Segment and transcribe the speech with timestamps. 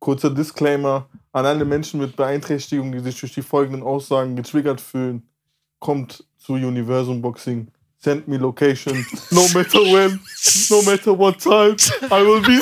[0.00, 5.28] Kurzer Disclaimer an alle Menschen mit Beeinträchtigung, die sich durch die folgenden Aussagen getriggert fühlen.
[5.78, 7.68] Kommt zu Universum Boxing.
[7.98, 9.06] Send me location.
[9.30, 10.18] No matter when,
[10.70, 11.76] no matter what time,
[12.10, 12.60] I will be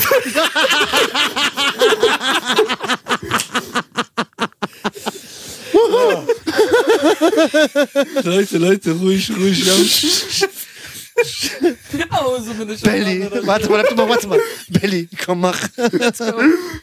[8.24, 10.48] Leute, Leute, ruhig, ruhig.
[12.18, 12.24] Ja.
[12.24, 14.38] Hause bin ich Belly, warte mal, warte mal, warte mal.
[14.68, 15.58] Belly, komm, mach.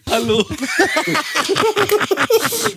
[0.09, 0.45] Hallo.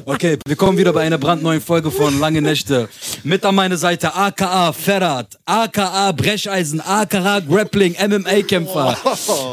[0.05, 2.89] Okay, wir kommen wieder bei einer brandneuen Folge von Lange Nächte.
[3.25, 8.97] Mit an meiner Seite aka Ferrat, aka Brecheisen, aka Grappling, MMA-Kämpfer.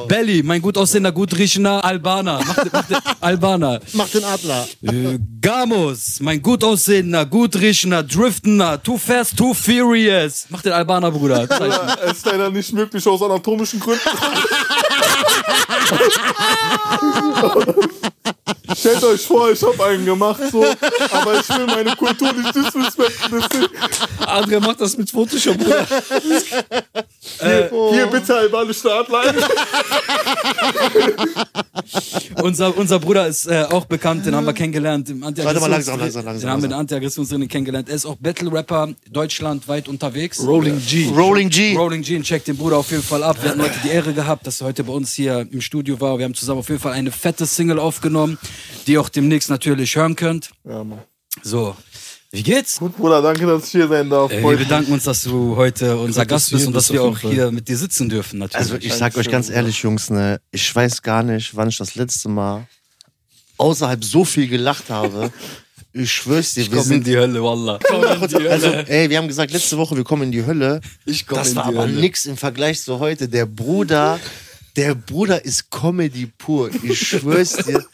[0.08, 2.40] Belly, mein gut aussehender, gut riechender Albaner.
[2.46, 3.80] Mach, den- mach den, Albaner.
[3.94, 4.68] Mach den Adler.
[4.84, 10.46] Äh, Gamos, mein gut aussehender, gut riechender, driftender, too fast, too furious.
[10.50, 11.48] Mach den Albaner, Bruder.
[11.50, 11.80] Zeichen.
[12.06, 14.02] Es ist leider nicht möglich aus anatomischen Gründen.
[18.78, 20.66] Stellt euch vor, ich habe einen gemacht, so,
[21.12, 23.42] aber ich will meine Kultur nicht disrespekten.
[24.22, 25.86] André macht das mit Photoshop, Bruder.
[27.40, 29.34] hier, hier bitte albanische Adler.
[32.42, 35.10] Unser, unser Bruder ist äh, auch bekannt, den haben wir kennengelernt.
[35.10, 37.90] Im Warte mal, langsam, langsam, langsam, Den haben wir in der Anti-Aggressionstraining kennengelernt.
[37.90, 40.46] Er ist auch Battle-Rapper, deutschlandweit unterwegs.
[40.46, 41.10] Rolling G.
[41.16, 41.76] Rolling G.
[41.76, 43.38] Rolling G, check den Bruder auf jeden Fall ab.
[43.42, 46.18] Wir hatten heute die Ehre gehabt, dass er heute bei uns hier im Studio war.
[46.18, 48.38] Wir haben zusammen auf jeden Fall eine fette Single aufgenommen,
[48.86, 50.52] die ihr auch demnächst natürlich hören könnt.
[50.64, 51.00] Ja, Mann.
[51.44, 51.76] So,
[52.32, 52.80] wie geht's?
[52.80, 54.32] Gut, Bruder, danke, dass ich hier sein darf.
[54.32, 57.16] Äh, wir bedanken uns, dass du heute unser dass Gast bist und dass wir auf
[57.16, 57.32] auch Fall.
[57.32, 58.74] hier mit dir sitzen dürfen, natürlich.
[58.74, 61.96] Also ich sag euch ganz ehrlich, Jungs, ne, ich weiß gar nicht, wann ich das
[61.96, 62.68] letzte Mal
[63.58, 65.32] außerhalb so viel gelacht habe.
[65.98, 67.08] Ich schwör's dir, wir Komm in sind.
[67.08, 67.80] die Hölle, Wallah.
[68.50, 70.82] Also, ey, wir haben gesagt, letzte Woche, wir kommen in die Hölle.
[71.06, 72.02] Ich komm Das in war die aber Hölle.
[72.02, 73.30] nix im Vergleich zu heute.
[73.30, 74.20] Der Bruder,
[74.76, 76.70] der Bruder ist Comedy pur.
[76.84, 77.86] Ich schwör's dir.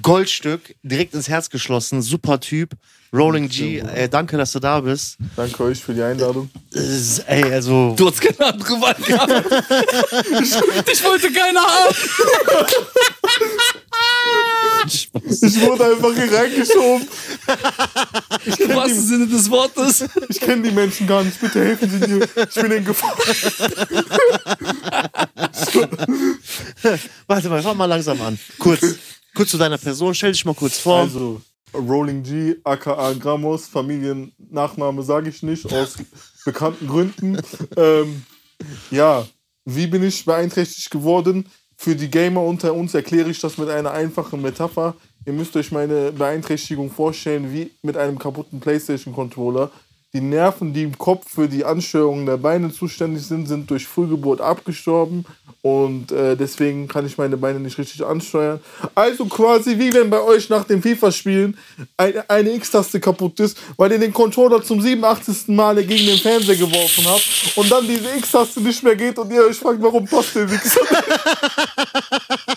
[0.00, 2.70] Goldstück, direkt ins Herz geschlossen, super Typ.
[3.12, 5.18] Rolling G, äh, danke, dass du da bist.
[5.36, 6.48] Danke euch für die Einladung.
[6.74, 6.80] Äh,
[7.26, 7.94] ey, also.
[7.94, 9.32] Du hast keine andere Wahl gehabt.
[10.40, 10.50] ich,
[10.94, 11.94] ich wollte keine haben.
[14.86, 15.10] Ich
[15.60, 17.08] wurde einfach hier reingeschoben.
[18.58, 20.04] Im wahrsten Sinne des Wortes.
[20.28, 21.40] Ich kenne die Menschen gar nicht.
[21.40, 22.28] Bitte helfen Sie mir.
[22.48, 23.16] Ich bin in Gefahr.
[27.26, 28.38] Warte mal, fang mal langsam an.
[28.58, 28.80] Kurz,
[29.34, 31.00] kurz zu deiner Person, stell dich mal kurz vor.
[31.00, 31.40] Also,
[31.74, 35.96] Rolling G, aka Gramos, Familiennachname sage ich nicht, aus
[36.44, 37.40] bekannten Gründen.
[37.76, 38.24] Ähm,
[38.90, 39.26] ja,
[39.64, 41.48] wie bin ich beeinträchtigt geworden?
[41.82, 44.94] Für die Gamer unter uns erkläre ich das mit einer einfachen Metapher.
[45.26, 49.68] Ihr müsst euch meine Beeinträchtigung vorstellen wie mit einem kaputten PlayStation-Controller.
[50.14, 54.42] Die Nerven, die im Kopf für die Ansteuerung der Beine zuständig sind, sind durch Frühgeburt
[54.42, 55.24] abgestorben
[55.62, 58.60] und äh, deswegen kann ich meine Beine nicht richtig ansteuern.
[58.94, 61.56] Also quasi wie wenn bei euch nach dem FIFA-Spielen
[61.96, 65.48] eine, eine X-Taste kaputt ist, weil ihr den Controller zum 87.
[65.48, 69.46] Male gegen den Fernseher geworfen habt und dann diese X-Taste nicht mehr geht und ihr
[69.46, 70.80] euch fragt, warum passt der Wichser?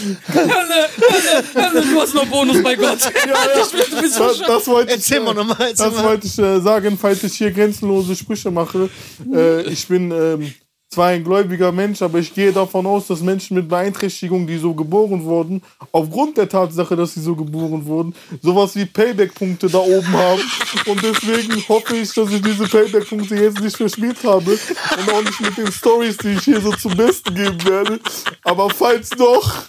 [0.00, 2.98] Hölle, Hölle, Hölle, du hast noch Bonus bei Gott.
[3.10, 5.94] Ich will, du bist so Das, das wollte ich, Erzähl mal äh, nochmal, erzähl Das
[5.94, 6.04] mal.
[6.04, 8.88] wollte ich äh, sagen, falls ich hier grenzenlose Sprüche mache.
[9.32, 10.52] Äh, ich bin ähm,
[10.92, 14.74] zwar ein gläubiger Mensch, aber ich gehe davon aus, dass Menschen mit Beeinträchtigung, die so
[14.74, 15.62] geboren wurden,
[15.92, 20.40] aufgrund der Tatsache, dass sie so geboren wurden, sowas wie Payback-Punkte da oben haben.
[20.86, 25.40] Und deswegen hoffe ich, dass ich diese Payback-Punkte jetzt nicht verspielt habe und auch nicht
[25.40, 28.00] mit den Stories, die ich hier so zum Besten geben werde.
[28.42, 29.62] Aber falls doch,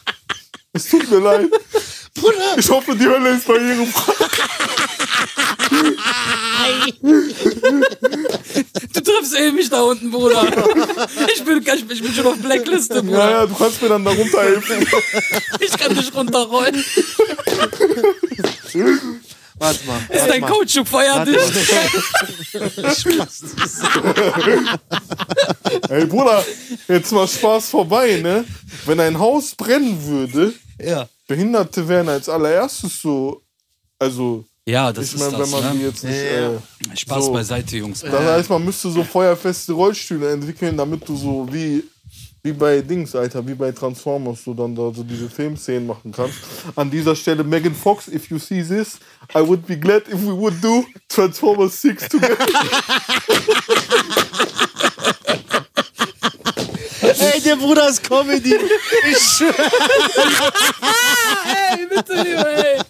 [0.74, 1.50] es tut mir leid.
[2.58, 4.14] Ich hoffe, die Hölle ist barrierefrei.
[8.94, 10.44] Du triffst eh mich da unten, Bruder.
[11.34, 13.32] Ich bin, ich bin, schon auf Blackliste, Bruder.
[13.32, 14.86] ja, du kannst mir dann darunter helfen.
[15.60, 16.84] Ich kann dich runterrollen.
[19.62, 19.98] Warte mal.
[20.10, 20.50] Ist Warte dein mal.
[20.50, 21.42] Kautschuk feiert Warte dich.
[25.90, 26.44] Ey, Bruder,
[26.88, 28.44] jetzt mal Spaß vorbei, ne?
[28.86, 31.08] Wenn ein Haus brennen würde, Ja.
[31.28, 33.42] Behinderte wären als allererstes so.
[34.00, 35.84] Also, Ja, das ich ist meine, wenn das, man die ne?
[35.86, 36.16] jetzt nicht.
[36.18, 36.52] Ja, ja.
[36.54, 37.34] Äh, Spaß so.
[37.34, 38.02] beiseite, Jungs.
[38.02, 41.84] Das heißt, man müsste so feuerfeste Rollstühle entwickeln, damit du so wie,
[42.44, 46.38] wie bei Dings, Alter, wie bei Transformers, du dann da so diese Filmszenen machen kannst.
[46.76, 48.98] An dieser Stelle, Megan Fox, if you see this,
[49.36, 52.38] I would be glad if we would do Transformers 6 together.
[57.52, 58.56] Ey, der Bruder ist Comedy.
[59.12, 59.54] Ich schwör.
[61.78, 62.82] Ey, bitte, ey.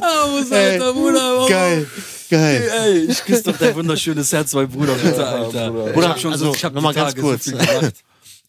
[0.00, 1.46] Oh, Ey, Alter, Bruder.
[1.48, 1.86] Geil,
[2.30, 2.70] geil.
[2.84, 5.70] Ey, ich küsse doch dein wunderschönes Herz, mein Bruder, bitte, Alter.
[5.70, 5.86] Bruder.
[5.88, 7.44] Ich Bruder, hab schon also, so, ich hab noch mal die ganz Tage kurz.
[7.44, 7.56] so.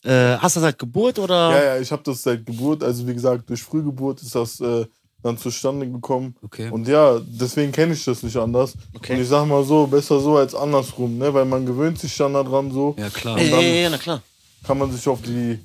[0.10, 1.52] Äh, hast du das seit Geburt oder?
[1.52, 4.86] Ja, ja, ich habe das seit Geburt, also wie gesagt, durch Frühgeburt ist das äh,
[5.22, 6.36] dann zustande gekommen.
[6.44, 6.70] Okay.
[6.70, 8.74] Und ja, deswegen kenne ich das nicht anders.
[8.94, 9.14] Okay.
[9.16, 11.34] Und ich sag mal so, besser so als andersrum, ne?
[11.34, 12.96] Weil man gewöhnt sich dann daran so.
[13.00, 13.38] Ja, klar.
[13.38, 14.22] Dann- ja, ja, na klar.
[14.66, 15.60] Kann man sich auf die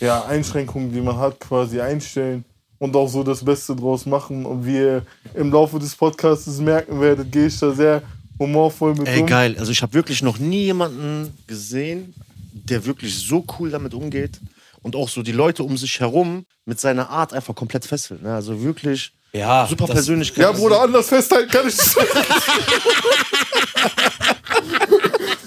[0.00, 2.44] ja, Einschränkungen, die man hat, quasi einstellen
[2.78, 4.44] und auch so das Beste draus machen.
[4.46, 5.02] Und wie ihr
[5.34, 8.02] im Laufe des Podcasts merken werdet, gehe ich da sehr
[8.38, 9.26] humorvoll mit Ey, um.
[9.26, 9.56] geil.
[9.58, 12.14] Also ich habe wirklich noch nie jemanden gesehen,
[12.52, 14.40] der wirklich so cool damit umgeht
[14.82, 18.22] und auch so die Leute um sich herum mit seiner Art einfach komplett fesselt.
[18.22, 18.34] Ne?
[18.34, 20.42] Also wirklich Ja, super das- Persönlichkeit.
[20.44, 21.96] Ja, Bruder, anders festhalten kann ich nicht.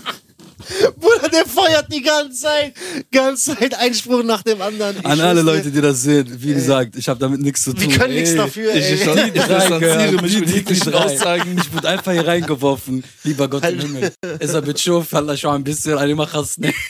[1.00, 2.74] Bruder, der feuert die ganze Zeit.
[3.12, 4.98] Ganze Zeit Einspruch nach dem anderen.
[5.00, 5.46] Ich An alle dir.
[5.46, 7.82] Leute, die das sehen, wie gesagt, ich habe damit nichts zu tun.
[7.90, 8.94] Wir können nichts Ey, dafür, Ich, ey.
[8.96, 11.58] ich, ich, ich distanziere mich Die- mit jeglichen Aussagen.
[11.62, 13.04] Ich wurde einfach hier reingeworfen.
[13.24, 14.12] Lieber Gott im Himmel.
[14.40, 16.16] Ist er mit Schuf, Allah schon ein bisschen, eine.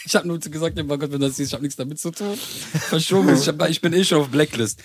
[0.05, 2.37] Ich habe nur gesagt, lieber Gott, wenn das siehst, ich habe nichts damit zu tun.
[2.89, 3.35] Verschoben.
[3.35, 4.79] Ich, hab, ich bin eh schon auf Blacklist.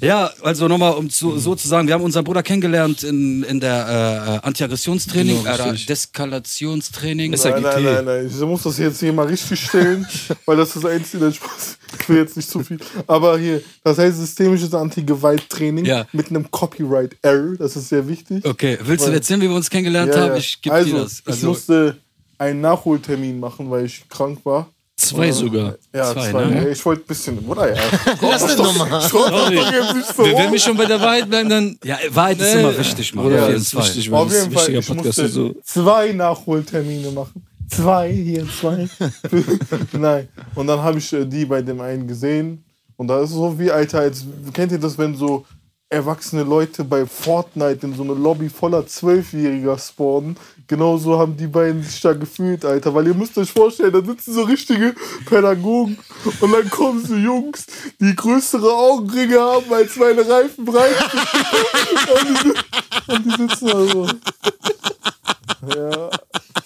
[0.00, 3.60] Ja, also nochmal, um zu, so zu sagen, wir haben unseren Bruder kennengelernt in, in
[3.60, 5.74] der äh, Antiaggressionstraining, Genau, äh.
[5.74, 7.36] Deskalationstraining.
[7.36, 7.62] SAGT.
[7.62, 8.26] Nein, nein, nein, nein.
[8.32, 10.06] Ich muss das jetzt hier mal richtig stellen,
[10.46, 11.78] weil das ist das einzige Spaß.
[12.00, 12.78] Ich will jetzt nicht zu viel.
[13.06, 16.06] Aber hier, das heißt systemisches Anti-Gewalt-Training Ja.
[16.12, 17.56] mit einem Copyright-Error.
[17.58, 18.44] Das ist sehr wichtig.
[18.44, 20.30] Okay, willst du Weil- erzählen, wie wir uns kennengelernt Ja, haben?
[20.32, 20.36] ja.
[20.36, 21.22] Ich gebe also, dir das.
[21.26, 21.96] ich musste
[22.38, 24.68] einen Nachholtermin machen, weil ich krank war.
[24.98, 25.74] Zwei sogar.
[25.94, 26.44] Ja, Zwei, zwei.
[26.46, 26.64] ne?
[26.64, 27.74] Ja, Ich wollte ein bisschen, oder?
[27.74, 27.82] Ja.
[28.22, 29.02] Lass den nochmal.
[29.02, 29.56] Sorry.
[29.58, 31.78] Wenn wenn wir schon bei der Wahrheit bleiben, dann.
[31.84, 33.30] Ja, Wahrheit ist immer wichtig, Mann.
[33.30, 33.82] Das jeden ist Fall.
[33.84, 35.54] wichtig, Auf das jeden Fall, ich musste so.
[35.64, 37.46] zwei Nachholtermine machen.
[37.68, 38.88] Zwei, hier zwei.
[39.92, 40.28] Nein.
[40.54, 42.64] Und dann habe ich äh, die bei dem einen gesehen.
[42.96, 45.44] Und da ist es so wie, Alter, als, kennt ihr das, wenn so
[45.88, 50.36] erwachsene Leute bei Fortnite in so eine Lobby voller Zwölfjähriger spawnen?
[50.66, 52.94] Genauso haben die beiden sich da gefühlt, Alter.
[52.94, 54.94] Weil ihr müsst euch vorstellen, da sitzen so richtige
[55.26, 55.98] Pädagogen
[56.40, 57.66] und dann kommen so Jungs,
[58.00, 60.96] die größere Augenringe haben als meine Reifen breit.
[62.20, 64.06] und, die, und die sitzen da so.
[65.76, 66.10] Ja.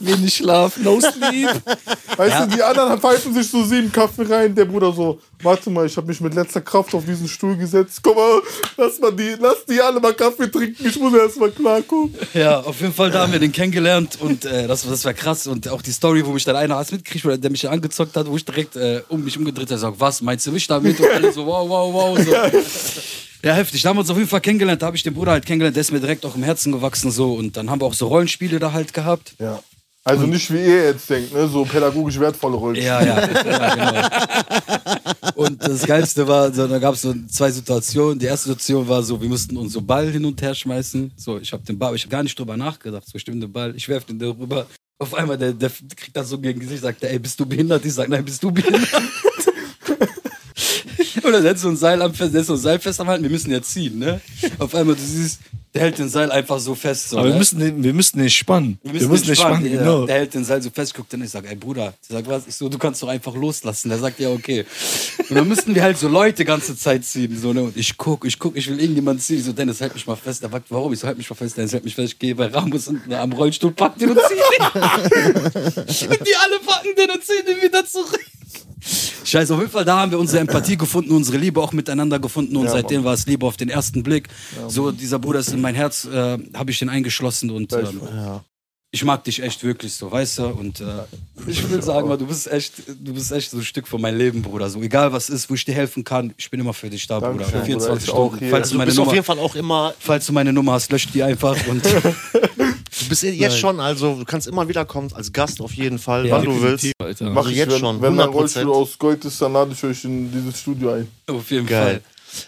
[0.00, 1.50] Wenig Schlaf, no sleep.
[2.16, 4.54] Weißt du, die anderen pfeifen sich so sieben Kaffee rein.
[4.54, 8.00] Der Bruder so, warte mal, ich habe mich mit letzter Kraft auf diesen Stuhl gesetzt.
[8.02, 8.40] Komm mal,
[8.76, 10.86] lass, mal die, lass die alle mal Kaffee trinken.
[10.86, 12.14] Ich muss erst mal klarkommen.
[12.34, 15.46] Ja, auf jeden Fall, da haben wir den kennengelernt und äh, das, das war krass.
[15.46, 18.26] Und auch die Story, wo mich dann einer hast mitgekriegt, oder der mich angezockt hat,
[18.26, 20.98] wo ich direkt äh, um mich umgedreht habe, sagt, was, meinst du mich damit?
[20.98, 22.18] Und alle so, wow, wow, wow.
[22.18, 22.32] So.
[23.42, 23.80] Ja, heftig.
[23.80, 24.82] Da haben wir uns auf jeden Fall kennengelernt.
[24.82, 25.74] Da habe ich den Bruder halt kennengelernt.
[25.74, 27.10] Der ist mir direkt auch im Herzen gewachsen.
[27.10, 29.34] so Und dann haben wir auch so Rollenspiele da halt gehabt.
[29.38, 29.60] Ja.
[30.10, 31.46] Also nicht wie ihr jetzt denkt, ne?
[31.46, 32.76] so pädagogisch wertvolle Rollen.
[32.76, 34.08] Ja, ja, ja genau.
[35.36, 38.18] Und das Geilste war, so, da gab es so zwei Situationen.
[38.18, 41.12] Die erste Situation war so, wir mussten unseren Ball hin und her schmeißen.
[41.16, 43.04] So, ich habe den Ball, ich habe gar nicht drüber nachgedacht.
[43.06, 44.66] So, stimmt, den Ball, ich werfe den darüber.
[44.98, 47.84] Auf einmal, der, der kriegt das so gegen Gesicht, sagt ey, bist du behindert?
[47.84, 48.88] Ich sag, nein, bist du behindert?
[51.22, 53.22] Und dann setzt so ein Seil am fest, setzt so ein Seil fest am Halten,
[53.22, 54.20] wir müssen ja ziehen, ne?
[54.58, 55.40] Auf einmal, du siehst,
[55.72, 57.10] der hält den Seil einfach so fest.
[57.10, 57.34] So, Aber ne?
[57.34, 58.78] wir müssen, den, wir müssen den spannen.
[58.82, 60.04] Wir müssen, den spannen, der, genau.
[60.04, 62.46] Der hält den Seil so fest, guckt dann, ich sag, ey Bruder, der sagt, was?
[62.48, 63.88] Ich so, du kannst doch einfach loslassen.
[63.88, 64.66] Der sagt, ja, okay.
[65.28, 67.62] Und dann müssten wir halt so Leute ganze Zeit ziehen, so, ne?
[67.62, 69.38] Und ich guck, ich guck, ich will irgendjemand ziehen.
[69.38, 70.42] Ich so, Dennis, halt mich mal fest.
[70.42, 70.92] Der fragt, warum?
[70.92, 72.14] Ich so, halt mich mal fest, Dennis, halt mich fest.
[72.14, 74.82] Ich gehe bei Ramos unten am Rollstuhl, pack den und zieh den.
[76.10, 78.26] und die alle packen den und ziehen den wieder zurück.
[79.30, 82.56] Scheiße, auf jeden Fall, da haben wir unsere Empathie gefunden, unsere Liebe auch miteinander gefunden
[82.56, 84.28] und Ja, seitdem war es Liebe auf den ersten Blick.
[84.68, 88.00] so, dieser Bruder ist in mein Herz, äh, habe ich den eingeschlossen und ähm,
[88.92, 90.46] ich mag dich echt wirklich so, weißt du?
[90.46, 90.84] Und äh,
[91.46, 94.18] ich will sagen, mal, du bist echt, du bist echt so ein Stück von meinem
[94.18, 94.68] Leben, Bruder.
[94.68, 97.20] So egal was ist, wo ich dir helfen kann, ich bin immer für dich da,
[97.20, 97.64] Dankeschön, Bruder.
[97.66, 98.50] 24 Bruder, ich auch Stunden.
[98.50, 100.52] Falls Also du Du meine bist auf Nummer, jeden Fall auch immer, falls du meine
[100.52, 101.82] Nummer hast, lösch die einfach und
[103.00, 106.30] du bist jetzt schon, also du kannst immer wieder kommen als Gast auf jeden Fall,
[106.30, 106.90] wann du willst.
[106.98, 107.30] Alter.
[107.30, 108.32] Mach ich jetzt wenn, schon, Wenn mein 100%.
[108.32, 111.08] Rollstuhl aus Gold ist, dann lade ich euch in dieses Studio ein.
[111.28, 112.02] auf jeden Geil.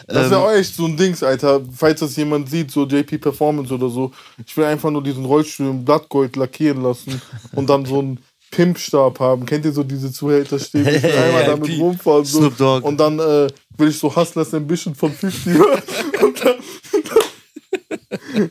[0.07, 1.61] Das wäre auch echt so ein Dings, Alter.
[1.75, 4.13] Falls das jemand sieht, so JP Performance oder so.
[4.47, 7.21] Ich will einfach nur diesen Rollstuhl in Blattgold lackieren lassen
[7.53, 8.19] und dann so einen
[8.53, 9.45] Pimpstab haben.
[9.47, 10.89] Kennt ihr so diese Zuhälterstäbe?
[10.91, 12.25] Ich will einmal damit rumfahren.
[12.25, 12.39] So.
[12.39, 12.87] Snoop Dogg.
[12.87, 15.83] Und dann äh, will ich so Hustlers Ambition von 50 hören.
[16.23, 16.55] und dann,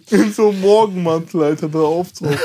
[0.10, 2.38] in so einem Morgenmantel, Alter, da aufzuholen.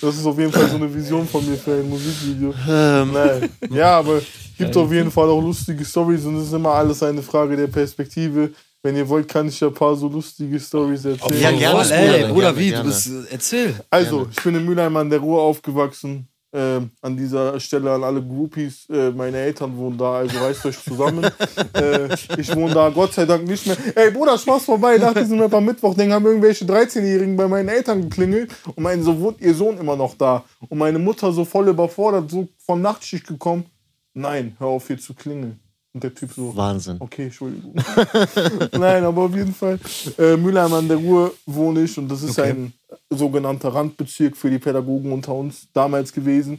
[0.00, 2.54] Das ist auf jeden Fall so eine Vision von mir für ein Musikvideo.
[2.68, 3.50] Ähm, Nein.
[3.70, 4.20] Ja, aber
[4.58, 7.68] gibt auf jeden Fall auch lustige Stories und es ist immer alles eine Frage der
[7.68, 8.50] Perspektive.
[8.82, 11.40] Wenn ihr wollt, kann ich ja ein paar so lustige Stories erzählen.
[11.40, 12.68] Ja, gerne, ey, Bruder, wie?
[12.68, 12.84] gerne.
[12.84, 13.74] Du bist, äh, erzähl.
[13.90, 16.28] Also, ich bin in Mülheim an der Ruhr aufgewachsen.
[16.56, 18.88] Ähm, an dieser Stelle an alle Groupies.
[18.88, 21.22] Äh, meine Eltern wohnen da, also reißt euch zusammen.
[21.74, 23.76] äh, ich wohne da Gott sei Dank nicht mehr.
[23.94, 24.96] Ey, Bruder, Spaß vorbei.
[24.96, 29.02] Nach diesem Rap am Mittwoch, dann haben irgendwelche 13-Jährigen bei meinen Eltern geklingelt und meinen,
[29.02, 30.44] so wohnt ihr Sohn immer noch da.
[30.70, 33.66] Und meine Mutter so voll überfordert, so von Nachtschicht gekommen.
[34.14, 35.60] nein, hör auf hier zu klingeln.
[35.96, 36.96] Und der Typ so, Wahnsinn.
[37.00, 37.74] okay, Entschuldigung.
[38.78, 39.78] nein, aber auf jeden Fall,
[40.18, 42.50] äh, Mülheim an der Ruhr wohne ich und das ist Okay.
[42.50, 42.74] ein
[43.08, 46.58] sogenannter Randbezirk für die Pädagogen unter uns damals gewesen.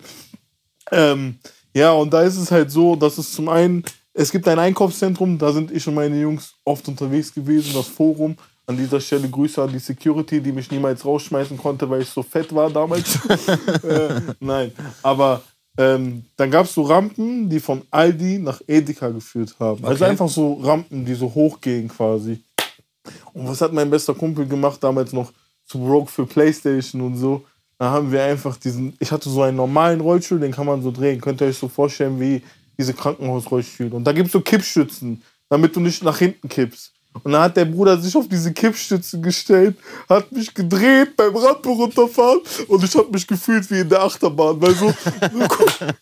[0.91, 1.35] Ähm,
[1.75, 3.83] ja, und da ist es halt so, dass es zum einen,
[4.15, 8.35] es gibt ein Einkaufszentrum, da sind ich und meine Jungs oft unterwegs gewesen, das Forum.
[8.65, 12.23] An dieser Stelle Grüße an die Security, die mich niemals rausschmeißen konnte, weil ich so
[12.23, 13.19] fett war damals.
[13.83, 14.71] äh, nein,
[15.03, 15.43] aber
[15.77, 19.83] ähm, dann gab es so Rampen, die von Aldi nach Edeka geführt haben.
[19.85, 20.11] Also Okay.
[20.11, 22.39] einfach so Rampen, die so hochgehen quasi.
[23.33, 25.31] Und was hat mein bester Kumpel gemacht, damals noch
[25.65, 27.43] zu Broke für Playstation und so?
[27.77, 30.91] Da haben wir einfach diesen, ich hatte so einen normalen Rollstuhl, den kann man so
[30.91, 31.21] drehen.
[31.21, 32.41] Könnt ihr euch so vorstellen wie
[32.77, 33.95] diese Krankenhausrollstühle.
[33.95, 36.93] Und da gibt es so Kippstützen, damit du nicht nach hinten kippst.
[37.23, 39.75] Und dann hat der Bruder sich auf diese Kippstützen gestellt,
[40.09, 44.61] hat mich gedreht beim Rampe runterfahren und ich habe mich gefühlt wie in der Achterbahn.
[44.61, 44.93] Weil so,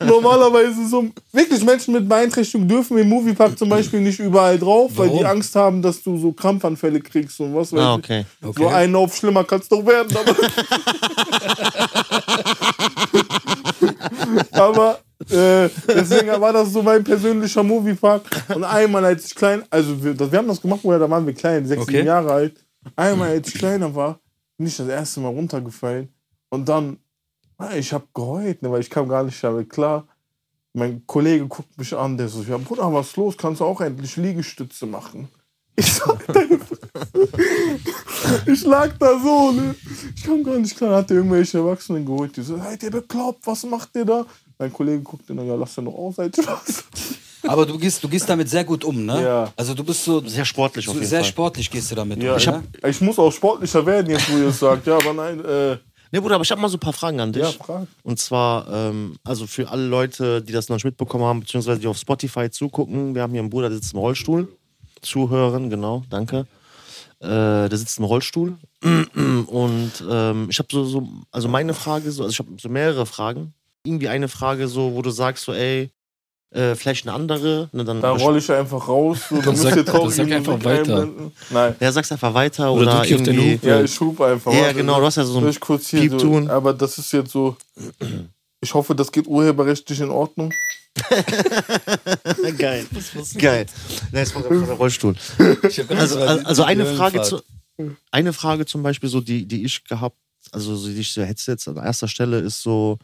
[0.06, 5.10] normalerweise so, wirklich Menschen mit Beeinträchtigung dürfen im Moviepark zum Beispiel nicht überall drauf, weil
[5.10, 5.26] die Warum?
[5.38, 8.00] Angst haben, dass du so Krampfanfälle kriegst und was weiß Ah, ich.
[8.04, 8.26] okay.
[8.42, 8.68] So Okay.
[8.68, 10.36] einen auf schlimmer kannst doch werden, aber.
[14.52, 18.24] aber äh, deswegen war das so mein persönlicher Moviepark.
[18.54, 21.34] Und einmal, als ich klein, also wir, wir haben das gemacht, Bruder, da waren wir
[21.34, 22.04] klein, sechs, Okay.
[22.04, 22.66] Jahre alt.
[22.96, 24.20] Einmal, als ich kleiner war,
[24.58, 26.10] bin ich das erste Mal runtergefallen.
[26.50, 26.98] Und dann,
[27.58, 30.08] ah, ich habe geheult, ne, weil ich kam gar nicht damit klar.
[30.74, 33.38] Mein Kollege guckt mich an, der so, ja Bruder, was ist los?
[33.38, 35.30] Kannst du auch endlich Liegestütze machen?
[35.78, 36.18] Ich sag,
[38.46, 39.76] ich lag da so, ne?
[40.16, 43.46] Ich kam gar nicht klar, hat er irgendwelche Erwachsenen geholt, die so, seid ihr bekloppt,
[43.46, 44.26] was macht ihr da?
[44.58, 46.84] Mein Kollege guckt ihn an, ja, lass den doch aus, seid Spaß.
[47.48, 49.22] Aber du gehst, du gehst damit sehr gut um, ne?
[49.22, 49.54] Ja.
[49.56, 51.30] Also du bist so, Sehr sportlich auf jeden sehr Fall.
[51.30, 52.38] sportlich gehst du damit Ja, um.
[52.38, 52.54] ich, ne?
[52.82, 54.88] hab, ich muss auch sportlicher werden, jetzt wo ihr es sagt.
[54.88, 55.78] Ja, aber nein, äh,
[56.12, 57.44] Ne, Bruder, aber ich habe mal so ein paar Fragen an dich.
[57.44, 57.88] ja, frag.
[58.04, 61.88] Und zwar, ähm, also für alle Leute, die das noch nicht mitbekommen haben, beziehungsweise die
[61.88, 64.48] auf Spotify zugucken, wir haben hier einen Bruder, der sitzt im Rollstuhl.
[65.02, 66.48] Zuhören, genau, danke.
[67.20, 67.28] Äh,
[67.70, 68.56] der sitzt im Rollstuhl.
[68.82, 73.06] Und ähm, ich habe so, so, also meine Frage, so, also ich habe so mehrere
[73.06, 73.54] Fragen.
[73.86, 75.92] Irgendwie eine Frage, so, wo du sagst, so, ey,
[76.52, 77.70] äh, vielleicht eine andere.
[77.74, 79.20] Ne, dann Da rolle ich einfach raus.
[79.30, 80.80] So, dann müsst ihr dann traurige sag einfach weiter.
[80.80, 81.32] einblenden.
[81.50, 81.76] Nein.
[81.80, 83.56] Ja, sag's einfach weiter Oder oder, irgendwie.
[83.56, 83.68] Hupe.
[83.68, 84.54] Ja, ich hupe einfach.
[84.54, 86.50] Ja, Warte, genau, du hast ja so ein ich kurz hier Piep so, tun.
[86.50, 87.58] Aber das ist jetzt so.
[88.62, 90.52] Ich hoffe, das geht urheberrechtlich in Ordnung.
[92.58, 92.86] Geil.
[93.38, 93.66] Geil.
[94.12, 95.16] Nein, es war gerade von der Rollstuhl.
[95.90, 97.42] Also, so also eine Frage zu,
[98.12, 100.18] eine Frage zum Beispiel so, die, die ich gehabt,
[100.54, 102.98] also so, die ich so hätte jetzt an erster Stelle ist so,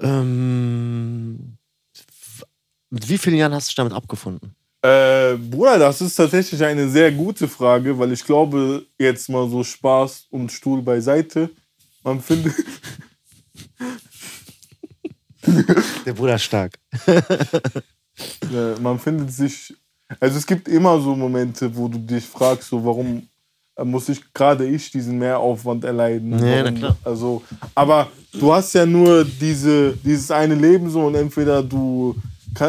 [0.00, 1.56] ähm,
[2.90, 4.54] mit wie vielen Jahren hast du dich damit abgefunden?
[4.82, 9.62] Äh, Bruder, das ist tatsächlich eine sehr gute Frage, weil ich glaube, jetzt mal so
[9.62, 11.50] Spaß und Stuhl beiseite.
[12.02, 12.54] Man findet.
[16.06, 16.78] Der Bruder ist stark.
[18.50, 19.74] Ja, man findet sich.
[20.18, 23.22] Also es gibt immer so Momente, wo du dich fragst, so warum äh,
[23.84, 26.32] muss ich gerade ich diesen Mehraufwand erleiden?
[26.44, 26.96] Ja, na klar.
[27.04, 27.42] Also,
[27.74, 32.14] aber du hast ja nur diese, dieses eine Leben so und entweder du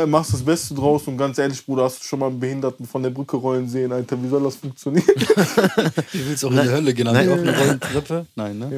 [0.08, 3.02] machst das Beste draus und ganz ehrlich, Bruder, hast du schon mal einen Behinderten von
[3.02, 5.04] der Brücke rollen sehen, Alter, wie soll das funktionieren?
[5.16, 7.30] Du willst auch in die Hölle gehen, Nein.
[7.32, 8.26] auf eine Rollentreppe?
[8.36, 8.78] Nein, ne?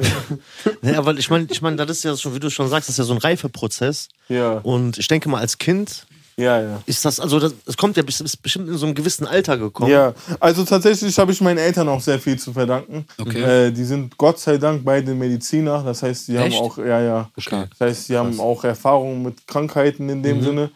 [0.82, 2.94] Ja, weil ich meine, ich mein, das ist ja schon, wie du schon sagst, das
[2.94, 4.08] ist ja so ein Reifeprozess.
[4.28, 6.82] ja, Und ich denke mal, als Kind ja, ja.
[6.86, 9.56] ist das, also das, das kommt ja bis- ist bestimmt in so einem gewissen Alter
[9.58, 9.90] gekommen.
[9.90, 13.06] Ja, also tatsächlich habe ich meinen Eltern auch sehr viel zu verdanken.
[13.18, 13.42] Okay.
[13.68, 17.30] Äh, die sind Gott sei Dank beide Mediziner, das heißt, die haben auch, ja, ja.
[17.36, 17.64] Okay.
[17.70, 20.70] Das heißt, sie haben auch Erfahrung mit Krankheiten in dem Sinne.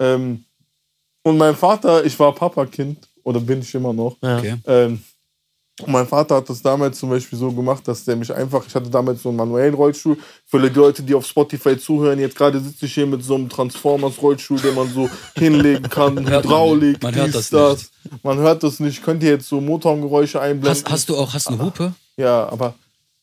[0.00, 0.44] Ähm,
[1.22, 4.16] und mein Vater, ich war Papakind, oder bin ich immer noch.
[4.22, 4.38] Ja.
[4.38, 4.56] Okay.
[4.66, 5.02] Ähm,
[5.82, 8.74] und mein Vater hat das damals zum Beispiel so gemacht, dass der mich einfach, ich
[8.74, 10.16] hatte damals so einen manuellen Rollstuhl,
[10.46, 13.48] für die Leute, die auf Spotify zuhören, jetzt gerade sitze ich hier mit so einem
[13.48, 17.02] Transformers-Rollstuhl, den man so hinlegen kann, man Hydraulik, nicht.
[17.02, 18.24] Man hört dies, das nicht.
[18.24, 19.02] Man hört das nicht.
[19.02, 20.84] Könnt ihr jetzt so Motorgeräusche einblenden?
[20.84, 21.92] Hast, hast du auch hast eine Hupe?
[22.16, 22.74] Ja, aber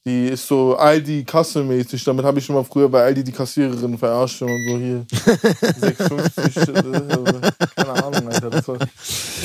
[0.06, 2.04] die ist so Aldi Kasselmäßig.
[2.04, 6.70] Damit habe ich schon mal früher bei Aldi die Kassiererin verarscht und so hier 6,50.
[6.70, 8.50] äh, keine Ahnung, Alter.
[8.50, 8.78] Das war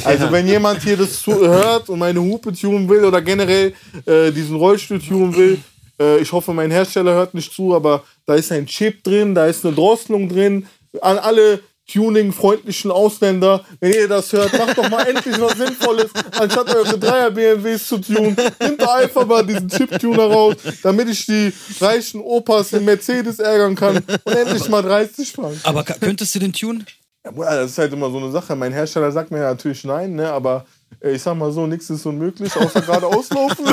[0.05, 3.75] also wenn jemand hier das hört und meine Hupe tunen will oder generell
[4.07, 5.59] äh, diesen Rollstuhl tunen will,
[6.01, 9.47] äh, ich hoffe, mein Hersteller hört nicht zu, aber da ist ein Chip drin, da
[9.47, 10.67] ist eine Drosselung drin.
[11.03, 11.61] An alle
[11.93, 17.87] Tuning-freundlichen Ausländer, wenn ihr das hört, macht doch mal endlich was Sinnvolles, anstatt eure Dreier-BMWs
[17.87, 18.37] zu tunen.
[18.61, 23.77] Nimmt doch einfach mal diesen Chip-Tuner raus, damit ich die reichen Opas in Mercedes ärgern
[23.77, 25.61] kann und endlich mal 30 fahren.
[25.63, 26.85] Aber könntest du den tun?
[27.25, 28.55] Ja, das ist halt immer so eine Sache.
[28.55, 30.31] Mein Hersteller sagt mir ja natürlich nein, ne?
[30.31, 30.65] aber
[31.01, 33.65] äh, ich sag mal so, nichts ist unmöglich, außer gerade auslaufen.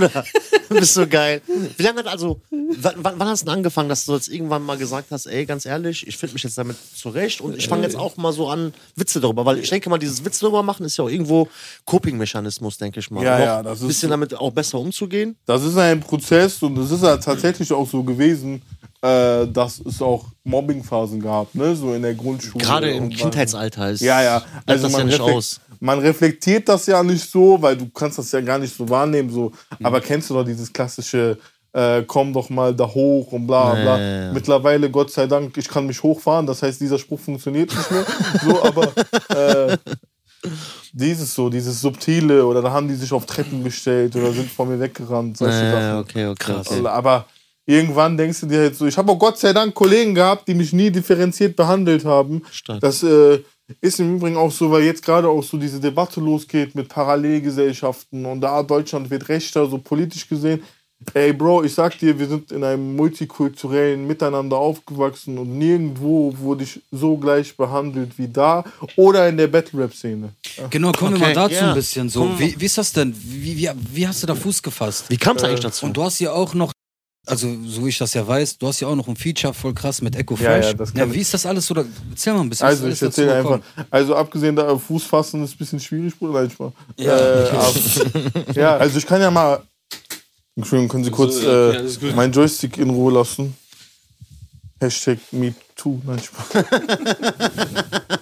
[0.00, 0.24] Bruder,
[0.68, 1.40] du bist so geil.
[1.76, 4.76] Wie lange hat also, wann, wann hast du denn angefangen, dass du jetzt irgendwann mal
[4.76, 7.96] gesagt hast, ey, ganz ehrlich, ich finde mich jetzt damit zurecht und ich fange jetzt
[7.96, 10.96] auch mal so an, Witze darüber, weil ich denke mal, dieses Witze darüber machen ist
[10.98, 11.48] ja auch irgendwo
[11.86, 13.24] Coping-Mechanismus, denke ich mal.
[13.24, 15.36] Ja, ja, das ist- Ein bisschen damit auch besser umzugehen.
[15.46, 18.60] Das ist ein Prozess und es ist ja tatsächlich auch so gewesen,
[19.06, 21.74] äh, dass es auch Mobbingphasen gab, ne?
[21.76, 22.64] So in der Grundschule.
[22.64, 24.42] Gerade im man- Kindheitsalter ist Ja, ja.
[24.64, 25.60] Also das ja man, nicht reflekt- aus.
[25.80, 29.30] man reflektiert das ja nicht so, weil du kannst das ja gar nicht so wahrnehmen.
[29.30, 29.52] So.
[29.82, 31.38] Aber kennst du doch dieses klassische,
[31.72, 33.82] äh, komm doch mal da hoch und bla bla.
[33.84, 34.32] Ja, ja, ja.
[34.32, 36.46] Mittlerweile, Gott sei Dank, ich kann mich hochfahren.
[36.46, 38.04] Das heißt, dieser Spruch funktioniert nicht mehr.
[38.44, 38.92] so, aber
[39.28, 39.76] äh,
[40.92, 44.66] dieses so, dieses Subtile oder da haben die sich auf Treppen gestellt oder sind vor
[44.66, 45.36] mir weggerannt.
[45.36, 45.98] Solche Sachen.
[45.98, 46.86] okay, okay, okay.
[46.86, 47.26] Aber
[47.66, 50.54] irgendwann denkst du dir halt so, ich habe auch Gott sei Dank Kollegen gehabt, die
[50.54, 52.42] mich nie differenziert behandelt haben.
[52.50, 52.80] Stark.
[52.80, 53.40] Das äh,
[53.80, 58.24] ist im Übrigen auch so, weil jetzt gerade auch so diese Debatte losgeht mit Parallelgesellschaften
[58.24, 60.62] und da Deutschland wird rechter, so politisch gesehen.
[61.12, 66.64] Ey, Bro, ich sag dir, wir sind in einem multikulturellen Miteinander aufgewachsen und nirgendwo wurde
[66.64, 68.64] ich so gleich behandelt wie da
[68.96, 70.30] oder in der Battle-Rap-Szene.
[70.70, 71.68] Genau, kommen wir Okay, mal dazu ja.
[71.68, 72.30] ein bisschen so.
[72.38, 73.14] Wie, wie ist das denn?
[73.14, 75.04] Wie, wie, wie hast du da Fuß gefasst?
[75.10, 75.84] Wie kam es eigentlich dazu?
[75.84, 76.72] Und du hast ja auch noch,
[77.26, 79.74] also so wie ich das ja weiß, du hast ja auch noch ein Feature voll
[79.74, 80.66] krass mit Echo Ja, Fresh.
[80.66, 81.74] ja, das kann wie ist das alles so?
[81.74, 82.66] Da, erzähl mal ein bisschen.
[82.66, 83.66] Also ich erzähle dazu einfach.
[83.90, 86.40] Also abgesehen da Fuß fassen ist ein bisschen schwierig, Bruder.
[86.40, 86.72] Nein, Spaß.
[86.96, 89.62] Ja, äh, aber, ja, also ich kann ja mal.
[90.54, 92.16] Entschuldigung, können Sie kurz ja, äh, ja, gut.
[92.16, 93.54] meinen Joystick in Ruhe lassen?
[94.80, 96.00] Hashtag MeToo.
[96.06, 96.64] Nein, Spaß.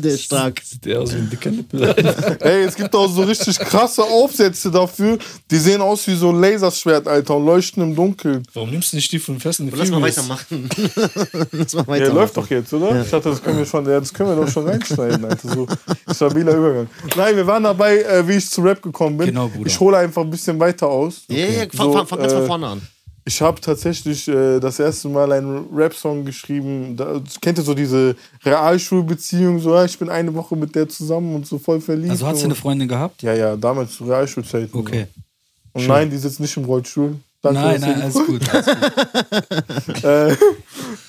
[0.00, 0.60] Der ist stark.
[0.64, 1.82] Sieht der aus wie ein dicker Nippel.
[2.40, 5.18] Ey, es gibt auch so richtig krasse Aufsätze dafür.
[5.50, 8.42] Die sehen aus wie so ein Laserschwert, Alter, und leuchten im Dunkeln.
[8.52, 10.68] Warum nimmst du nicht die von the Lass mal weitermachen.
[11.52, 12.14] Lass mal Der weitermachen.
[12.14, 13.02] läuft doch jetzt, oder?
[13.02, 15.48] Ich dachte, das können wir schon, ja, das können wir doch schon reinschneiden, Alter.
[15.48, 15.66] So
[16.12, 16.88] stabiler Übergang.
[17.16, 19.26] Nein, wir waren dabei, äh, wie ich zu Rap gekommen bin.
[19.28, 19.66] Genau, Bruder.
[19.66, 21.22] Ich hole einfach ein bisschen weiter aus.
[21.28, 22.82] Ja, ja, fang, So, fang, fang ganz äh, von vorne an.
[23.26, 26.94] Ich habe tatsächlich äh, das erste Mal einen Rap-Song geschrieben.
[26.96, 29.60] Da, kennt ihr so diese Realschulbeziehung?
[29.60, 32.10] So, ja, ich bin eine Woche mit der zusammen und so voll verliebt.
[32.10, 33.22] Also hast du eine Freundin gehabt?
[33.22, 34.78] Ja, ja, damals zu Realschulzeiten.
[34.78, 35.06] Okay.
[35.72, 35.80] So.
[35.80, 37.16] Und nein, die sitzt nicht im Rollstuhl.
[37.44, 38.48] Danke, nein, nein, alles gut.
[38.48, 40.04] Alles gut.
[40.04, 40.36] äh,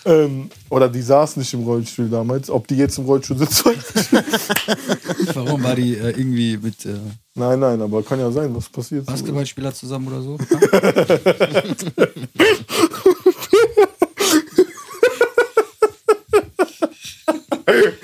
[0.05, 2.49] ähm, oder die saß nicht im Rollstuhl damals.
[2.49, 3.63] Ob die jetzt im Rollstuhl sitzt.
[5.33, 6.97] Warum war die äh, irgendwie mit äh,
[7.37, 9.05] Nein, nein, aber kann ja sein, was passiert.
[9.05, 10.37] Basketballspieler zusammen oder so?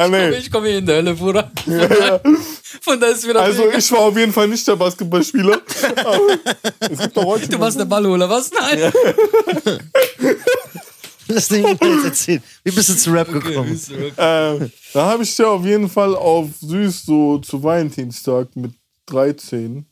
[0.00, 0.30] Ah.
[0.30, 1.50] Ich komme hier in der Hölle, Bruder.
[1.62, 2.20] Von, da,
[2.80, 3.42] von da ist wieder.
[3.42, 5.60] Also ich war auf jeden Fall nicht der Basketballspieler.
[5.96, 6.38] aber
[6.80, 7.50] es gibt doch Rollstuhl.
[7.50, 8.50] du warst der Ballholer, was?
[8.50, 8.90] Nein.
[11.28, 12.42] Lass den jetzt erzählen.
[12.64, 13.78] Wie bist du zu Rap gekommen?
[14.16, 18.72] äh, da habe ich ja auf jeden Fall auf süß so zu Valentinstag mit
[19.04, 19.84] 13,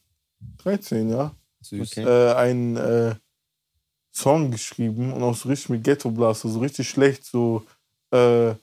[0.57, 1.93] 13, ja, Süß.
[1.93, 2.05] Okay.
[2.05, 3.15] äh, einen äh,
[4.11, 7.63] Song geschrieben und auch so richtig mit Ghetto Blaster, so richtig schlecht, so
[8.11, 8.55] äh,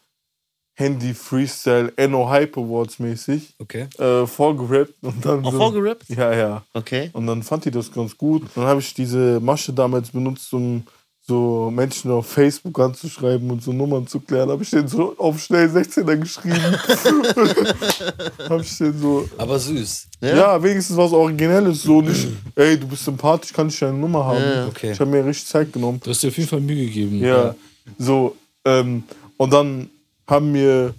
[0.77, 3.88] Handy Freestyle, NO Hype Awards mäßig, Okay.
[3.97, 6.09] äh, vorgerappt und dann Auch so, vorgerappt?
[6.09, 6.63] Ja, ja.
[6.73, 7.09] Okay.
[7.13, 8.43] Und dann fand die das ganz gut.
[8.55, 10.83] Dann habe ich diese Masche damals benutzt, um
[11.27, 14.49] so Menschen auf Facebook anzuschreiben und so Nummern zu klären.
[14.51, 16.59] Habe ich den so auf schnell 16er geschrieben.
[18.49, 19.27] habe ich den so.
[19.38, 20.07] Aber süß.
[20.21, 21.81] Ja, wenigstens was Originelles.
[21.83, 24.39] So nicht, ey, du bist sympathisch, kann ich deine Nummer haben.
[24.43, 24.91] Ja, okay.
[24.91, 25.99] Ich habe mir richtig Zeit genommen.
[26.03, 27.19] Du hast dir auf jeden Fall Mühe gegeben.
[27.19, 27.55] Ja.
[27.97, 28.35] So,
[28.65, 29.03] ähm,
[29.38, 29.89] und dann
[30.27, 30.93] haben wir,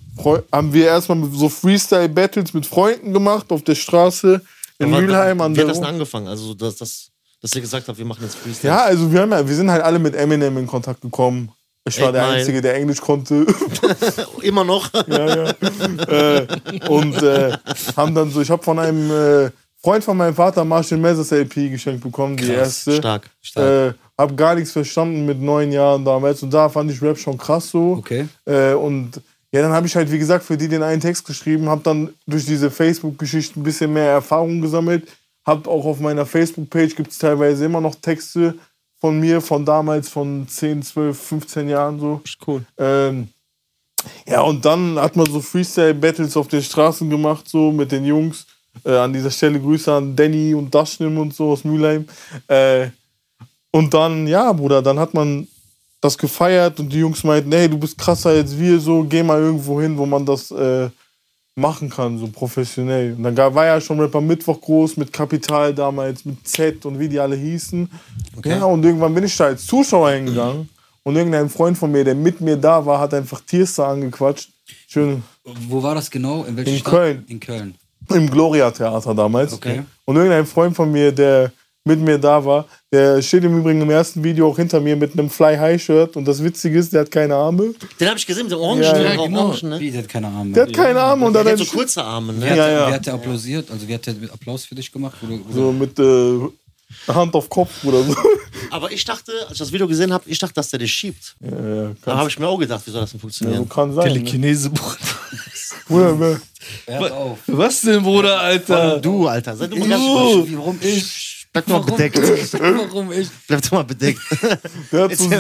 [0.53, 4.41] haben wir erstmal so Freestyle-Battles mit Freunden gemacht auf der Straße
[4.79, 6.29] in Aber Mülheim an Wie der hat das denn angefangen?
[6.29, 7.11] Also, dass, dass,
[7.41, 8.75] dass ihr gesagt habt, wir machen jetzt Freestyle.
[8.75, 11.51] Ja, also wir, haben ja, wir sind halt alle mit Eminem in Kontakt gekommen.
[11.89, 12.33] Ich war Echt der mal?
[12.33, 13.47] Einzige, der Englisch konnte.
[14.43, 14.93] Immer noch.
[15.07, 15.51] ja, ja.
[16.09, 16.47] äh,
[16.89, 17.57] und äh,
[17.97, 19.51] haben dann so, ich habe von einem äh,
[19.87, 22.97] Freund von meinem Vater Marshall Mathers LP geschenkt bekommen, die erste.
[22.97, 23.31] Stark.
[23.55, 27.39] Äh, hab gar nichts verstanden mit neun Jahren damals und da fand ich Rap schon
[27.39, 27.93] krass so.
[27.93, 28.27] Okay.
[28.47, 29.21] Äh, und
[29.53, 32.13] ja, dann habe ich halt, wie gesagt, für die den einen Text geschrieben, habe dann
[32.27, 35.07] durch diese Facebook-Geschichte ein bisschen mehr Erfahrung gesammelt.
[35.45, 38.57] Hab auch auf meiner Facebook-Page gibt es teilweise immer noch Texte
[38.99, 42.21] von mir, von damals, von 10, 12, 15 Jahren so.
[42.45, 42.65] Cool.
[42.77, 43.29] Ähm,
[44.27, 48.47] ja, und dann hat man so Freestyle-Battles auf den Straßen gemacht, so mit den Jungs.
[48.85, 52.07] Äh, an dieser Stelle Grüße an Danny und Dashnim und so aus Mülheim.
[52.49, 52.89] Äh,
[53.71, 55.47] und dann, ja, Bruder, dann hat man
[56.01, 59.41] das gefeiert und die Jungs meinten, hey, du bist krasser als wir, so, geh mal
[59.41, 60.89] irgendwo hin, wo man das äh,
[61.57, 63.15] machen kann, so professionell.
[63.15, 66.99] Und dann gab, war ja schon Rapper Mittwoch groß, mit Kapital damals, mit Z und
[66.99, 67.91] wie die alle hießen.
[68.45, 70.69] Ja, und irgendwann bin ich da als Zuschauer hingegangen
[71.03, 74.51] und irgendein Freund von mir, der mit mir da war, hat einfach Tierster angequatscht.
[74.87, 75.23] Schön.
[75.45, 76.45] Wo war das genau?
[76.45, 76.93] In welcher In Stadt?
[76.93, 77.25] Köln.
[77.29, 77.75] In Köln.
[78.11, 79.53] Im Gloria-Theater damals.
[79.55, 79.83] Okay.
[80.05, 81.53] Und irgendein Freund von mir, der
[81.85, 85.13] mit mir da war, der steht im Übrigen im ersten Video auch hinter mir mit
[85.13, 86.17] einem Fly-High-Shirt.
[86.17, 87.75] Und das Witzige ist, der hat keine Arme.
[88.01, 89.05] Den habe ich gesehen, mit dem Orangen, Ja, ne?
[89.05, 89.47] ja, Auch genau.
[89.47, 89.81] Orangen, ne?
[89.81, 90.53] Wie, der hat keine Arme.
[90.53, 92.51] Der hat keine Arme und dann Der hat so kurze Arme, Wer, ne?
[92.51, 92.87] hat, Ja, ja.
[92.89, 93.71] wer hat der applausiert?
[93.71, 95.17] Also wer hat der Applaus für dich gemacht?
[95.21, 96.39] Wo du, wo so mit äh,
[97.09, 98.17] Hand auf Kopf oder so.
[98.71, 101.37] Aber ich dachte, als ich das Video gesehen habe, ich dachte, dass der dich schiebt.
[101.41, 101.49] ja,
[101.85, 103.69] ja, Da habe ich mir auch gedacht, wie soll das denn ja, so funktionieren?
[103.69, 104.07] kann sein.
[104.07, 104.13] Ne?
[104.15, 104.97] Telekinese, Bruder.
[105.89, 106.41] Bruder,
[106.87, 107.39] Hört auf.
[107.47, 108.99] Was denn, Bruder, Alter?
[108.99, 110.57] Du, Alter, sei du mal ganz ruhig.
[110.57, 111.47] Warum ich?
[111.53, 112.19] Bleib doch mal bedeckt.
[112.53, 113.29] Warum ich?
[113.47, 114.21] Bleib doch mal bedeckt.
[114.93, 115.31] Der hat, so,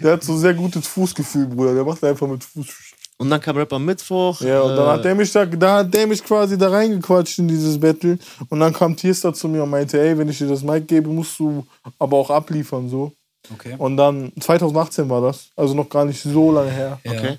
[0.00, 1.74] der hat so sehr gutes Fußgefühl, Bruder.
[1.74, 2.66] Der macht einfach mit Fuß.
[3.18, 4.40] Und dann kam Rapper Mittwoch.
[4.42, 7.38] Ja, und dann äh, hat der mich da, da hat der mich quasi da reingequatscht
[7.38, 8.18] in dieses Battle.
[8.50, 11.08] Und dann kam Tierstar zu mir und meinte, ey, wenn ich dir das Mic gebe,
[11.08, 11.66] musst du
[11.98, 13.12] aber auch abliefern, so.
[13.52, 13.74] Okay.
[13.78, 17.00] Und dann, 2018 war das, also noch gar nicht so lange her.
[17.04, 17.12] Ja.
[17.12, 17.38] Okay.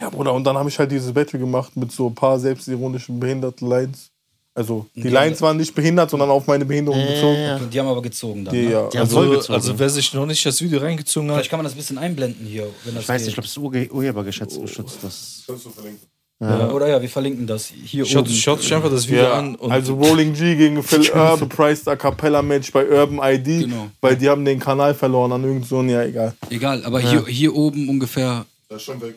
[0.00, 3.20] Ja, Bruder, und dann habe ich halt dieses Battle gemacht mit so ein paar selbstironischen
[3.20, 4.09] behinderten Lines.
[4.52, 7.34] Also, die Die Lines waren nicht behindert, sondern auf meine Behinderung bezogen.
[7.40, 7.58] Ja, ja.
[7.58, 8.52] Die haben aber gezogen dann.
[8.54, 8.70] Die, ne?
[8.72, 9.54] ja, Die haben also, voll gezogen.
[9.54, 11.98] also, wer sich noch nicht das Video reingezogen hat, Vielleicht kann man das ein bisschen
[11.98, 13.34] einblenden hier, wenn das Ich weiß nicht, ich geht.
[13.36, 14.60] glaube, es ist Urge urhebergeschützt.
[14.60, 15.44] geschützt, Das
[16.42, 16.70] Ja.
[16.70, 18.34] Oder ja, wir verlinken das hier schaut, oben.
[18.34, 19.54] schaut euch einfach das Video ja, an.
[19.56, 23.88] Und also Rolling G gegen Phil Urban, surprised A Cappella Match bei Urban ID, Genau.
[24.00, 26.34] weil die haben den Kanal verloren an irgend so ein, ja egal.
[26.48, 28.46] Egal, aber hier, hier oben ungefähr.
[28.68, 29.14] Das ist schon weg.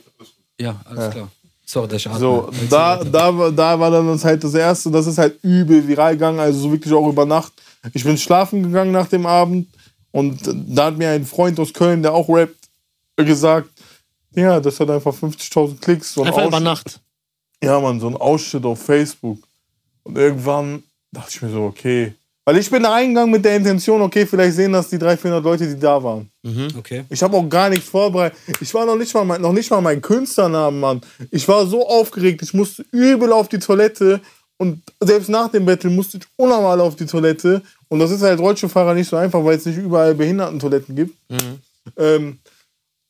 [0.60, 1.30] Ja, alles klar.
[1.66, 2.20] Sorry, dass ich atme.
[2.20, 5.88] So, da, da, war- da war dann das halt das erste, das ist halt übel
[5.88, 7.54] viral gegangen, also so wirklich auch über Nacht.
[7.94, 9.68] Ich bin schlafen gegangen nach dem Abend
[10.12, 12.56] und da hat mir ein Freund aus Köln, der auch rappt,
[13.18, 13.70] gesagt,
[14.36, 16.14] ja, das hat einfach 50.000 Klicks.
[16.14, 17.00] So ein Einfach über Nacht.
[17.64, 19.40] Ja, Mann, so ein Ausschnitt auf Facebook.
[20.04, 22.14] Und irgendwann dachte ich mir so, okay.
[22.46, 25.44] Weil ich bin da reingegangen mit der Intention, okay, vielleicht sehen das die 300, 400
[25.44, 26.30] Leute, die da waren.
[26.78, 27.06] Okay.
[27.10, 28.38] Ich habe auch gar nichts vorbereitet.
[28.60, 31.02] Ich war noch nicht mal mein, noch nicht mal mein Künstlernamen, Mann.
[31.32, 34.20] Ich war so aufgeregt, ich musste übel auf die Toilette
[34.58, 37.62] und selbst nach dem Battle musste ich unnormal auf die Toilette.
[37.88, 41.18] Und das ist halt Rollstuhlfahrer nicht so einfach, weil es nicht überall Behindertentoiletten gibt.
[41.98, 42.40] Ähm,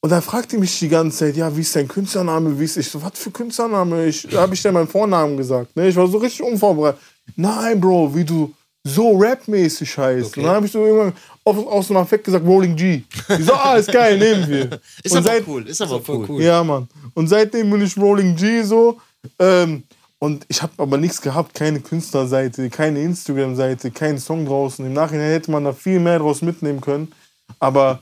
[0.02, 2.60] und da fragte mich die ganze Zeit, ja, wie ist dein Künstlername?
[2.60, 4.06] Wie ist ich so, was für Künstlername?
[4.06, 5.76] Ich habe ich dir meinen Vornamen gesagt.
[5.76, 5.88] Ne?
[5.88, 7.00] Ich war so richtig unvorbereitet.
[7.36, 10.32] Nein, Bro, wie du so rapmäßig heißt.
[10.32, 10.40] Okay.
[10.40, 13.04] Und dann habe ich so irgendwann auf, aus dem Affekt gesagt, Rolling G.
[13.30, 14.80] Ich so, ah, ist geil, nehmen wir.
[15.04, 16.26] Ist und aber seit, cool, ist aber voll cool.
[16.30, 16.44] cool.
[16.44, 16.88] Ja, Mann.
[17.14, 19.00] Und seitdem bin ich Rolling G so.
[19.40, 19.84] Ähm,
[20.20, 24.86] und ich habe aber nichts gehabt, keine Künstlerseite, keine Instagram-Seite, keinen Song draußen.
[24.86, 27.12] Im Nachhinein hätte man da viel mehr draus mitnehmen können.
[27.60, 28.00] Aber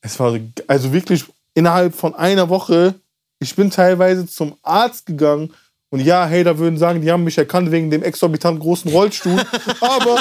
[0.00, 2.94] es war also wirklich innerhalb von einer Woche,
[3.40, 5.52] ich bin teilweise zum Arzt gegangen
[5.90, 9.40] und ja, Hater würden sagen, die haben mich erkannt wegen dem exorbitant großen Rollstuhl,
[9.80, 10.20] aber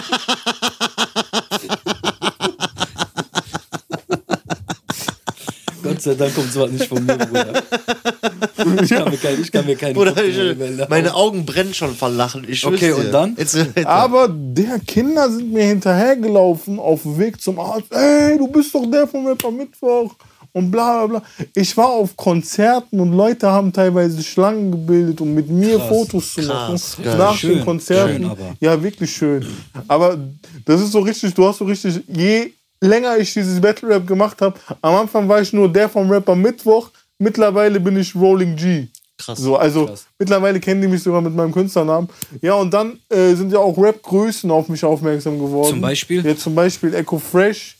[5.83, 7.61] Gott sei Dank kommt sowas nicht von mir, Bruder.
[8.81, 12.09] Ich kann mir kein, ich kann mir keine Kopfwelle- ich, meine Augen brennen schon vor
[12.09, 12.43] Lachen.
[12.47, 13.35] Ich Okay, und dann?
[13.37, 17.91] Jetzt, aber der Kinder sind mir hinterhergelaufen auf dem Weg zum Arzt.
[17.93, 20.15] Ey, du bist doch der vom Rapper Mittwoch
[20.55, 21.27] und bla bla bla.
[21.53, 26.33] Ich war auf Konzerten und Leute haben teilweise Schlangen gebildet, um mit mir Krass, Fotos
[26.33, 26.75] zu machen.
[26.75, 26.97] krass.
[27.03, 28.23] Nach Schön, den Konzerten.
[28.23, 28.37] schön.
[28.61, 29.45] Ja, wirklich schön.
[29.87, 30.17] Aber
[30.65, 34.41] das ist so richtig, du hast so richtig, je länger ich dieses Battle Rap gemacht
[34.41, 36.89] habe, am Anfang war ich nur der vom Rapper Mittwoch,
[37.19, 38.87] mittlerweile bin ich Rolling G.
[39.17, 39.37] Krass.
[39.39, 40.05] So, also Krass.
[40.17, 42.07] mittlerweile kennen die mich sogar mit meinem Künstlernamen.
[42.41, 45.69] Ja, und dann äh, sind ja auch Rap-Größen auf mich aufmerksam geworden.
[45.71, 46.25] Zum Beispiel?
[46.25, 47.75] Ja, zum Beispiel Echo Fresh,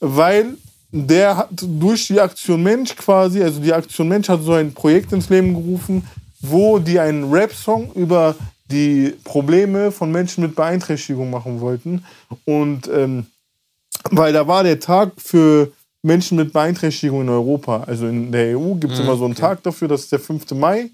[0.00, 0.56] weil
[0.92, 5.12] der hat durch die Aktion Mensch quasi, also die Aktion Mensch hat so ein Projekt
[5.12, 6.06] ins Leben gerufen,
[6.40, 8.36] wo die einen Rap-Song über
[8.70, 12.04] die Probleme von Menschen mit Beeinträchtigung machen wollten.
[12.44, 13.26] Und ähm,
[14.10, 17.84] weil da war der Tag für Menschen mit Beeinträchtigung in Europa.
[17.84, 20.50] Also in der EU gibt es immer so einen Tag dafür, das ist der 5.
[20.52, 20.90] Mai.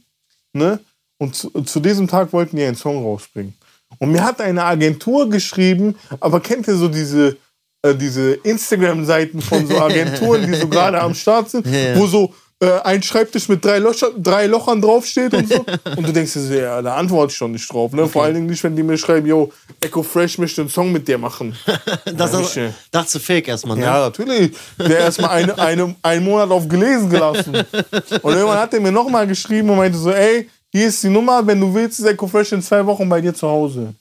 [0.53, 0.79] Ne?
[1.19, 3.55] Und zu, zu diesem Tag wollten die einen Song rausbringen.
[3.99, 7.37] Und mir hat eine Agentur geschrieben, aber kennt ihr so diese,
[7.83, 11.97] äh, diese Instagram-Seiten von so Agenturen, die so gerade am Start sind, Ja.
[11.97, 15.65] wo so äh, ein Schreibtisch mit drei, Löcher, drei Lochern draufsteht und so.
[15.97, 17.93] Und du denkst dir so, ja, da antworte ich doch nicht drauf.
[17.93, 18.09] Ne?
[18.09, 21.07] Vor allen Dingen nicht, wenn die mir schreiben, yo, Echo Fresh möchte einen Song mit
[21.07, 21.55] dir machen.
[22.05, 23.85] das, Ja, nicht, dachtest du fake erstmal, ne?
[23.85, 24.57] Ja, natürlich.
[24.77, 27.55] Der erstmal eine, eine, einen Monat auf gelesen gelassen.
[27.55, 31.47] Und irgendwann hat er mir nochmal geschrieben und meinte so, ey, hier ist die Nummer,
[31.47, 33.95] wenn du willst, ist Echo Fresh in zwei Wochen bei dir zu Hause.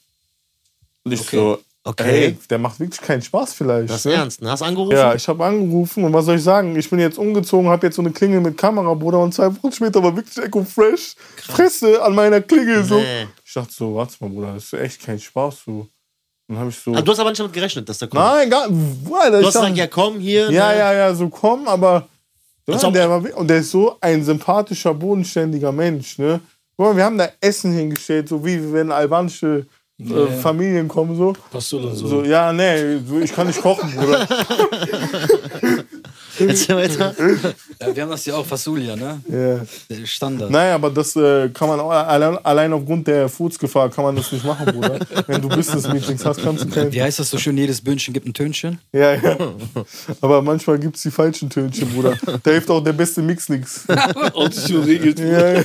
[1.04, 2.26] Und ich so, Okay.
[2.26, 3.90] ey, der macht wirklich keinen Spaß vielleicht.
[3.90, 4.14] Das ist ne?
[4.14, 4.52] ernst, ne?
[4.52, 4.92] Hast du angerufen?
[4.92, 6.76] Ja, ich habe angerufen und was soll ich sagen?
[6.76, 9.72] Ich bin jetzt umgezogen, habe jetzt so eine Klingel mit Kamera, Bruder, und zwei Wochen
[9.72, 12.84] später war wirklich Echo Fresh Fresse an meiner Klingel.
[12.84, 12.98] So.
[12.98, 13.28] Nee.
[13.46, 15.64] Ich dachte so, warte mal, Bruder, das ist echt kein Spaß.
[15.66, 15.88] So.
[16.50, 16.94] Dann habe ich so.
[16.94, 18.22] Ah, du hast aber nicht damit gerechnet, dass der kommt.
[18.22, 19.06] Nein, gar nicht.
[19.06, 20.52] Du ich hast gesagt, ja komm, hier.
[20.52, 20.80] ja, ne?
[20.80, 22.10] ja, ja, so komm, aber
[22.68, 26.42] ja, der war, und der ist so ein sympathischer, bodenständiger Mensch, ne?
[26.76, 29.66] Guck mal, wir haben da Essen hingestellt, so wie wenn albanische
[30.00, 31.34] äh, Familien kommen, so.
[31.52, 32.08] Pastor und so.
[32.08, 34.28] So, ja, nee, ich kann nicht kochen, Bruder.
[36.40, 37.16] Erzähl weiter.
[37.80, 39.22] Ja, wir haben das ja auch Fasulia, ne?
[39.28, 39.66] Ja.
[39.90, 40.52] Der Standard.
[40.52, 44.32] Naja, aber das äh, kann man auch, allein, allein aufgrund der Foodsgefahr kann man das
[44.32, 45.00] nicht machen, Bruder.
[45.28, 46.92] Wenn du Business-Meetings hast, kannst du kein.
[46.92, 47.58] Wie heißt das so schön?
[47.58, 48.80] Jedes Böhnchen gibt ein Tönchen.
[48.92, 49.38] Ja, ja.
[50.22, 52.18] Aber manchmal gibt es die falschen Tönchen, Bruder.
[52.44, 53.86] Da hilft auch der beste Mix nix.
[54.34, 55.20] Autotune regelt.
[55.20, 55.64] Ja, ja.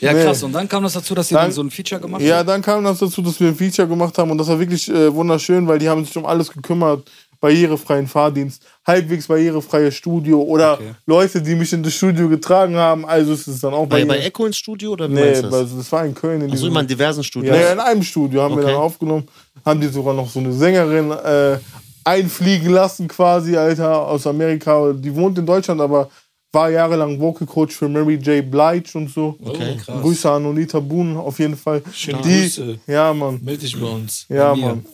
[0.00, 0.22] Ja, Nee.
[0.24, 0.42] krass.
[0.42, 2.48] Und dann kam das dazu, dass ihr Dann- dann so ein Feature gemacht ja, habt?
[2.48, 5.12] dann kam das dazu, dass wir ein Feature gemacht haben und das war wirklich äh,
[5.14, 7.08] wunderschön, weil die haben sich um alles gekümmert.
[7.40, 10.94] Barrierefreien Fahrdienst, halbwegs barrierefreies Studio oder Okay.
[11.06, 13.04] Leute, die mich in das Studio getragen haben.
[13.04, 15.42] Also es ist dann auch Bei, bei, bei Echo ins Studio oder wie Nee, meinst
[15.42, 15.54] du das?
[15.54, 16.40] also das war in Köln.
[16.42, 17.56] In diesem- immer in diversen Studios.
[17.56, 18.70] Ja, ja, in einem Studio haben wir Okay.
[18.72, 19.26] dann aufgenommen.
[19.66, 21.58] Haben die sogar noch so eine Sängerin äh,
[22.04, 24.92] einfliegen lassen, quasi, Alter, aus Amerika.
[24.92, 26.08] Die wohnt in Deutschland, aber
[26.52, 28.48] war jahrelang Vocal Coach für Mary J.
[28.48, 29.36] Blige und so.
[29.42, 29.76] Okay.
[29.76, 30.02] krass.
[30.02, 31.82] Grüße an Onita Boone auf jeden Fall.
[31.92, 32.78] Schöne die, Grüße.
[32.86, 33.40] Ja, Mann.
[33.42, 34.26] Meld dich bei uns.
[34.28, 34.60] Ja, Bei.
[34.60, 34.86] Mann.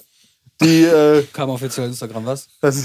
[0.60, 2.48] Die, äh, Kam offiziell auf Instagram, was?
[2.60, 2.84] das,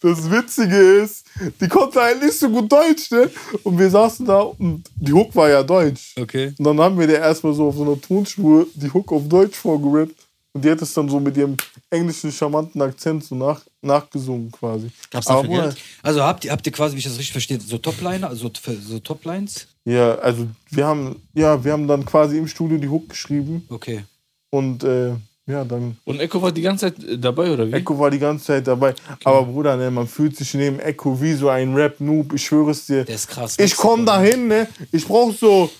[0.00, 1.26] das Witzige ist,
[1.60, 3.30] die konnte halt nicht so gut Deutsch, ne?
[3.62, 6.14] Und wir saßen da und die Hook war ja Deutsch.
[6.18, 6.54] Okay.
[6.58, 9.56] Und dann haben wir der erstmal so auf so einer Tonspur die Hook auf Deutsch
[9.56, 10.25] vorgerappt.
[10.56, 11.54] Und die hat es dann so mit ihrem
[11.90, 14.90] englischen charmanten Akzent so nach, nachgesungen quasi.
[15.10, 15.76] Gab's dafür Aber, Geld?
[16.02, 18.98] Also habt ihr, habt ihr quasi, wie ich das richtig verstehe, so Topliner, also so
[19.00, 19.66] Toplines?
[19.84, 24.04] Ja, also wir haben, ja, wir haben dann quasi im Studio die Hook geschrieben Okay.
[24.48, 25.10] und äh,
[25.46, 27.72] ja, dann Und Echo war die ganze Zeit äh, dabei, oder wie?
[27.74, 28.94] Echo war die ganze Zeit dabei.
[29.24, 32.86] Aber Bruder, ne, man fühlt sich neben Echo wie so ein Rap-Noob, ich schwöre es
[32.86, 33.04] dir.
[33.04, 33.56] Der ist krass.
[33.58, 34.66] Ich komme dahin, ne?
[34.90, 35.70] Ich brauche so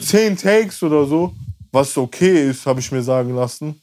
[0.00, 1.34] 10 Takes oder so,
[1.70, 3.78] was okay ist, habe ich mir sagen lassen.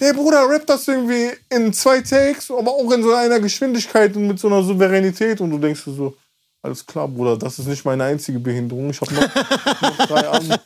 [0.00, 4.26] Der Bruder rappt das irgendwie in zwei Takes, aber auch in so einer Geschwindigkeit und
[4.26, 5.40] mit so einer Souveränität.
[5.40, 6.16] Und du denkst dir so,
[6.64, 8.88] alles klar, Bruder, das ist nicht meine einzige Behinderung.
[8.88, 9.20] Ich habe noch,
[9.82, 10.60] noch drei andere.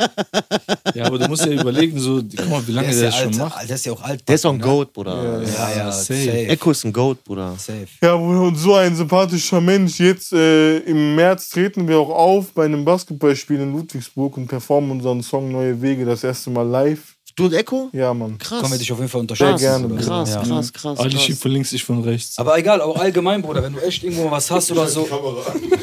[0.94, 3.10] Ja, aber du musst ja überlegen, so, guck mal, wie lange der ist der, ja
[3.10, 3.68] das schon alt, macht.
[3.68, 4.28] Der ist ja auch alt.
[4.28, 4.64] Der ist auch ein ne?
[4.64, 5.42] Goat, Bruder.
[5.42, 6.24] Ja, ja, safe.
[6.24, 6.46] safe.
[6.46, 7.56] Echo ist ein Goat, Bruder.
[7.58, 7.88] Safe.
[8.00, 9.98] Ja, Bruder, und so ein sympathischer Mensch.
[9.98, 14.92] Jetzt äh, im März treten wir auch auf bei einem Basketballspiel in Ludwigsburg und performen
[14.92, 17.17] unseren Song Neue Wege das erste Mal live.
[17.38, 17.88] Du und Echo?
[17.92, 18.37] Ja, Mann.
[18.37, 18.61] Krass.
[18.62, 19.59] Können wir dich auf jeden Fall unterstützen.
[19.59, 19.94] Sehr gerne.
[20.03, 20.42] Krass, Ja.
[20.42, 21.22] krass, krass, krass.
[21.22, 22.37] schiebt von links, ich von rechts.
[22.37, 25.07] Aber egal, auch allgemein, Bruder, wenn du echt irgendwo was hast oder so.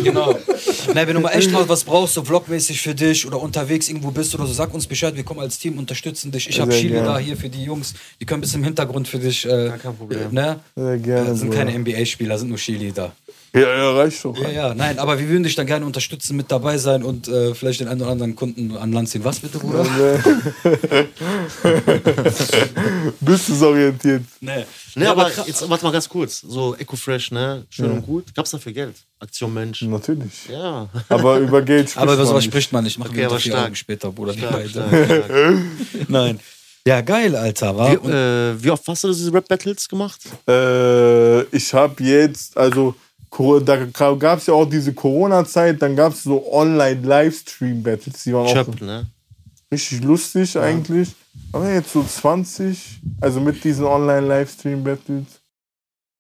[0.04, 0.36] Genau.
[0.94, 4.12] Na, wenn du mal echt mal was brauchst, so vlogmäßig für dich oder unterwegs irgendwo
[4.12, 6.50] bist oder so, sag uns Bescheid, wir kommen als Team, unterstützen dich.
[6.50, 9.20] Ich habe Chile da hier für die Jungs, die können ein bisschen im Hintergrund für
[9.20, 9.46] dich.
[9.46, 10.32] Äh, kein Problem.
[10.34, 10.60] Ne?
[10.76, 11.30] Sehr gerne.
[11.30, 11.64] Das sind Bruder.
[11.66, 13.14] keine NBA-Spieler, sind nur Chili da.
[13.56, 14.38] Ja, ja, reicht doch.
[14.38, 17.56] Ja, ja, nein, aber wir würden dich dann gerne unterstützen, mit dabei sein und äh,
[17.56, 19.24] vielleicht den einen oder anderen Kunden an Land ziehen.
[19.24, 19.86] Was bitte, Bruder?
[23.22, 24.24] Businessorientiert.
[24.42, 24.66] Nee.
[24.96, 25.48] Ne, Ja, aber krass.
[25.48, 26.42] jetzt warte mal ganz kurz.
[26.42, 27.66] So Echo Fresh, ne?
[27.70, 28.34] Schön und gut.
[28.36, 28.96] Gab's dafür Geld?
[29.20, 29.82] Aktion Mensch.
[29.82, 30.48] Natürlich.
[30.50, 30.88] Ja.
[31.10, 32.52] Aber über Geld spricht Aber über man sowas nicht.
[32.52, 32.98] spricht man nicht.
[33.00, 33.66] Machen Okay, wir aber stark.
[33.68, 34.34] Augen später, Bruder.
[34.34, 35.62] Stark, stark, stark.
[36.08, 36.40] Nein.
[36.88, 37.76] Ja, geil, Alter.
[37.76, 37.92] War.
[37.92, 40.22] Wie, äh, wie oft hast du diese Rap-Battles gemacht?
[40.48, 42.94] Äh, ich habe jetzt, also
[43.66, 48.54] da gab es ja auch diese Corona-Zeit, dann gab es so Online-Livestream-Battles, die waren auch
[48.54, 49.08] Chöp, ne?
[49.72, 51.10] richtig lustig eigentlich.
[51.52, 55.42] Aber jetzt so 20, also mit diesen Online-Livestream-Battles.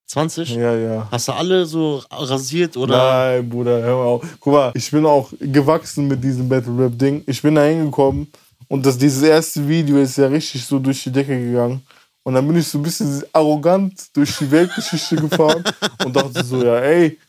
[0.07, 0.49] 20?
[0.55, 1.07] Ja, ja.
[1.09, 2.97] Hast du alle so rasiert oder?
[2.97, 4.25] Nein, Bruder, hör mal auf.
[4.39, 7.23] Guck mal, ich bin auch gewachsen mit diesem Battle-Rap-Ding.
[7.25, 8.27] Ich bin da hingekommen
[8.67, 11.81] und das, dieses erste Video ist ja richtig so durch die Decke gegangen.
[12.25, 15.63] Und dann bin ich so ein bisschen arrogant durch die Weltgeschichte gefahren
[16.03, 17.19] und dachte so, ja, ey,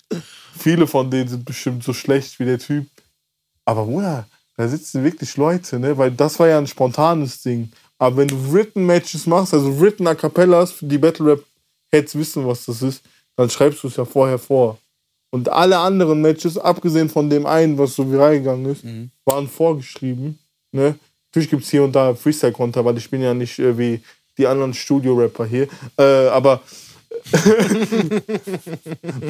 [0.57, 2.87] viele von denen sind bestimmt so schlecht wie der Typ.
[3.67, 5.99] Aber Bruder, da sitzen wirklich Leute, ne?
[5.99, 7.71] Weil das war ja ein spontanes Ding.
[7.99, 11.45] Aber wenn du Written Matches machst, also Written A Cappellas, die Battle Rap
[11.93, 13.03] Heads wissen, was das ist,
[13.37, 14.79] dann schreibst du es ja vorher vor.
[15.31, 18.83] Und alle anderen Matches, abgesehen von dem einen, was so viral gegangen ist,
[19.27, 20.39] waren vorgeschrieben.
[20.73, 20.99] Ne?
[21.27, 24.01] Natürlich gibt es hier und da Freestyle-Konter, weil ich bin ja nicht äh, wie
[24.39, 25.69] die anderen Studio-Rapper hier.
[25.99, 26.61] Äh, aber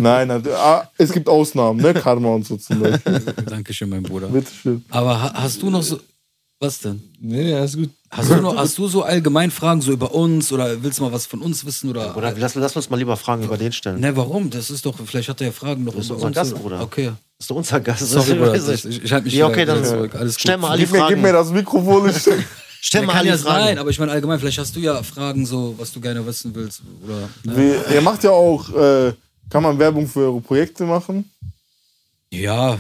[0.01, 1.95] nein, also, ah, es gibt Ausnahmen, ne?
[1.95, 3.21] Karma und so zum Beispiel.
[3.47, 4.29] Dankeschön, mein Bruder.
[4.29, 4.85] Bitteschön.
[4.90, 5.99] Aber ha hast du noch so.
[6.59, 7.03] Was denn?
[7.21, 7.90] Nee, nee, alles gut.
[8.09, 11.12] Hast du, noch, hast du so allgemein Fragen so über uns oder willst du mal
[11.12, 11.90] was von uns wissen?
[11.90, 14.01] Oder, Oder lass, lass uns mal lieber Fragen über den stellen.
[14.01, 14.49] Ne, warum?
[14.49, 16.35] Das ist doch, vielleicht hat er ja Fragen noch ist über unser uns.
[16.35, 16.81] Gast, Bruder.
[16.81, 17.12] Okay.
[17.37, 18.09] Das ist doch unser Gast.
[18.09, 18.75] Sorry, Das Bruder.
[18.75, 20.14] Ich, ich, ich halte mich Ja, okay, dann zurück.
[20.14, 20.40] Alles gut.
[20.40, 21.21] stell mal alle Gib mir, gib Fragen.
[21.23, 22.11] mir das Mikrofon.
[22.87, 23.64] Ich Stell mal Kann ja Fragen.
[23.64, 26.55] sein, aber ich meine allgemein, vielleicht hast du ja Fragen, so, was du gerne wissen
[26.55, 26.83] willst.
[27.05, 27.57] Oder, ne?
[27.88, 29.12] Wie- Ihr macht ja auch, äh,
[29.51, 31.29] kann man Werbung für eure Projekte machen?
[32.31, 32.79] Ja,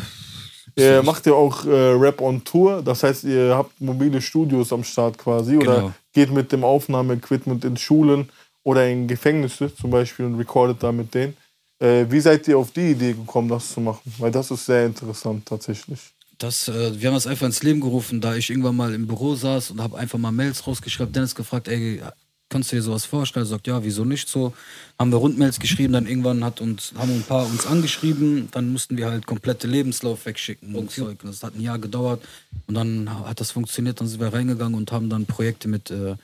[0.76, 4.84] Ihr macht ja auch äh, Rap on Tour, das heißt, ihr habt mobile Studios am
[4.84, 5.92] Start quasi oder Genau.
[6.12, 8.28] geht mit dem Aufnahmeequipment in Schulen
[8.62, 11.36] oder in Gefängnisse zum Beispiel und recordet da mit denen.
[11.80, 14.14] Äh, wie seid ihr auf die Idee gekommen, das zu machen?
[14.18, 15.98] Weil das ist sehr interessant tatsächlich.
[16.38, 19.34] Das, äh, wir haben das einfach ins Leben gerufen, da ich irgendwann mal im Büro
[19.34, 21.12] saß und habe einfach mal Mails rausgeschrieben.
[21.12, 22.02] Dennis gefragt, ey,
[22.48, 23.44] kannst du dir sowas vorstellen?
[23.44, 24.52] Er sagt, ja, wieso nicht so?
[24.98, 28.96] Haben wir Rundmails geschrieben, dann irgendwann hat uns, haben ein paar uns angeschrieben, dann mussten
[28.96, 31.18] wir halt komplette Lebenslauf wegschicken und Zeug.
[31.22, 32.22] Das hat ein Jahr gedauert
[32.66, 36.14] und dann hat das funktioniert, dann sind wir reingegangen und haben dann Projekte mit äh,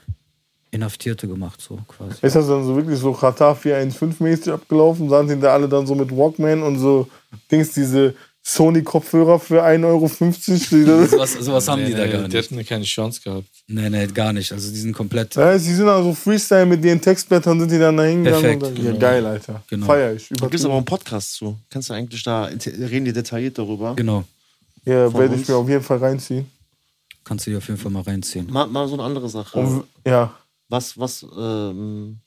[0.71, 2.15] Inhaftierte gemacht, so quasi.
[2.23, 5.09] Ist das dann so wirklich so Qatar 415 mäßig abgelaufen?
[5.09, 7.09] Dann sind da alle dann so mit Walkman und so
[7.51, 10.09] Dings, diese Sony-Kopfhörer für 1,50 Euro.
[10.09, 12.51] die Sowas, sowas haben die da gar Die nicht.
[12.51, 13.47] hatten keine Chance gehabt.
[13.69, 14.51] Nee, nee, gar nicht.
[14.53, 15.37] Also die sind komplett.
[15.37, 18.59] Ja, sie sind also Freestyle mit ihren Textblättern, sind die dann da hingegangen.
[18.59, 18.63] Perfekt.
[18.65, 19.63] Und dann, ja, geil, Alter.
[19.71, 19.87] Genau.
[19.87, 20.29] Feier ich.
[20.29, 21.57] Da gibt es aber auch einen Podcast zu.
[21.71, 23.95] Kannst du eigentlich da, reden die detailliert darüber?
[23.95, 24.25] Genau.
[24.85, 26.47] Ja, werde ich mir auf jeden Fall reinziehen.
[27.23, 28.51] Kannst du dir auf jeden Fall mal reinziehen.
[28.51, 29.61] Mal, mal so eine andere Sache.
[29.61, 30.35] Und, ja,
[30.69, 32.19] Was, was, ähm,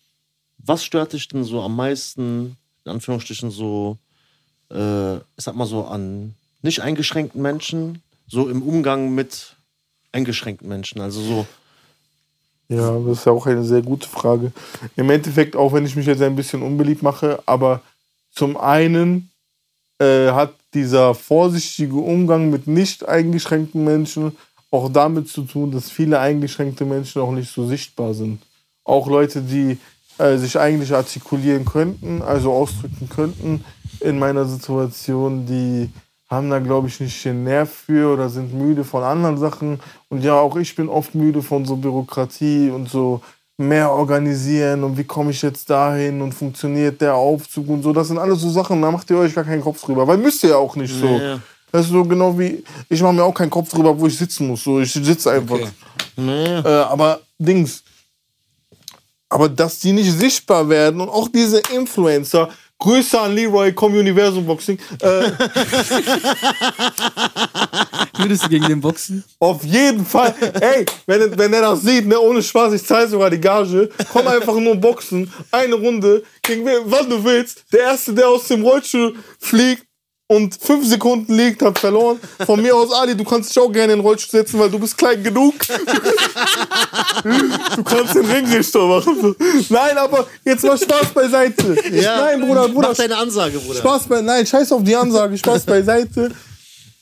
[0.59, 3.97] was stört dich denn so am meisten, in Anführungsstrichen, so,
[4.71, 9.55] äh, ich sag mal so, an nicht eingeschränkten Menschen, so im Umgang mit
[10.11, 11.01] eingeschränkten Menschen?
[11.01, 11.47] Also so,
[12.69, 14.51] ja, das ist ja auch eine sehr gute Frage.
[14.95, 17.81] Im Endeffekt, auch wenn ich mich jetzt ein bisschen unbeliebt mache, aber
[18.31, 19.29] zum einen
[19.99, 24.35] äh, hat dieser vorsichtige Umgang mit nicht eingeschränkten Menschen
[24.71, 28.41] auch damit zu tun, dass viele eingeschränkte Menschen auch nicht so sichtbar sind.
[28.83, 29.77] Auch Leute, die
[30.17, 33.63] äh, sich eigentlich artikulieren könnten, also ausdrücken könnten
[34.05, 35.89] in meiner Situation, die
[36.29, 39.79] haben da, glaube ich, nicht den Nerv für oder sind müde von anderen Sachen.
[40.09, 43.21] Und ja, auch ich bin oft müde von so Bürokratie und so
[43.57, 47.93] mehr organisieren und wie komme ich jetzt dahin und funktioniert der Aufzug und so.
[47.93, 50.05] Das sind alles so Sachen, da macht ihr euch gar keinen Kopf drüber.
[50.07, 51.07] Weil müsst ihr ja auch nicht so.
[51.07, 51.39] Ja, ja.
[51.71, 54.47] Das ist so genau wie, ich mache mir auch keinen Kopf drüber, wo ich sitzen
[54.47, 54.63] muss.
[54.63, 55.55] So, ich sitze einfach.
[55.55, 55.69] Okay.
[56.17, 56.57] nee.
[56.59, 57.83] Äh, aber Dings.
[59.29, 64.45] Aber dass die nicht sichtbar werden und auch diese Influencer, Grüße an Leroy, komm Universum
[64.45, 65.31] Boxing, äh,
[68.17, 69.23] Würdest du gegen den boxen?
[69.39, 73.29] auf jeden Fall, ey, wenn, wenn er das sieht, ne, ohne Spaß, ich zahle sogar
[73.29, 77.63] die Gage, komm einfach nur boxen, eine Runde, gegen wen, wann du willst.
[77.71, 79.85] Der Erste, der aus dem Rollstuhl fliegt,
[80.27, 82.19] und fünf Sekunden liegt, hat verloren.
[82.45, 84.79] Von mir aus, Ali, du kannst dich auch gerne in den Rollstuhl setzen, weil du
[84.79, 85.53] bist klein genug.
[87.75, 89.35] du kannst den Ringrichter machen.
[89.69, 91.77] Nein, aber jetzt mal Spaß beiseite.
[91.91, 93.79] Nein, Bruder, Bruder, Mach deine Ansage, Bruder.
[93.79, 96.31] Spaß bei, nein, scheiß auf die Ansage, Spaß beiseite.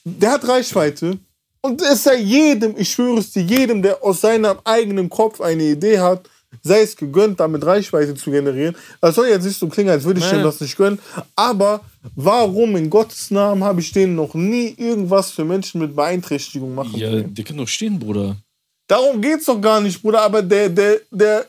[0.03, 1.17] Der hat Reichweite.
[1.61, 5.63] Und es sei jedem, ich schwöre es dir, jedem, der aus seinem eigenen Kopf eine
[5.63, 6.29] Idee hat,
[6.61, 8.75] sei es gegönnt, damit Reichweite zu generieren.
[9.01, 10.99] Das soll jetzt nicht so klingen, als würde ich dem das nicht gönnen.
[11.35, 11.81] Aber
[12.15, 16.95] warum in Gottes Namen habe ich denen noch nie irgendwas für Menschen mit Beeinträchtigung machen
[16.95, 17.33] Ja, können?
[17.33, 18.37] der kann doch stehen, Bruder.
[18.87, 20.21] Darum geht's doch gar nicht, Bruder.
[20.21, 21.45] Aber der, der, der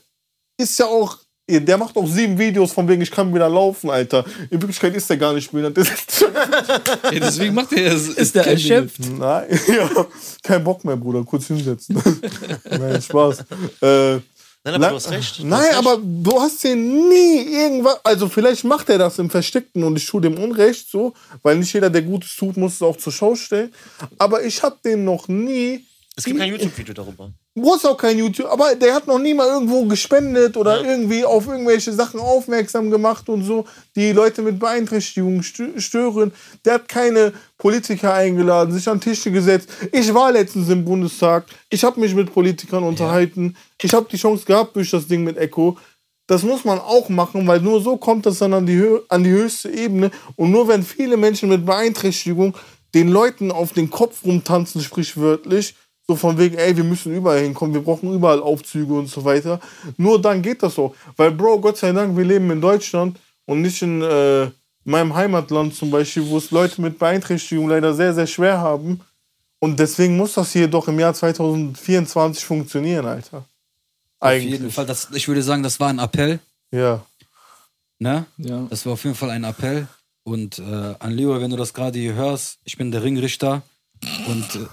[0.56, 1.18] ist ja auch.
[1.46, 4.24] Der macht auch sieben Videos von wegen, ich kann wieder laufen, Alter.
[4.48, 5.76] In Wirklichkeit ist der gar nicht behindert.
[5.76, 8.08] Der ist Ja, deswegen macht er es.
[8.08, 9.00] Ist der erschöpft?
[9.18, 10.06] Nein, ja,
[10.42, 11.22] kein Bock mehr, Bruder.
[11.22, 12.00] Kurz hinsetzen.
[12.70, 13.44] Nein, Spaß.
[13.82, 14.20] Äh,
[14.64, 15.38] Nein, aber du hast recht.
[15.38, 15.78] Du Nein, hast recht.
[15.78, 18.00] aber du hast hier nie irgendwas.
[18.02, 21.72] Also, vielleicht macht er das im Versteckten und ich tue dem Unrecht so, weil nicht
[21.74, 23.72] jeder, der Gutes tut, muss es auch zur Schau stellen.
[24.18, 25.84] Aber ich habe den noch nie.
[26.16, 27.30] Es gibt kein YouTube-Video darüber.
[27.56, 31.46] Muss auch kein YouTube, aber der hat noch nie mal irgendwo gespendet oder irgendwie auf
[31.46, 33.64] irgendwelche Sachen aufmerksam gemacht und so,
[33.94, 36.32] die Leute mit Beeinträchtigungen stö- stören.
[36.64, 39.68] Der hat keine Politiker eingeladen, sich an Tische gesetzt.
[39.92, 44.44] Ich war letztens im Bundestag, ich habe mich mit Politikern unterhalten, ich habe die Chance
[44.46, 45.78] gehabt durch das Ding mit Echo.
[46.26, 49.30] Das muss man auch machen, weil nur so kommt das dann an die, an die
[49.30, 50.10] höchste Ebene.
[50.34, 52.56] Und nur wenn viele Menschen mit Beeinträchtigung
[52.94, 57.74] den Leuten auf den Kopf rumtanzen, sprichwörtlich, so von wegen, ey, wir müssen überall hinkommen,
[57.74, 59.60] wir brauchen überall Aufzüge und so weiter.
[59.96, 60.94] Nur dann geht das so.
[61.16, 64.50] Weil, Bro, Gott sei Dank, wir leben in Deutschland und nicht in äh,
[64.84, 69.00] meinem Heimatland zum Beispiel, wo es Leute mit Beeinträchtigung leider sehr, sehr schwer haben.
[69.60, 73.38] Und deswegen muss das hier doch im Jahr 2024 funktionieren, Alter.
[73.38, 74.52] Auf Eigentlich.
[74.52, 74.84] jeden Fall.
[74.84, 76.38] Das, ich würde sagen, das war ein Appell.
[76.70, 77.04] Ja.
[77.98, 78.26] Ne?
[78.36, 78.66] Ja.
[78.68, 79.88] Das war auf jeden Fall ein Appell.
[80.22, 83.62] Und äh, an Leo, wenn du das gerade hier hörst, ich bin der Ringrichter.
[84.28, 84.56] Und.
[84.56, 84.66] Äh,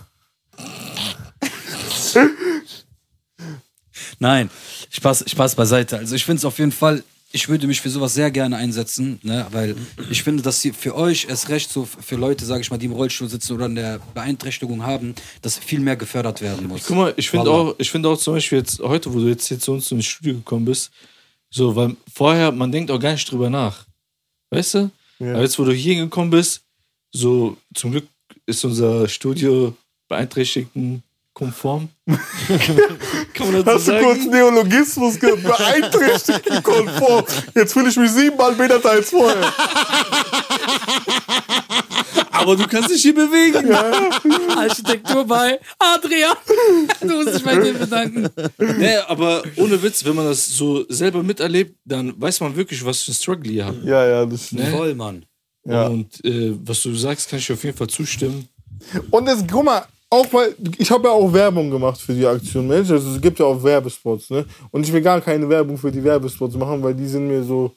[4.22, 4.52] Nein,
[4.92, 5.98] Spaß, Spaß beiseite.
[5.98, 9.20] Also ich finde es auf jeden Fall, ich würde mich für sowas sehr gerne einsetzen,
[9.24, 9.48] ne?
[9.50, 9.76] weil
[10.12, 12.86] ich finde, dass sie für euch erst recht so für Leute, sage ich mal, die
[12.86, 16.84] im Rollstuhl sitzen oder eine Beeinträchtigung haben, dass viel mehr gefördert werden muss.
[16.86, 19.48] Guck mal, ich finde auch, ich finde auch zum Beispiel jetzt heute, wo du jetzt
[19.48, 20.92] hier zu uns ins Studio gekommen bist,
[21.50, 23.88] so, weil vorher, man denkt auch gar nicht drüber nach.
[24.52, 24.92] Weißt du?
[25.18, 25.34] Ja.
[25.34, 26.62] Aber jetzt, wo du hier gekommen bist,
[27.12, 28.08] so, zum Glück
[28.46, 29.76] ist unser Studio
[30.08, 31.02] beeinträchtigten
[31.34, 31.90] konform.
[33.34, 34.26] Kann man dazu Hast du kurz?
[34.26, 37.26] Neologismus beeinträchtigt konform?
[37.56, 39.54] Jetzt fühle ich mich siebenmal behinderter als vorher.
[42.32, 43.72] Aber du kannst dich hier bewegen.
[44.58, 46.36] Architektur bei Adrian.
[47.00, 48.30] Du musst dich bei dir bedanken.
[48.58, 53.04] Nee, aber ohne Witz, wenn man das so selber miterlebt, dann weiß man wirklich, was
[53.04, 53.84] für ein Struggle ihr habt.
[53.84, 54.68] Ja, ja, das stimmt.
[54.70, 55.26] Voll, Mann.
[55.66, 55.88] Ja.
[55.88, 58.48] Und äh, was du sagst, kann ich auf jeden Fall zustimmen.
[59.12, 62.68] Und das, guck mal, auch weil, ich habe ja auch Werbung gemacht für die Aktion,
[62.68, 62.92] Mensch.
[62.92, 64.46] Also es gibt ja auch Werbespots, ne?
[64.70, 67.74] Und ich will gar keine Werbung für die Werbespots machen, weil die sind mir so,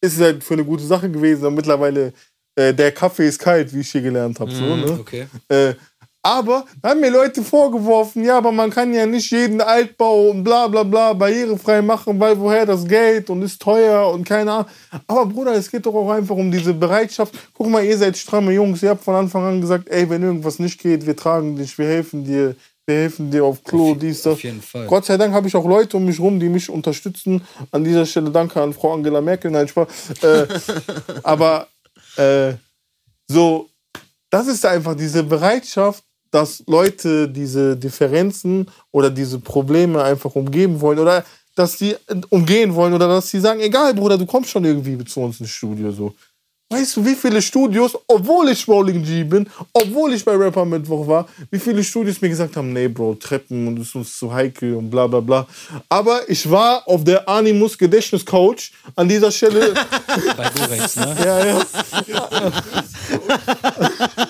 [0.00, 1.44] ist halt für eine gute Sache gewesen.
[1.44, 2.14] Und mittlerweile,
[2.56, 4.98] äh, der Kaffee ist kalt, wie ich hier gelernt habe, so, ne?
[4.98, 5.26] Okay.
[5.48, 5.74] Äh,
[6.22, 10.42] aber da haben mir Leute vorgeworfen, ja, aber man kann ja nicht jeden Altbau und
[10.42, 14.66] bla bla bla barrierefrei machen, weil woher das Geld und ist teuer und keine Ahnung.
[15.06, 17.34] Aber Bruder, es geht doch auch einfach um diese Bereitschaft.
[17.54, 20.58] Guck mal, ihr seid stramme Jungs, ihr habt von Anfang an gesagt, ey, wenn irgendwas
[20.58, 24.32] nicht geht, wir tragen dich, wir helfen dir, wir helfen dir auf Klo, dies, das.
[24.34, 24.86] Auf jeden Fall.
[24.86, 27.42] Gott sei Dank habe ich auch Leute um mich rum, die mich unterstützen.
[27.70, 29.86] An dieser Stelle danke an Frau Angela Merkel, nein, Spaß.
[30.22, 30.46] Äh,
[31.22, 31.68] aber
[32.16, 32.54] äh,
[33.28, 33.68] so,
[34.30, 40.98] das ist einfach diese Bereitschaft, dass Leute diese Differenzen oder diese Probleme einfach umgeben wollen
[40.98, 41.24] oder
[41.54, 41.96] dass sie
[42.28, 45.50] umgehen wollen oder dass sie sagen, egal Bruder, du kommst schon irgendwie zu uns ins
[45.50, 46.14] Studio so.
[46.70, 51.06] Weißt du, wie viele Studios, obwohl ich Rolling G bin, obwohl ich bei Rapper Mittwoch
[51.06, 54.30] war, wie viele Studios mir gesagt haben, nee, Bro, Treppen und es ist uns zu
[54.30, 55.46] heikel und bla bla bla.
[55.88, 59.72] Aber ich war auf der Animus Gedächtniscoach an dieser Stelle.
[60.36, 61.16] Bei Gorex, ne?
[61.24, 61.62] ja, ja.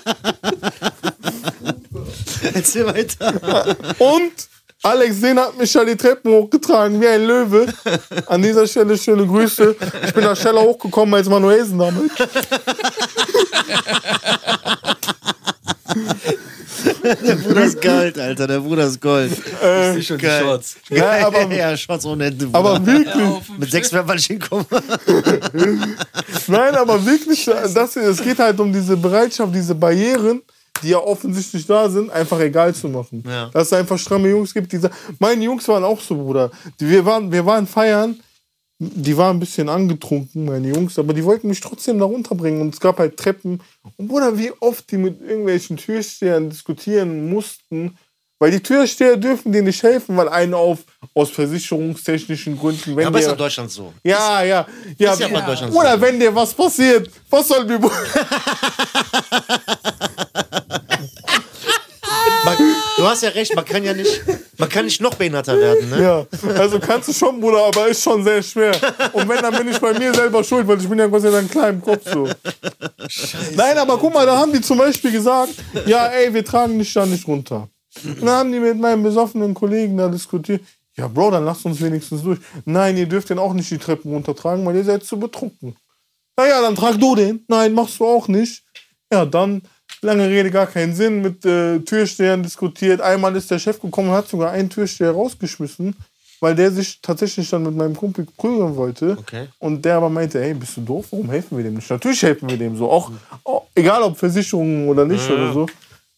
[2.54, 3.76] Erzähl weiter.
[3.98, 4.32] Und
[4.82, 7.66] Alex Sehn hat mich ja die Treppen hochgetragen wie ein Löwe.
[8.26, 9.74] An dieser Stelle schöne Grüße.
[10.06, 12.12] Ich bin da schneller hochgekommen als Manuelsen damals.
[17.02, 18.46] Der Bruder ist Gold, Alter.
[18.46, 19.32] Der Bruder ist Gold.
[19.96, 20.42] Ich schon die Geil.
[20.42, 20.76] Shorts.
[20.90, 22.46] Ja, aber, ja, Shots ohne Ende.
[22.46, 22.58] Bruder.
[22.58, 23.58] aber wirklich.
[23.58, 24.66] Mit sechs wäre ich hinkommen.
[26.46, 30.42] Nein, aber wirklich, das, es geht halt um diese Bereitschaft, diese Barrieren,
[30.82, 33.22] die ja offensichtlich da sind, einfach egal zu machen.
[33.26, 33.50] Ja.
[33.52, 36.50] Dass es einfach stramme Jungs gibt, die sagen, meine Jungs waren auch so, Bruder.
[36.78, 38.20] Wir, waren, wir waren feiern,
[38.80, 42.74] die waren ein bisschen angetrunken, meine Jungs, aber die wollten mich trotzdem da runterbringen und
[42.74, 43.60] es gab halt Treppen.
[43.96, 47.98] Und Bruder, wie oft die mit irgendwelchen Türstehern diskutieren mussten,
[48.40, 50.78] weil die Türsteher dürfen dir nicht helfen, weil einen auf
[51.12, 53.92] aus versicherungstechnischen Gründen, wenn Ja, aber ist der- in Deutschland so.
[54.04, 54.64] ja, ja.
[54.96, 56.00] ja, Ist ja bei Deutschland Oder so.
[56.02, 57.80] wenn dir was passiert, was soll mir.
[62.44, 62.56] Man,
[62.96, 64.22] du hast ja recht, man kann ja nicht,
[64.58, 66.02] man kann nicht noch behinderter werden, ne?
[66.02, 68.72] ja, also kannst du schon, Bruder, aber ist schon sehr schwer.
[69.12, 71.30] Und wenn, dann bin ich bei mir selber schuld, weil ich bin ja Gott sei
[71.30, 72.28] Dank klein im Kopf so.
[73.56, 75.54] Nein, aber guck mal, da haben die zum Beispiel gesagt,
[75.86, 77.68] ja, ey, wir tragen dich da nicht runter.
[78.04, 80.62] Und dann haben die mit meinem besoffenen Kollegen da diskutiert.
[80.96, 82.40] Ja, Bro, dann lasst uns wenigstens durch.
[82.64, 85.76] Nein, ihr dürft den auch nicht die Treppen runtertragen, weil ihr seid zu betrunken.
[86.36, 87.44] Naja, dann trag du den.
[87.48, 88.64] Nein, machst du auch nicht.
[89.12, 89.62] Ja, dann,
[90.02, 93.00] lange Rede, gar keinen Sinn, mit äh, Türstehern diskutiert.
[93.00, 95.96] Einmal ist der Chef gekommen und hat sogar einen Türsteher rausgeschmissen,
[96.40, 99.16] weil der sich tatsächlich dann mit meinem Kumpel prügeln wollte.
[99.18, 99.48] Okay.
[99.58, 101.06] Und der aber meinte, ey, bist du doof?
[101.10, 101.90] Warum helfen wir dem nicht?
[101.90, 102.90] Natürlich helfen wir dem so.
[102.90, 103.10] Auch,
[103.44, 105.66] auch egal ob Versicherungen oder nicht oder so.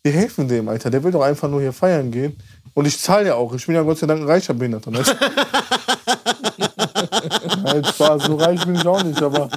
[0.02, 0.90] Wir helfen dem, Alter.
[0.90, 2.36] Der will doch einfach nur hier feiern gehen.
[2.72, 3.54] Und ich zahle ja auch.
[3.54, 4.92] Ich bin ja Gott sei Dank ein reicher Behinderter.
[7.30, 7.62] Ne?
[7.62, 9.48] Nein, Spaß, so reich bin ich auch nicht, aber.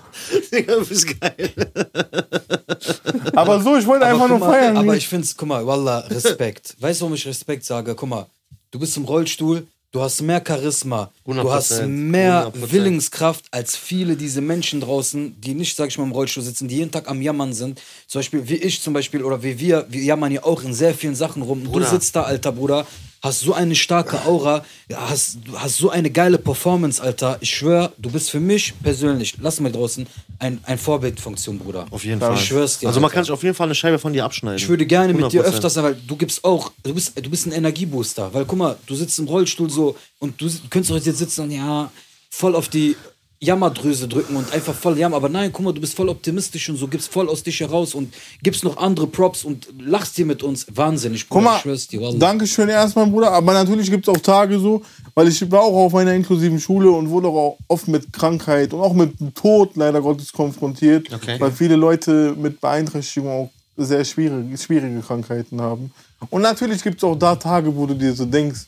[0.52, 1.52] Digga, du bist geil.
[3.36, 4.78] Aber so, ich wollte einfach nur mal, feiern.
[4.78, 6.76] Aber ich find's, guck mal, Wallah, Respekt.
[6.80, 7.96] weißt du, warum ich Respekt sage?
[7.96, 8.28] Guck mal,
[8.72, 12.72] du bist im Rollstuhl, du hast mehr Charisma, du 100%, hast mehr 100%.
[12.72, 16.78] Willenskraft als viele diese Menschen draußen, die nicht, sag ich mal, im Rollstuhl sitzen, die
[16.78, 17.82] jeden Tag am Jammern sind.
[18.08, 20.94] Zum Beispiel wie ich zum Beispiel oder wie wir, wir jammern ja auch in sehr
[20.94, 21.64] vielen Sachen rum.
[21.64, 21.86] Bruder.
[21.86, 22.86] Du sitzt da, alter Bruder,
[23.24, 27.38] hast so eine starke Aura, hast, du hast so eine geile Performance, Alter.
[27.40, 30.06] Ich schwör, du bist für mich persönlich, lass mal draußen,
[30.40, 31.88] ein, ein Vorbildfunktion, Bruder.
[31.90, 32.36] Auf jeden Fall.
[32.36, 32.88] Ich schwör's dir.
[32.88, 33.16] Also man Alter.
[33.16, 34.58] kann sich auf jeden Fall eine Scheibe von dir abschneiden.
[34.58, 35.48] Ich würde gerne mit dir 100%.
[35.48, 38.34] öfters sein, weil du gibst auch, du bist, du bist ein Energiebooster.
[38.34, 41.52] Weil guck mal, du sitzt im Rollstuhl so und du könntest doch jetzt sitzen und
[41.52, 41.90] ja,
[42.30, 42.98] voll auf die
[43.44, 45.18] Jammerdrüse drücken und einfach voll jammern.
[45.18, 47.94] Aber nein, guck mal, du bist voll optimistisch und so, gibst voll aus dich heraus
[47.94, 50.66] und gibst noch andere Props und lachst hier mit uns.
[50.74, 51.52] Wahnsinnig, Guck Bruder.
[51.52, 52.02] mal, ich schwör's dir.
[52.02, 52.18] Wallah.
[52.18, 53.32] Dankeschön erstmal, Bruder.
[53.32, 54.82] Aber natürlich gibt es auch Tage so,
[55.16, 58.80] weil ich war auch auf einer inklusiven Schule und wurde auch oft mit Krankheit und
[58.82, 61.40] auch mit dem Tod leider Gottes konfrontiert, Okay.
[61.40, 65.92] weil viele Leute mit Beeinträchtigung auch sehr schwierige, schwierige Krankheiten haben.
[66.30, 68.62] Und natürlich gibt es auch da Tage, wo du dir so denkst,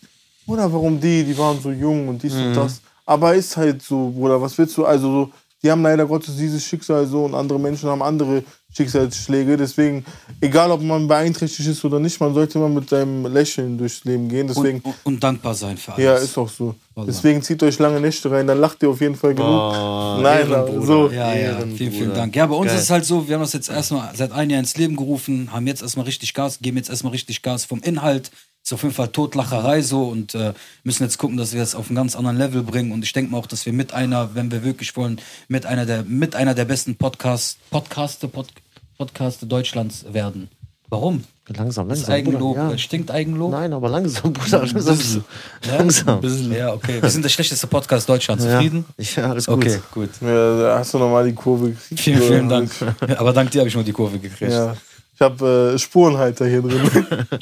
[0.46, 2.82] Bruder, warum die, die waren so jung und dies und das.
[3.06, 4.86] Aber ist halt so, Bruder, was willst du?
[4.86, 5.32] Also so,
[5.64, 8.44] die haben leider Gottes dieses Schicksal so und andere Menschen haben andere
[8.76, 9.58] Schicksalsschläge.
[9.58, 10.06] Deswegen,
[10.42, 14.28] egal ob man beeinträchtigt ist oder nicht, man sollte immer mit seinem Lächeln durchs Leben
[14.30, 14.48] gehen.
[14.48, 16.04] Deswegen, Und, und dankbar sein für alles.
[16.04, 16.76] ja, ist auch so.
[17.08, 19.50] Deswegen zieht euch lange Nächte rein, dann lacht ihr auf jeden Fall genug.
[19.50, 20.86] Oh, Nein, Ehrenbruder.
[20.86, 21.10] so.
[21.10, 22.36] Ja, ja, vielen, vielen Dank.
[22.36, 22.76] Ja, bei uns Geil.
[22.78, 25.50] ist es halt so, wir haben das jetzt erstmal seit einem Jahr ins Leben gerufen,
[25.52, 28.30] haben jetzt erstmal richtig Gas, geben jetzt erstmal richtig Gas vom Inhalt.
[28.66, 30.54] Ist auf jeden Fall Totlacherei so und äh,
[30.84, 32.92] müssen jetzt gucken, dass wir das auf einen ganz anderen Level bringen.
[32.94, 35.86] Und ich denke mal auch, dass wir mit einer, wenn wir wirklich wollen, mit einer
[35.86, 38.48] der, mit einer der besten Podcasts, Podcaste, Pod,
[38.98, 40.50] Podcaste Deutschlands werden.
[40.90, 41.26] Warum?
[41.48, 42.16] Langsam, Das langsam.
[42.16, 43.52] Eigenlob, Bruder, äh, stinkt Eigenlob?
[43.52, 44.66] Nein, aber langsam, Bruder.
[44.66, 45.24] Langsam.
[45.68, 46.52] langsam.
[46.52, 47.04] Ja, okay.
[47.04, 48.46] Wir sind der schlechteste Podcast Deutschlands.
[48.46, 48.84] Zufrieden?
[48.98, 49.58] Ja, ja alles gut.
[49.58, 50.10] Okay, gut.
[50.22, 52.02] Ja, da hast du nochmal die Kurve gekriegt.
[52.02, 52.72] Vielen, vielen Ja, Dank.
[53.20, 54.52] Aber dank dir habe ich nur die Kurve gekriegt.
[54.52, 54.76] Ja.
[55.14, 56.90] Ich habe äh, Spurenhalter hier drin.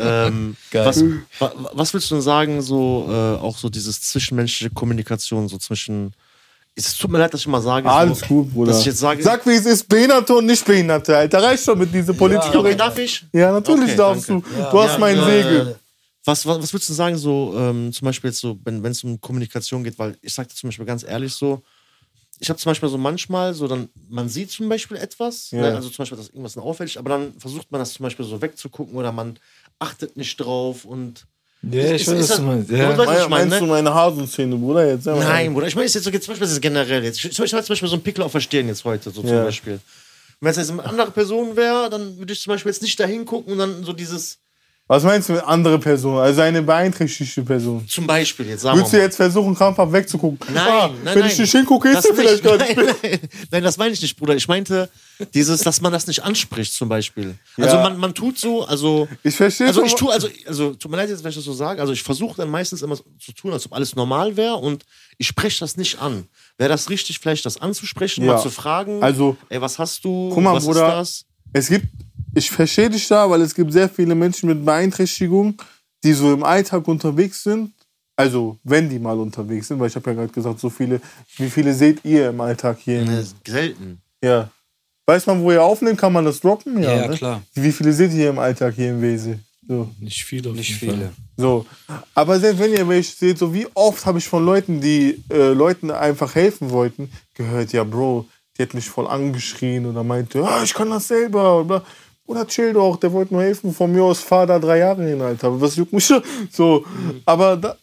[0.00, 0.86] Ähm, Geil.
[0.86, 1.02] was,
[1.38, 6.12] wa, was willst du denn sagen, so äh, auch so dieses zwischenmenschliche Kommunikation, so zwischen.
[6.74, 7.88] Es tut mir leid, dass ich mal sage.
[7.90, 8.72] Alles so, gut, Bruder.
[8.72, 9.22] Dass ich jetzt sage.
[9.22, 11.42] Sag, wie es ist, Behinderte und Nicht-Behinderte, Alter.
[11.42, 12.52] Reicht schon mit dieser Politik.
[12.54, 13.24] ja, okay, darf ich?
[13.32, 14.48] Ja, natürlich Okay, darfst danke.
[14.48, 14.70] du.
[14.70, 15.76] du hast meinen Segel.
[16.24, 19.20] Was, was, was würdest du sagen, so ähm, zum Beispiel jetzt so, wenn es um
[19.20, 21.62] Kommunikation geht, weil ich sag dir zum Beispiel ganz ehrlich so,
[22.42, 25.60] ich habe zum Beispiel so manchmal so dann, man sieht zum Beispiel etwas, Ja.
[25.60, 28.42] ne, also zum Beispiel, dass irgendwas auffällig, aber dann versucht man das zum Beispiel so
[28.42, 29.38] wegzugucken oder man
[29.78, 31.24] achtet nicht drauf und
[31.62, 32.70] Ja, ich weiß, was das- du meinst.
[32.70, 32.88] Ja, Ja.
[32.90, 34.88] Weißt was ich Meinst meine, du meine Hasenszene, Bruder?
[34.88, 35.20] Jetzt mal.
[35.20, 37.18] Nein, Bruder, ich meine, ist jetzt so, jetzt zum Beispiel, das ist generell jetzt.
[37.24, 39.30] Ich, ich habe zum Beispiel so einen Pickel auf der Stirn jetzt heute, so zum
[39.30, 39.44] Ja.
[39.44, 39.78] Beispiel.
[40.40, 43.04] Wenn es jetzt eine andere Person wäre, dann würde ich zum Beispiel jetzt nicht da
[43.06, 44.38] hingucken und dann so dieses,
[44.92, 46.18] Was meinst du mit andere Person?
[46.18, 47.88] Also eine beeinträchtigte Person.
[47.88, 50.38] zum Beispiel jetzt, sagen Würdest du jetzt versuchen, krampfhaft wegzugucken?
[50.52, 51.30] Nein, Ah, nein, Wenn nein.
[51.32, 52.58] ich nicht hingucke, ist Das er vielleicht nicht.
[52.58, 52.76] gar nicht.
[52.76, 53.18] Nein, nein,
[53.52, 54.36] nein, das meine ich nicht, Bruder.
[54.36, 54.90] Ich meinte
[55.32, 57.36] dieses, dass man das nicht anspricht, zum Beispiel.
[57.56, 57.82] Also Ja.
[57.84, 59.08] man, man tut so, also.
[59.22, 61.54] Ich verstehe Also ich tue, also, also tut mir leid jetzt, wenn ich das so
[61.54, 64.56] sage, also ich versuche dann meistens immer so zu tun, als ob alles normal wäre
[64.56, 64.84] und
[65.16, 66.26] ich spreche das nicht an.
[66.58, 68.34] Wäre das richtig, vielleicht das anzusprechen, Ja.
[68.34, 71.24] mal zu fragen, Also, ey, was hast du, guck mal, was Bruder, ist das?
[71.54, 71.86] Es gibt,
[72.34, 75.60] ich verstehe dich da, weil es gibt sehr viele Menschen mit Beeinträchtigung,
[76.04, 77.72] die so im Alltag unterwegs sind.
[78.16, 81.00] Also, wenn die mal unterwegs sind, weil ich habe ja gerade gesagt, so viele,
[81.36, 83.04] wie viele seht ihr im Alltag hier?
[83.04, 84.00] Ne, selten.
[84.22, 84.50] Ja.
[85.06, 86.82] Weiß man, wo ihr aufnimmt, kann man das droppen?
[86.82, 87.16] Ja, ja, ne?
[87.16, 87.42] klar.
[87.54, 89.38] Wie viele seht ihr im Alltag hier im Wese?
[89.66, 89.90] So.
[89.98, 90.50] Nicht viele.
[90.50, 91.04] auf Nicht jeden viele.
[91.06, 91.14] Fall.
[91.36, 91.66] So.
[92.14, 95.52] Aber selbst wenn ihr welche seht, so wie oft habe ich von Leuten, die äh,
[95.52, 98.26] Leuten einfach helfen wollten, gehört, ja, Bro,
[98.56, 101.84] die hat mich voll angeschrien oder meinte, ah, ich kann das selber.
[102.26, 103.72] Oder, chill doch, der wollte nur helfen.
[103.72, 105.60] Von mir aus fahr da drei Jahre hin, Alter.
[105.60, 106.12] Was juckt mich?
[106.50, 106.84] So.
[107.24, 107.76] Aber da,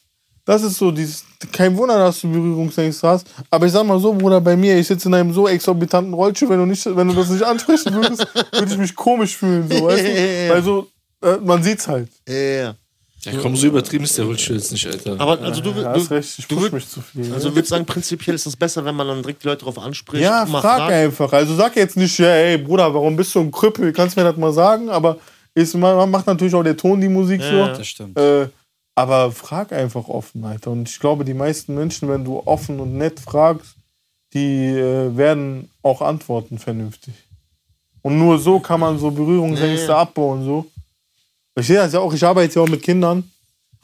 [0.46, 3.28] das ist so, dieses, kein Wunder, dass du Berührungsängste hast.
[3.50, 6.50] Aber ich sag mal so, Bruder, bei mir, ich sitze in einem so exorbitanten Rollstuhl,
[6.50, 9.70] wenn du, nicht, wenn du das nicht ansprechen würdest, würde ich mich komisch fühlen.
[9.70, 10.50] So, weißt du?
[10.50, 10.88] Weil so,
[11.22, 12.10] äh, man sieht's halt.
[12.28, 12.36] Ja.
[12.36, 12.76] Ja,
[13.42, 15.20] komm, so übertrieben ist der Rollstuhl jetzt nicht, Alter.
[15.20, 17.34] Aber also du, Ja, du, hast recht, ich du würd- mich zu viel.
[17.34, 20.24] also würdest sagen, prinzipiell ist es besser, wenn man dann direkt die Leute darauf anspricht.
[20.24, 20.92] ja, frag fragt.
[20.94, 21.34] einfach.
[21.34, 23.92] Also sag jetzt nicht, ja, ey, Bruder, warum bist du ein Krüppel?
[23.94, 24.90] Kannst du mir das mal sagen?
[24.90, 25.18] Aber
[25.54, 27.70] ist, man macht natürlich auch der Ton die Musik Ja.
[27.74, 28.18] Das stimmt.
[28.18, 28.24] so.
[28.24, 28.50] Äh,
[28.96, 30.72] aber frag einfach offen, Alter.
[30.72, 33.76] Und ich glaube, die meisten Menschen, wenn du offen und nett fragst,
[34.34, 37.14] die äh, werden auch antworten vernünftig.
[38.02, 39.98] Und nur so kann man so Berührungsängste Ja, ja.
[40.02, 40.46] abbauen.
[40.46, 40.66] So.
[41.56, 43.30] Ich sehe das ja auch, ich arbeite ja auch mit Kindern.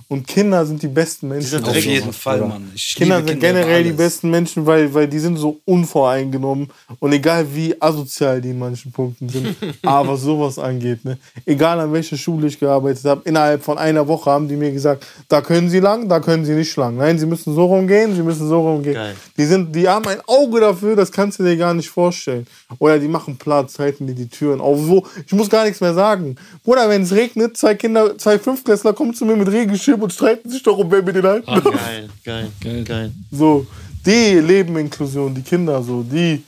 [0.08, 1.50] Und Kinder sind die besten Menschen.
[1.50, 2.50] sind Auf jeden Fall, Bruder.
[2.50, 2.72] Mann.
[2.76, 6.68] Kinder sind Kinder generell die besten Menschen, weil, weil die sind so unvoreingenommen
[7.00, 11.18] und egal wie asozial die in manchen Punkten sind, aber was sowas angeht, ne?
[11.44, 15.08] egal an welcher Schule ich gearbeitet habe, innerhalb von einer Woche haben die mir gesagt,
[15.28, 16.98] da können sie lang, da können sie nicht lang.
[16.98, 18.94] Nein, sie müssen so rumgehen, sie müssen so rumgehen.
[18.94, 19.16] Geil.
[19.38, 22.46] Die, sind, die haben ein Auge dafür, das kannst du dir gar nicht vorstellen.
[22.78, 24.80] Oder die machen Platz, halten dir die Türen auf.
[24.86, 26.36] So, ich muss gar nichts mehr sagen.
[26.64, 30.50] Bruder, wenn es regnet, zwei Kinder, zwei Fünftklässler kommen zu mir mit Regenschirm und streiten
[30.50, 31.64] sich doch um, wer mit den halten darf.
[31.64, 32.84] Geil, geil, Geil.
[32.84, 33.12] geil.
[33.32, 33.66] So,
[34.06, 36.44] die leben Inklusion, die Kinder so, die.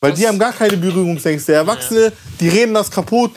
[0.00, 1.52] Weil die haben gar keine Berührungsängste.
[1.52, 3.30] Erwachsene, die reden das kaputt,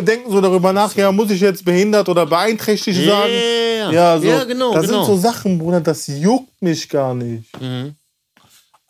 [0.00, 3.32] denken so darüber nach, ja, muss ich jetzt behindert oder beeinträchtigt Ja, sagen?
[3.32, 4.26] ja, Ja, so.
[4.26, 5.04] ja, genau, Das genau.
[5.04, 7.44] sind so Sachen, Bruder, das juckt mich gar nicht.
[7.60, 7.94] Mhm.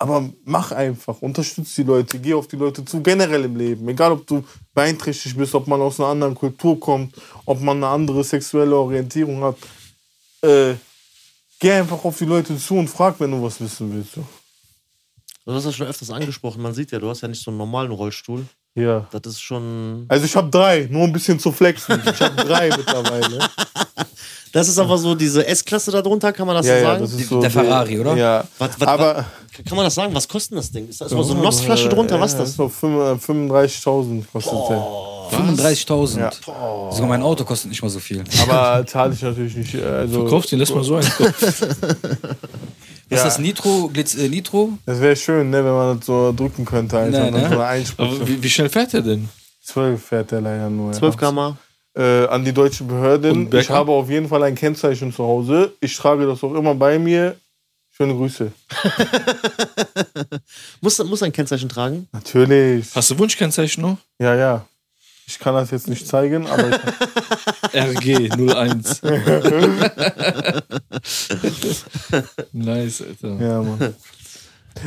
[0.01, 3.87] Aber mach einfach, unterstütz die Leute, geh auf die Leute zu, generell im Leben.
[3.89, 7.13] Egal, ob du beeinträchtigt bist, ob man aus einer anderen Kultur kommt,
[7.45, 9.57] ob man eine andere sexuelle Orientierung hat.
[10.41, 10.75] Äh,
[11.59, 14.13] geh einfach auf die Leute zu und frag, wenn du was wissen willst.
[14.13, 14.25] So.
[15.45, 16.61] Du hast das schon öfters angesprochen.
[16.61, 18.45] Man sieht ja, du hast ja nicht so einen normalen Rollstuhl.
[18.75, 19.07] Ja.
[19.11, 20.05] Das ist schon.
[20.07, 22.01] Also ich habe drei, nur ein bisschen zu flexen.
[22.05, 23.49] Ich habe drei mittlerweile.
[24.51, 27.01] Das ist aber so diese S-Klasse darunter, kann man das Ja, so ja, sagen?
[27.01, 28.15] das ist Die- so der Ferrari, oder?
[28.15, 28.43] Ja.
[28.57, 29.25] Was- was- Aber
[29.67, 30.15] Kann man das sagen?
[30.15, 30.87] Was kostet das Ding?
[30.87, 32.19] Ist da ist so eine Nostflasche drunter?
[32.19, 32.55] Was ist das?
[32.55, 34.87] so 35.000 kostet der.
[35.31, 36.19] 35.000.
[36.19, 36.31] Ja.
[36.91, 38.23] Sogar mein Auto kostet nicht mal so viel.
[38.47, 39.75] Aber zahle ich natürlich nicht.
[39.75, 41.05] äh, Also, Kauf den, lass mal so einen.
[41.07, 41.61] Was
[43.09, 43.17] Ja.
[43.17, 43.39] ist das?
[43.39, 43.89] Nitro?
[43.91, 44.73] Glitz, äh, Nitro?
[44.85, 46.97] Das wäre schön, ne, wenn man das so drücken könnte.
[46.97, 47.31] Alter.
[47.31, 47.49] Dann ne?
[47.51, 49.29] so eine Aber wie, wie schnell fährt er denn?
[49.63, 50.91] 12 fährt der leider nur.
[50.93, 51.29] 12 ja.
[51.31, 51.57] km
[51.99, 53.53] Äh, an die deutschen Behörden.
[53.53, 55.73] Ich habe auf jeden Fall ein Kennzeichen zu Hause.
[55.81, 57.35] Ich trage das auch immer bei mir.
[57.91, 58.53] Schöne Grüße.
[60.81, 62.07] Muss, muss ein Kennzeichen tragen?
[62.13, 62.95] Natürlich.
[62.95, 63.97] Hast du Wunschkennzeichen noch?
[64.17, 64.65] Ja, ja.
[65.27, 66.77] Ich kann das jetzt nicht zeigen, aber ich,
[67.75, 69.01] RG 01.
[72.53, 73.41] nice, Alter.
[73.41, 73.93] ja, Mann.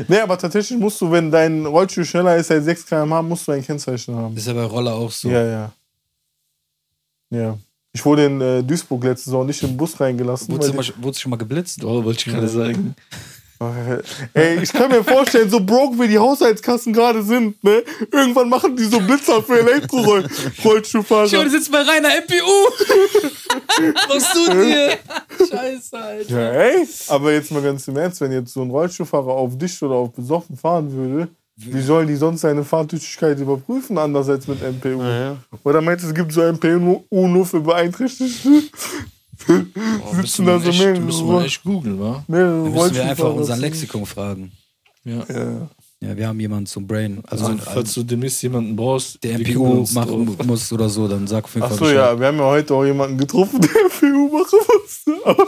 [0.08, 3.52] Nee, aber tatsächlich musst du, wenn dein Rollstuhl schneller ist als 6 km/h, musst du
[3.52, 4.34] ein Kennzeichen haben.
[4.34, 5.28] Ist ja bei Roller auch so.
[5.28, 5.70] Ja, ja.
[7.32, 7.58] Ja.
[7.94, 10.52] Ich wurde in äh, Duisburg letzte Saison nicht in den Bus reingelassen.
[10.52, 11.84] Wurdest du, Weil mal, wurdest du schon mal geblitzt?
[11.84, 12.94] Oh, wollte ich gerade sagen.
[13.60, 14.02] die,
[14.34, 17.82] ey, ich kann mir vorstellen, so broke wie die Haushaltskassen gerade sind, ne?
[18.10, 21.28] Irgendwann machen die so Blitzer für Schau, Elektro-Rollstuhlfahrer.
[21.28, 22.34] du sitzt bei Rainer MPU.
[24.08, 24.98] Was tut dir?
[25.38, 26.30] Scheiße, Alter.
[26.30, 26.88] Ja, ey.
[27.08, 30.12] Aber jetzt mal ganz im Ernst, wenn jetzt so ein Rollstuhlfahrer auf dich oder auf
[30.12, 35.02] besoffen fahren würde, wie sollen die sonst seine Fahrtüchtigkeit überprüfen, anders als mit MPU?
[35.02, 35.36] Ja.
[35.64, 38.48] Oder meinst du, es gibt so MPU nur für Beeinträchtigte?
[39.48, 42.24] Oh, Sitzen da so echt, mehrere, müssen wir echt googeln, wa?
[42.28, 44.52] Da müssen wir einfach zu- Lexikon fragen.
[45.04, 45.24] Ja.
[45.28, 45.68] Ja.
[46.00, 47.22] Ja, wir haben jemanden zum Brain.
[47.26, 50.46] Also, Also, falls du demnächst jemanden brauchst, der MPU machen drauf.
[50.46, 52.84] muss oder so, dann sag auf jeden Fall Achso, ja, wir haben ja heute auch
[52.84, 54.58] jemanden getroffen, der MPU machen.
[55.24, 55.46] Aber,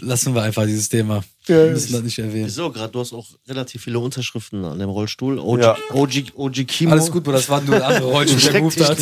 [0.00, 1.22] Lassen wir einfach dieses Thema.
[1.46, 2.46] Ja, Wir müssen das nicht erwähnen.
[2.46, 2.70] Wieso?
[2.70, 5.38] Gerade du hast auch relativ viele Unterschriften an dem Rollstuhl.
[5.38, 5.76] OG, Ja.
[5.92, 6.92] OG, OG Kimo.
[6.92, 8.98] Alles gut, Bruder, das war nur ein anderer Rollstuhl, der gerufen hat.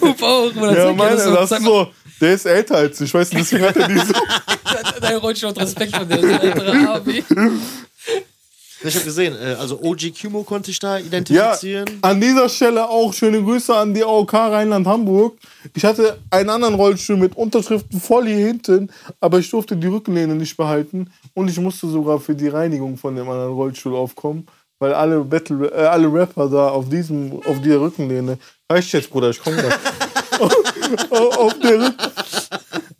[0.00, 0.86] Hup auch, Bruder.
[0.86, 1.88] ja, meine, das Zeig ist so,
[2.20, 4.12] der ist älter als ich, weißt du, deswegen hat er diese.
[5.00, 7.24] Dein Rollstuhl hat Respekt von der ältere Abi.
[8.84, 11.98] Ich habe gesehen, äh, also OG Kimo konnte ich da Ja, identifizieren.
[12.02, 15.36] an dieser Stelle auch schöne Grüße an die AOK Rheinland-Hamburg.
[15.74, 20.34] Ich hatte einen anderen Rollstuhl mit Unterschriften voll hier hinten, aber ich durfte die Rückenlehne
[20.34, 24.46] nicht behalten und ich musste sogar für die Reinigung von dem anderen Rollstuhl aufkommen,
[24.78, 28.38] weil alle Battle, äh, alle Rapper da auf diesem, auf der Rückenlehne,
[28.70, 29.74] reicht jetzt, Bruder, ich komme gleich,
[30.40, 30.52] auf,
[31.38, 31.94] auf, der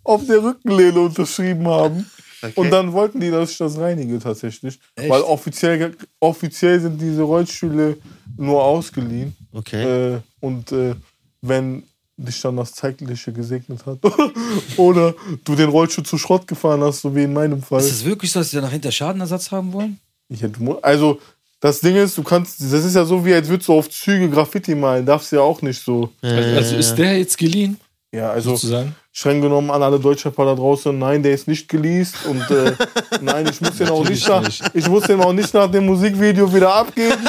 [0.04, 2.08] auf der Rückenlehne unterschrieben haben.
[2.43, 2.53] Okay.
[2.57, 4.78] Und dann wollten die, dass ich das reinige tatsächlich.
[4.97, 5.09] Echt?
[5.11, 7.97] Weil offiziell, offiziell sind diese Rollstühle
[8.36, 9.36] nur ausgeliehen.
[9.53, 10.14] Okay.
[10.14, 10.95] Äh, und äh,
[11.40, 11.84] wenn
[12.16, 13.99] dich dann das Zeitliche gesegnet hat
[14.76, 15.14] oder
[15.45, 17.80] du den Rollstuhl zu Schrott gefahren hast, so wie in meinem Fall.
[17.80, 19.99] Ist es wirklich so, dass sie danach hinter Schadenersatz haben wollen?
[20.28, 21.20] Ich hätte, mu- also
[21.61, 24.28] das Ding ist, du kannst, das ist ja so wie als würdest du auf Züge
[24.28, 26.11] Graffiti malen, darfst du ja auch nicht so.
[26.22, 27.76] Also ist der jetzt geliehen,
[28.14, 28.94] Ja, also sozusagen?
[29.10, 32.72] streng genommen an alle Deutschrapper da draußen, nein, der ist nicht geleast und äh,
[33.22, 34.62] nein, ich muss den auch nicht, nach, nicht.
[34.74, 37.16] ich muss den auch nicht nach dem Musikvideo wieder abgeben.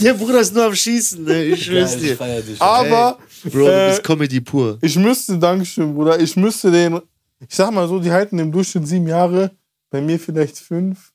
[0.00, 1.42] Der Bruder ist nur am Schießen, ne?
[1.44, 2.14] ich schwör's dir.
[2.14, 2.62] dich.
[2.62, 4.78] Aber Bro, du äh, bist Comedy pur.
[4.80, 7.00] ich müsste, Dankeschön, Bruder, ich müsste den,
[7.40, 9.50] ich sag mal so, die halten im Durchschnitt sieben Jahre,
[9.90, 11.12] bei mir vielleicht fünf.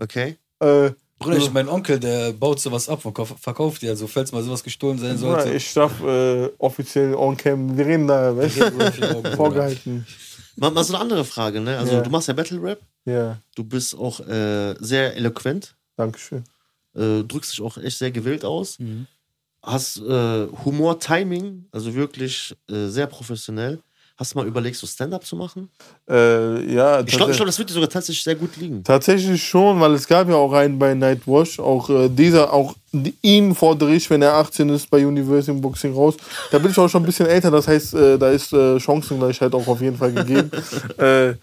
[0.00, 0.36] Okay.
[0.58, 3.88] Äh, Bruder, ich, mein Onkel, der baut sowas ab und kauf- verkauft die.
[3.88, 5.54] Also, falls mal sowas gestohlen sein Bruder, sollte.
[5.56, 10.06] ich darf äh, offiziell on cam, wir reden da, weißt du, vorgehalten.
[10.56, 11.78] Mal, mal so eine andere Frage, ne?
[11.78, 12.00] Also Ja.
[12.00, 16.44] du machst ja Battle Rap, Ja, du bist auch äh, sehr eloquent, Dankeschön.
[16.94, 19.06] äh, drückst dich auch echt sehr gewählt aus, Mhm.
[19.62, 23.80] hast äh, Humor, Timing, also wirklich äh, sehr professionell.
[24.16, 25.68] Hast du mal überlegt, so Stand-up zu machen?
[26.08, 28.84] Äh, ja, Ich glaube, glaub, das wird dir sogar tatsächlich sehr gut liegen.
[28.84, 32.76] Tatsächlich schon, weil es gab ja auch einen bei Nightwash, auch äh, dieser, auch
[33.22, 36.14] ihn fordere ich, wenn er 18 ist, bei Universal Boxing raus.
[36.52, 39.52] Da bin ich auch schon ein bisschen älter, das heißt, äh, da ist äh, Chancengleichheit
[39.52, 40.48] auch auf jeden Fall gegeben.
[40.98, 41.34] äh,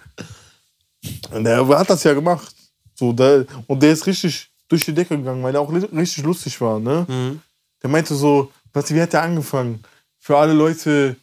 [1.34, 2.56] der hat das ja gemacht.
[2.96, 6.62] So, da, und der ist richtig durch die Decke gegangen, weil er auch richtig lustig
[6.62, 6.80] war.
[6.80, 7.06] Ne?
[7.10, 7.42] Mhm.
[7.84, 9.84] Der meinte so, was, wie hat der angefangen?
[10.20, 11.18] Für alle Leute,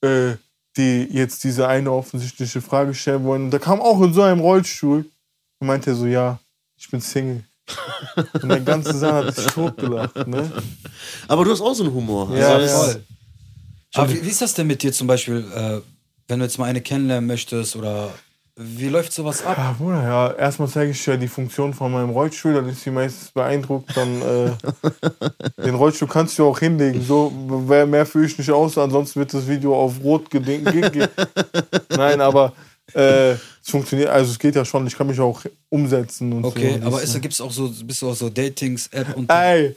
[0.00, 0.36] äh,
[0.76, 3.44] die jetzt diese eine offensichtliche Frage stellen wollen.
[3.44, 5.06] Und da kam auch in so einem Rollstuhl.
[5.58, 6.38] Und meinte er so, ja,
[6.76, 7.42] ich bin Single.
[8.42, 10.52] Und der ganze Saal hat sich totgelacht, ne?
[11.26, 12.36] Aber du hast auch so einen Humor.
[12.36, 13.00] Ja, also, ja.
[13.94, 15.80] Aber wie, wie ist das denn mit dir zum Beispiel, äh,
[16.28, 18.12] wenn du jetzt mal eine kennenlernen möchtest oder
[18.58, 19.56] wie läuft sowas ab?
[19.58, 22.90] Ja, Bruder, ja, erstmal zeige ich dir die Funktion von meinem Rollstuhl, dann ist sie
[22.90, 28.38] meistens beeindruckt, dann äh, den Rollstuhl kannst du auch hinlegen, so mehr, mehr fühle ich
[28.38, 30.70] nicht aus, ansonsten wird das Video auf rot gedingt.
[30.72, 31.08] ge- ge-
[31.90, 32.52] Nein, aber
[32.94, 33.38] äh, es
[33.70, 36.86] funktioniert, also es geht ja schon, ich kann mich auch umsetzen und Okay, so.
[36.86, 39.74] aber Das- ist, gibt's auch so, bist du auch so Datings-App und Ey,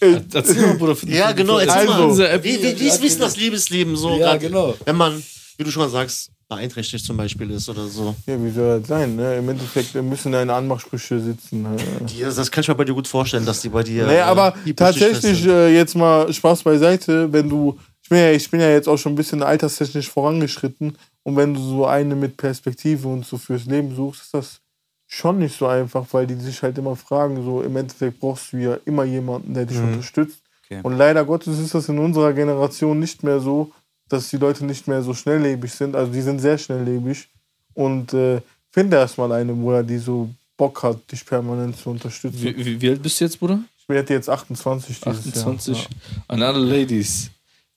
[0.00, 0.96] äh, Erzähl mal, Bruder.
[1.06, 1.58] Ja, genau.
[1.58, 2.22] Erzähl Also.
[2.22, 2.44] mal.
[2.44, 4.10] Wie, wie, wie ist das Liebesleben so?
[4.18, 4.74] Ja, grad, genau.
[4.84, 5.22] Wenn man,
[5.56, 8.14] wie du schon mal sagst, beeinträchtigt zum Beispiel ist oder so.
[8.26, 9.36] ja, wie soll das sein, ne?
[9.36, 11.66] Im Endeffekt äh, müssen deine Anmachsprüche sitzen.
[11.66, 12.20] Äh.
[12.20, 14.06] Ja, das kann ich mir bei dir gut vorstellen, dass die bei dir.
[14.06, 18.50] Nee, aber äh, tatsächlich äh, jetzt mal Spaß beiseite, wenn du, ich bin, ja, ich
[18.50, 20.96] bin ja jetzt auch schon ein bisschen alterstechnisch vorangeschritten.
[21.24, 24.60] Und wenn du so eine mit Perspektive und so fürs Leben suchst, ist das
[25.06, 28.56] schon nicht so einfach, weil die sich halt immer fragen, so im Endeffekt brauchst du
[28.56, 30.40] ja immer jemanden, der dich unterstützt.
[30.64, 30.80] Okay.
[30.82, 33.70] Und leider Gottes ist das in unserer Generation nicht mehr so,
[34.12, 35.96] dass die Leute nicht mehr so schnelllebig sind.
[35.96, 37.28] Also die sind sehr schnelllebig.
[37.74, 38.40] Und äh,
[38.70, 42.42] finde erstmal eine, Bruder, die so Bock hat, dich permanent zu unterstützen.
[42.42, 43.60] Wie, wie, wie alt bist du jetzt, Bruder?
[43.78, 45.76] Ich werde jetzt 28 dieses 28.
[45.76, 45.86] Jahr.
[46.28, 47.30] An alle Ladies,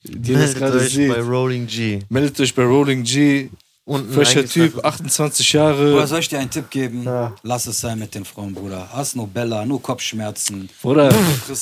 [0.04, 1.12] die das Meldet gerade euch sehen.
[1.12, 2.00] bei Rolling G.
[2.10, 3.50] Meldet euch bei Rolling G.
[3.88, 4.44] Unten Frischer.
[4.48, 6.08] Typ, 28 Bruder, Jahre.
[6.08, 7.04] soll ich dir einen Tipp geben?
[7.04, 7.36] Ja.
[7.44, 8.90] Lass es sein mit den Frauen, Bruder.
[8.92, 10.68] Hast nur Bella, nur Kopfschmerzen.
[10.82, 11.14] Bruder.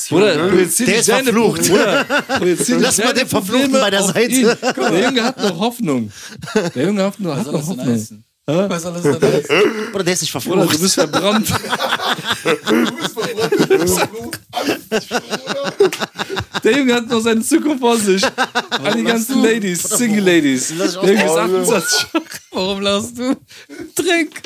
[0.08, 1.68] Bruder, Der ist verflucht.
[1.68, 2.06] Bruder,
[2.80, 4.56] Lass mal den Verfluchten bei der Seite.
[4.74, 6.10] Der Junge hat noch Hoffnung.
[6.74, 8.24] Der Junge hat noch, Was hat noch Hoffnung.
[8.46, 9.92] Was soll das denn heißen?
[9.94, 10.74] Oder der ist nicht Bruder, verflucht.
[10.74, 11.48] du bist verbrannt.
[16.64, 18.24] Der Junge hat noch seine Zukunft vor sich.
[18.70, 20.68] An die ganzen Ladies, Single Ladies.
[20.68, 21.56] Der Junge ist ausreden.
[21.56, 22.24] 28 Jahre.
[22.52, 23.36] Warum lachst du?
[23.94, 24.42] Trink!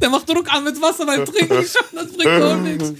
[0.00, 1.64] Der macht Druck an mit Wasser beim Trinken.
[1.92, 2.92] Das bringt auch nichts.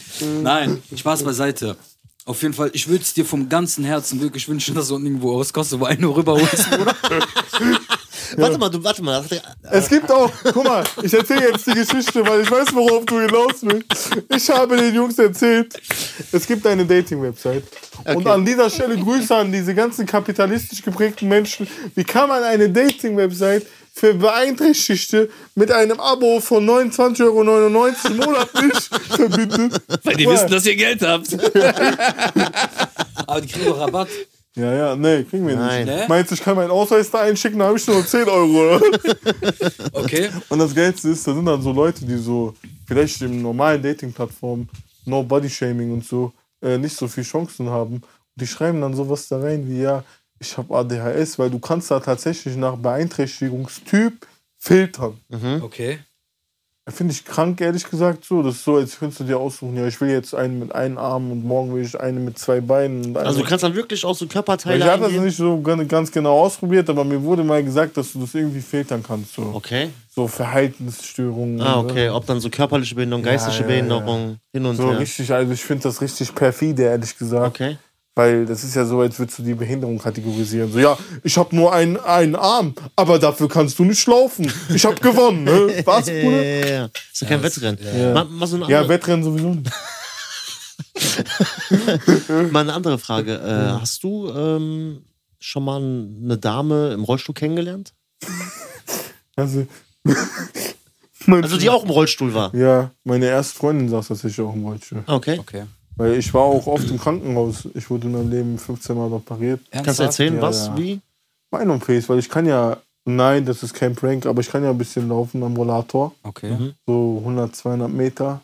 [0.42, 1.76] Nein, Spaß beiseite.
[2.24, 5.36] Auf jeden Fall, ich würde es dir vom ganzen Herzen wirklich wünschen, dass du irgendwo
[5.36, 6.94] aus Kosovo einen rüberholst, Bruder.
[8.36, 9.24] Warte mal, du, warte mal.
[9.70, 13.20] Es gibt auch, guck mal, ich erzähle jetzt die Geschichte, weil ich weiß, worauf du
[13.20, 14.10] hinaus willst.
[14.34, 15.74] Ich habe den Jungs erzählt,
[16.32, 17.64] es gibt eine Dating-Website.
[18.06, 21.68] Und an dieser Stelle Grüße an diese ganzen kapitalistisch geprägten Menschen.
[21.94, 28.78] Wie kann man eine Dating-Website für Beeinträchtigte mit einem Abo von 29,99 Euro monatlich
[29.10, 29.70] verbinden?
[30.02, 31.28] Weil die wissen, dass ihr Geld habt.
[33.26, 34.08] Aber die kriegen doch Rabatt.
[34.54, 35.86] Ja, ja, nee, kriegen wir Nein.
[35.86, 35.96] nicht.
[35.96, 36.04] Ne?
[36.08, 38.80] Meinst du, ich kann meinen Ausweis da einschicken, da habe ich nur 10 Euro?
[39.92, 40.30] Okay.
[40.48, 42.54] Und das Geilste ist, da sind dann so Leute, die so,
[42.86, 44.68] vielleicht im normalen Dating-Plattformen,
[45.06, 47.94] no Body Shaming und so, äh, nicht so viel Chancen haben.
[47.94, 50.04] Und die schreiben dann sowas da rein wie, ja,
[50.38, 54.26] ich habe ADHS, weil du kannst da tatsächlich nach Beeinträchtigungstyp
[54.58, 55.18] filtern.
[55.62, 56.00] Okay.
[56.88, 58.42] Finde ich krank, ehrlich gesagt, so.
[58.42, 60.98] Das ist so, als könntest du dir aussuchen, ja, ich will jetzt einen mit einem
[60.98, 63.04] Arm und morgen will ich einen mit zwei Beinen.
[63.04, 65.86] Und Also du kannst dann wirklich auch so Körperteile ich habe das nicht so gan-
[65.86, 69.34] ganz genau ausprobiert, aber mir wurde mal gesagt, dass du das irgendwie filtern kannst.
[69.34, 69.90] So, Okay.
[70.12, 71.60] so Verhaltensstörungen.
[71.60, 72.08] Ah, okay.
[72.08, 73.66] Ob dann so körperliche Behinderung, geistige ja, ja.
[73.68, 74.98] Behinderung, hin und So her.
[74.98, 77.46] richtig, also ich finde das richtig perfide, ehrlich gesagt.
[77.60, 77.76] Okay.
[78.14, 80.70] Weil das ist ja so, als würdest du die Behinderung kategorisieren.
[80.70, 84.52] So, ja, ich habe nur einen, einen Arm, aber dafür kannst du nicht laufen.
[84.74, 85.82] Ich habe gewonnen, ne?
[85.86, 86.44] Was, Ja, Bruder?
[86.44, 86.88] ja, ja.
[87.10, 87.78] Ist ja kein Wettrennen.
[88.12, 89.54] Mal, mal, so Ja, Wettrennen sowieso
[92.50, 93.34] mal eine andere Frage.
[93.34, 95.04] Äh, hast du ähm,
[95.40, 97.92] schon mal eine Dame im Rollstuhl kennengelernt?
[99.34, 99.66] Also,
[101.26, 102.54] Also die auch im Rollstuhl war?
[102.54, 105.02] Ja, meine erste Freundin saß tatsächlich auch im Rollstuhl.
[105.06, 105.38] Okay.
[105.38, 105.64] Okay.
[105.96, 107.68] Weil ich war auch oft im Krankenhaus.
[107.74, 109.60] Ich wurde in meinem Leben 15 Mal operiert.
[109.70, 110.76] Kannst du erzählen, Ja, was, ja.
[110.78, 111.00] wie?
[111.50, 114.78] Bein-OPs, weil ich kann ja, nein, das ist kein Prank, aber ich kann ja ein
[114.78, 116.12] bisschen laufen am Rollator.
[116.22, 116.72] Okay.
[116.86, 118.40] so 100, 200 Meter.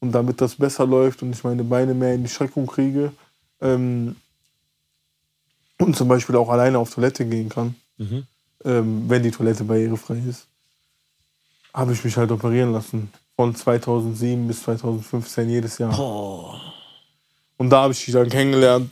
[0.00, 3.12] Und damit das besser läuft und ich meine Beine mehr in die Streckung kriege
[3.60, 4.16] ähm,
[5.78, 8.24] und zum Beispiel auch alleine auf Toilette gehen kann, Mhm.
[8.64, 10.46] ähm, wenn die Toilette barrierefrei ist,
[11.74, 13.10] habe ich mich halt operieren lassen.
[13.36, 15.94] Von 2007 bis 2015 jedes Jahr.
[15.96, 16.60] Boah.
[17.62, 18.90] Und da habe ich die dann kennengelernt.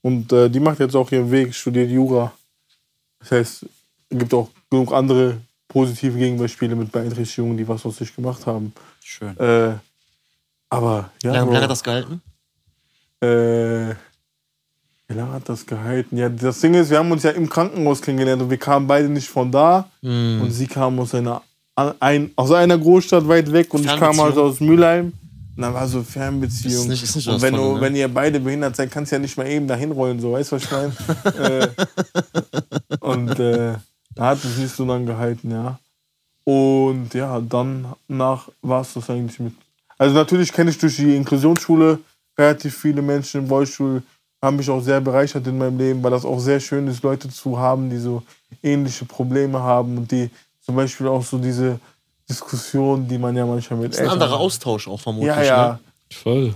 [0.00, 2.32] Und äh, die macht jetzt auch ihren Weg, studiert Jura.
[3.18, 3.66] Das heißt,
[4.08, 8.72] es gibt auch genug andere positive Gegenbeispiele mit Beeinträchtigungen, die was aus sich gemacht haben.
[9.02, 9.36] Schön.
[9.36, 9.72] Äh,
[10.70, 12.22] aber ja, Wie lange, lange hat das gehalten?
[13.20, 13.94] äh,
[15.08, 16.16] wie lange hat das gehalten?
[16.16, 19.08] Ja, das Ding ist, wir haben uns ja im Krankenhaus kennengelernt und wir kamen beide
[19.08, 19.90] nicht von da.
[20.02, 20.40] Hm.
[20.40, 21.42] Und sie kam aus einer,
[21.98, 25.14] ein, aus einer Großstadt weit weg und ich kam also aus Mülheim.
[25.56, 26.82] Und dann war so Fernbeziehung.
[26.82, 27.80] Ist nicht- ist nicht und wenn, du, ne?
[27.80, 30.50] wenn ihr beide behindert seid, kannst du ja nicht mal eben dahin rollen, so, weißt
[30.52, 30.92] du, was ich meine?
[31.38, 31.68] äh,
[33.00, 33.74] und äh,
[34.14, 35.78] da hat es nicht so lange gehalten, ja.
[36.44, 39.54] Und ja, dann nach war es das eigentlich mit.
[39.96, 41.98] Also natürlich kenne ich durch die Inklusionsschule
[42.36, 44.02] relativ viele Menschen im Rollstuhl,
[44.42, 47.30] haben mich auch sehr bereichert in meinem Leben, weil das auch sehr schön ist, Leute
[47.30, 48.22] zu haben, die so
[48.62, 50.28] ähnliche Probleme haben und die
[50.60, 51.78] zum Beispiel auch so diese
[52.28, 55.28] Diskussion, die man ja manchmal mit Das ist ein anderer Austausch auch vermutlich.
[55.36, 55.80] Ja, ja,
[56.12, 56.54] Voll.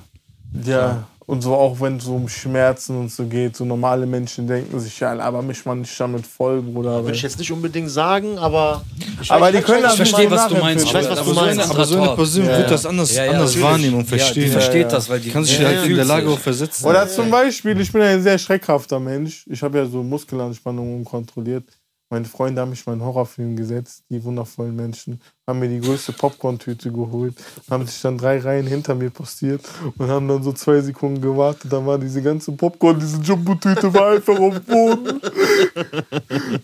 [0.65, 1.05] ja.
[1.27, 4.81] Und so auch wenn es so um Schmerzen und so geht, so normale Menschen denken
[4.81, 7.05] sich, ja, aber mich mal nicht damit voll, Bruder.
[7.05, 8.83] Würde ich jetzt nicht unbedingt sagen, aber.
[9.21, 10.87] Ich Aber die können das Ich verstehe, was du meinst.
[10.87, 11.61] Ich weiß, was aber du so meinst.
[11.61, 12.15] eine- Aber so eine.
[12.15, 14.53] Person Ja, wird das anders, Ja, ja, anders wahrnehmen und Ja, die verstehen.
[14.53, 14.89] versteht ja.
[14.89, 16.87] das, weil die Kann sich Ja, direkt in der Lage auch versetzen.
[16.87, 19.45] Oder zum Beispiel, ich bin ein sehr schreckhafter Mensch.
[19.51, 21.65] Ich habe ja so Muskelanspannungen unkontrolliert.
[22.09, 25.21] Meine Freunde haben mich mal in einen Horrorfilm gesetzt, die wundervollen Menschen.
[25.49, 27.35] Haben mir die größte Popcorn-Tüte geholt,
[27.71, 29.63] haben sich dann drei Reihen hinter mir postiert
[29.97, 31.73] und haben dann so zwei Sekunden gewartet.
[31.73, 35.21] Dann war diese ganze Popcorn, diese Jumbo-Tüte war einfach auf dem Boden.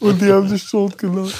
[0.01, 1.35] Und die haben sich totgelacht.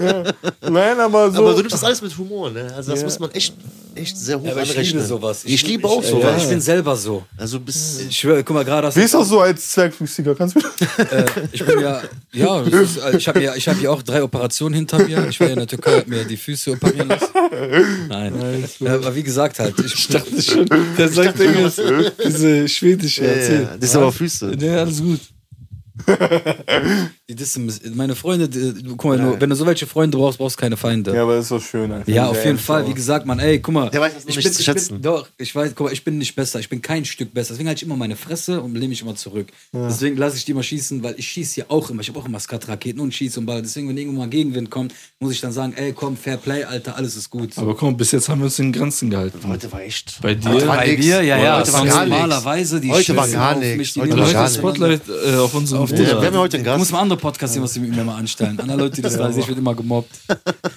[0.00, 0.22] ja.
[0.70, 1.38] Nein, aber so.
[1.38, 2.72] Aber du nimmst das alles mit Humor, ne?
[2.74, 3.04] Also das Ja.
[3.06, 3.54] muss man echt,
[3.94, 4.96] echt sehr hoch Aber ich anrechnen.
[5.02, 5.42] liebe sowas.
[5.44, 6.42] Ich, liebe auch ich, sowas.
[6.42, 7.24] Ich bin selber so.
[7.36, 10.34] Also bis Ich schwöre, guck mal, gerade hast Wie ist das so als Zwergfüßiger?
[10.34, 12.00] Kannst du äh, ich bin ja,
[12.32, 15.25] ja, ist, ich habe ja, ich habe ja auch drei Operationen hinter mir.
[15.28, 17.28] Ich war ja in der Türkei, hab mir die Füße operieren lassen.
[18.08, 20.66] Nein, äh, aber wie gesagt halt, ich dachte Schon,
[20.98, 21.80] der sagt irgendwas,
[22.24, 23.62] diese schwedische, ja, erzähl.
[23.62, 24.56] ja, das ist aber Füße.
[24.60, 25.20] Ja, alles gut.
[27.28, 30.56] die dissen, meine Freunde, die, guck mal, nur, wenn du so welche Freunde brauchst, brauchst
[30.56, 31.14] du keine Feinde.
[31.14, 31.90] Ja, aber das ist doch schön.
[31.90, 32.12] Einfach.
[32.12, 32.86] Ja, auf jeden Fall.
[32.86, 33.90] Wie gesagt, man, ey, guck mal.
[33.90, 34.94] Der weiß das ich nicht bin, zu schätzen.
[34.94, 36.60] Bin, doch, ich weiß, guck mal, ich bin nicht besser.
[36.60, 37.54] Ich bin kein Stück besser.
[37.54, 39.48] Deswegen halte ich immer meine Fresse und lehne mich immer zurück.
[39.72, 42.02] Deswegen lasse ich die immer schießen, weil ich schieße ja auch immer.
[42.02, 43.62] Ich habe auch immer Skatraketen und schieße und Ball.
[43.62, 46.96] Deswegen, wenn irgendwo mal Gegenwind kommt, muss ich dann sagen, ey, komm, Fair Play, Alter,
[46.96, 47.56] alles ist gut.
[47.56, 49.38] Aber komm, bis jetzt haben wir uns in Grenzen gehalten.
[49.48, 50.20] Heute war echt.
[50.20, 50.50] Bei dir?
[50.50, 52.20] Heute Bei dir, ja, ja, Heute war gar nichts.
[52.20, 53.76] normalerweise, die Heute war schießen gar auf nichts.
[53.78, 54.48] mich, die Heute war gar.
[54.48, 56.20] Spotlight äh, auf unserem Auf Ja, Bruder.
[56.20, 56.78] wir haben heute einen Gast.
[56.78, 58.58] musst mal andere Podcasts sehen, was die mit mir mal anstellen.
[58.58, 60.10] Andere Leute, die das weiß, ich werde immer gemobbt.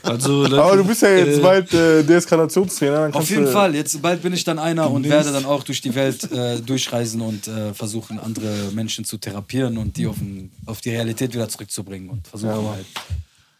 [0.03, 3.01] Also, Leute, Aber du bist ja jetzt äh, bald äh, Deeskalationstrainer.
[3.09, 5.63] Dann Auf jeden du, Fall, jetzt bald bin ich dann einer und werde dann auch
[5.63, 10.17] durch die Welt äh, durchreisen und äh, versuchen, andere Menschen zu therapieren und die auf,
[10.17, 12.85] ein, auf die Realität wieder zurückzubringen und versuchen Ja, halt.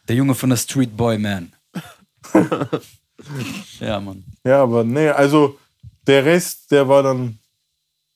[0.08, 1.52] Der Junge von der Street Boy Man.
[3.80, 4.24] ja, Mann.
[4.46, 5.58] Ja, aber nee, also
[6.08, 7.38] der Rest, der war dann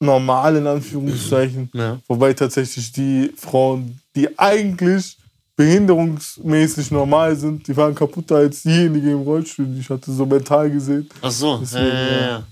[0.04, 1.70] normal in Anführungszeichen.
[1.74, 2.00] Ja.
[2.08, 5.18] Wobei tatsächlich die Frauen, die eigentlich
[5.56, 10.70] behinderungsmäßig normal sind, die waren kaputter als diejenige im Rollstuhl, die ich hatte, so mental
[10.70, 11.08] gesehen.
[11.22, 11.58] Ach so.
[11.58, 12.28] Deswegen, ja, ja, ja.
[12.28, 12.44] ja.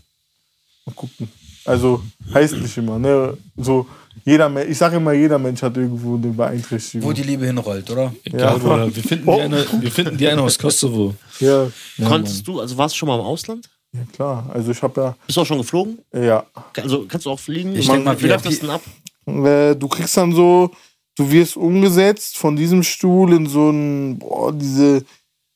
[0.86, 1.28] Mal gucken.
[1.66, 2.02] Also
[2.34, 3.38] heißt nicht immer, ne?
[3.58, 3.86] So,
[4.26, 7.08] jeder ich sage immer, jeder Mensch hat irgendwo eine Beeinträchtigung.
[7.08, 8.14] Wo die Liebe hinrollt, oder?
[8.24, 8.58] Egal, Ja.
[8.58, 8.96] Bruder.
[8.96, 9.36] Wir finden, Oh.
[9.36, 11.14] die eine, wir finden die eine aus Kosovo.
[11.40, 11.68] ja,
[12.04, 13.70] Konntest du, also warst du schon mal im Ausland?
[13.94, 14.50] Ja, klar.
[14.54, 16.00] Also ich habe Bist du auch schon geflogen?
[16.14, 16.46] ja, ja,
[16.82, 17.76] Also kannst du auch fliegen?
[17.76, 18.82] Ich Man- denk mal, wie läuft das denn ab?
[19.26, 20.72] Äh, du kriegst dann so,
[21.18, 24.98] du wirst umgesetzt von diesem Stuhl in so ein, boah, diese,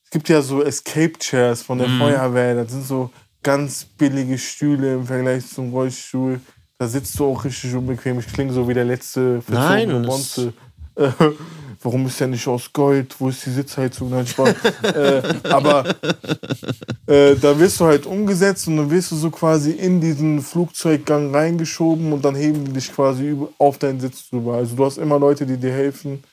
[0.03, 3.09] es gibt ja so Escape Chairs von der Feuerwehr, das sind so
[3.41, 6.39] ganz billige Stühle im Vergleich zum Rollstuhl.
[6.77, 8.19] Da sitzt du auch richtig unbequem.
[8.19, 10.53] Ich klinge so wie der letzte Nein, Bonze.
[10.97, 11.09] Äh,
[11.85, 13.15] warum ist der nicht aus Gold?
[13.19, 14.09] Wo ist die Sitzheizung?
[14.09, 14.55] Nein, Spaß.
[14.83, 15.85] äh, aber
[17.05, 21.33] äh, da wirst du halt umgesetzt und dann wirst du so quasi in diesen Flugzeuggang
[21.33, 24.55] reingeschoben und dann heben die dich quasi auf deinen Sitz drüber.
[24.55, 26.23] Also du hast immer Leute, die dir helfen.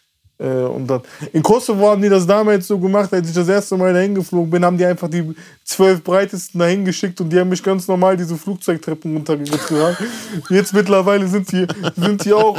[0.43, 3.77] Äh, und dann, in Kosovo haben die das damals so gemacht, als ich das erste
[3.77, 5.35] Mal dahin geflogen bin, haben die einfach die
[5.65, 10.09] zwölf breitesten dahin geschickt und die haben mich ganz normal diese Flugzeugtreppen runtergetragen.
[10.51, 11.67] Jetzt mittlerweile sind die,
[11.97, 12.59] sind die auch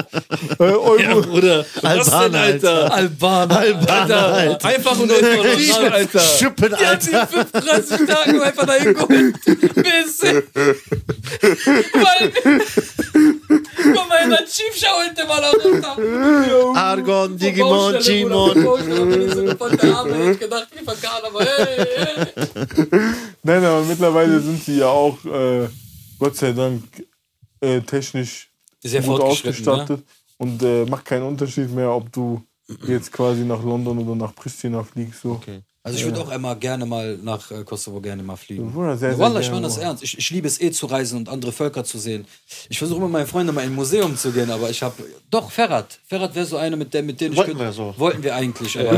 [0.60, 1.22] äh, Euro.
[1.22, 1.66] Bruder.
[1.82, 2.94] Was denn, Albaner, Alter?
[2.94, 3.58] Albaner.
[3.58, 4.68] Alter, Alter.
[4.68, 6.20] einfach und einfach Alter.
[6.20, 9.36] Schippen, Die hat sie in 35 Tagen einfach dahin geholt.
[9.76, 10.22] Bis.
[11.94, 12.32] Weil.
[13.84, 15.98] Guck mal, in der Chiefschau holte mal runter.
[16.76, 18.02] Argon, Digimon, der
[19.96, 20.32] Arme.
[20.32, 22.28] Ich gedacht, wie verkahrt, aber hey, hey.
[23.44, 25.68] Nein, aber mittlerweile sind sie ja auch, äh,
[26.20, 26.84] Gott sei Dank,
[27.60, 28.50] äh, technisch
[28.82, 30.04] Sehr gut fortgeschritten, ausgestattet
[30.38, 32.42] und äh, macht keinen Unterschied mehr, ob du
[32.88, 35.22] jetzt quasi nach London oder nach Pristina fliegst.
[35.22, 35.40] So.
[35.86, 38.72] Also ich würde auch immer gerne mal nach äh, Kosovo gerne mal fliegen.
[38.72, 40.02] Bruder, sehr, sehr Wallah, ich meine das ernst.
[40.02, 42.24] Ich, ich liebe es eh zu reisen und andere Völker zu sehen.
[42.70, 44.96] Ich versuche immer meine Freunde mal in ein Museum zu gehen, aber ich habe
[45.30, 46.00] doch Ferrat.
[46.08, 47.94] Ferrat wäre so einer mit der mit dem ich Wollten könnte- wir so.
[47.98, 48.92] Wollten wir eigentlich, aber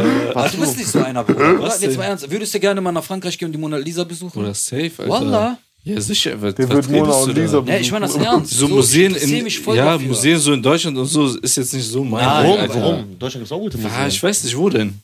[0.43, 1.59] also, du bist nicht so einer, Bruder.
[1.59, 1.75] Oder?
[1.79, 2.29] Jetzt mal ernst.
[2.29, 4.33] Würdest du gerne mal nach Frankreich gehen und die Mona Lisa besuchen?
[4.39, 5.09] Bruder, safe, Alter.
[5.09, 5.57] Wallah.
[5.85, 6.39] Ja, sicher.
[6.39, 7.33] Was, Der was wird Mona und?
[7.35, 8.51] Lisa Ja, ich meine das ernst.
[8.53, 10.07] So ich Museen in, ja, dafür.
[10.07, 12.59] Museen so in Deutschland und so ist jetzt nicht so mein Nein, Warum?
[12.59, 12.75] Alter.
[12.81, 12.99] Warum?
[12.99, 14.07] In Deutschland gibt es auch gute Ah, Museen.
[14.07, 14.99] ich weiß nicht, wo denn?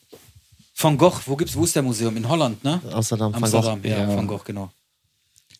[0.82, 2.16] Van Gogh, wo gibt's, wo ist der Museum?
[2.18, 2.82] In Holland, ne?
[2.92, 3.90] Amsterdam, Van Amsterdam, Gogh.
[3.90, 4.08] ja, Ja.
[4.18, 4.70] Van Gogh, genau.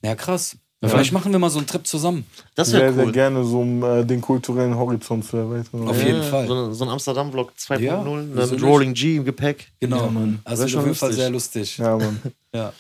[0.04, 0.56] Ja, krass.
[0.84, 2.26] Vielleicht machen wir mal so einen Trip zusammen.
[2.56, 3.12] Das Sehr, wäre sehr cool.
[3.12, 5.88] gerne, so um äh, den kulturellen Horizont zu erweitern.
[5.88, 6.08] Auf Ja.
[6.08, 6.48] jeden Fall.
[6.48, 8.64] So, so ein Amsterdam-Vlog 2.0 Ja, ne, wieso mit?
[8.64, 9.72] Rolling G im Gepäck.
[9.80, 9.98] Genau.
[10.06, 10.40] Ja, Mann.
[10.44, 11.16] Also auf jeden Fall lustig.
[11.22, 11.78] sehr lustig.
[11.78, 12.20] Ja, Mann.
[12.56, 12.74] Ja.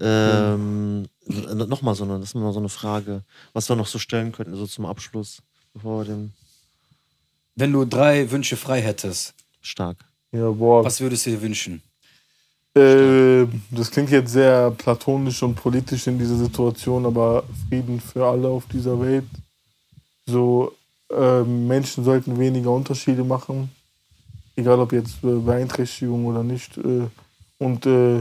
[0.00, 3.22] Ähm, Nochmal so eine, das ist mal so eine Frage,
[3.52, 5.42] was wir noch so stellen könnten, so zum Abschluss,
[5.74, 6.32] bevor wir den
[7.54, 9.98] Wenn du drei Wünsche frei hättest, stark.
[10.32, 10.84] Ja, boah.
[10.84, 11.82] was würdest du dir wünschen?
[12.74, 18.48] Äh, das klingt jetzt sehr platonisch und politisch in dieser Situation, aber Frieden für alle
[18.48, 19.26] auf dieser Welt.
[20.24, 20.72] So,
[21.10, 23.70] äh, Menschen sollten weniger Unterschiede machen,
[24.56, 26.78] egal ob jetzt äh, Beeinträchtigung oder nicht.
[26.78, 27.08] Äh,
[27.58, 28.20] und äh,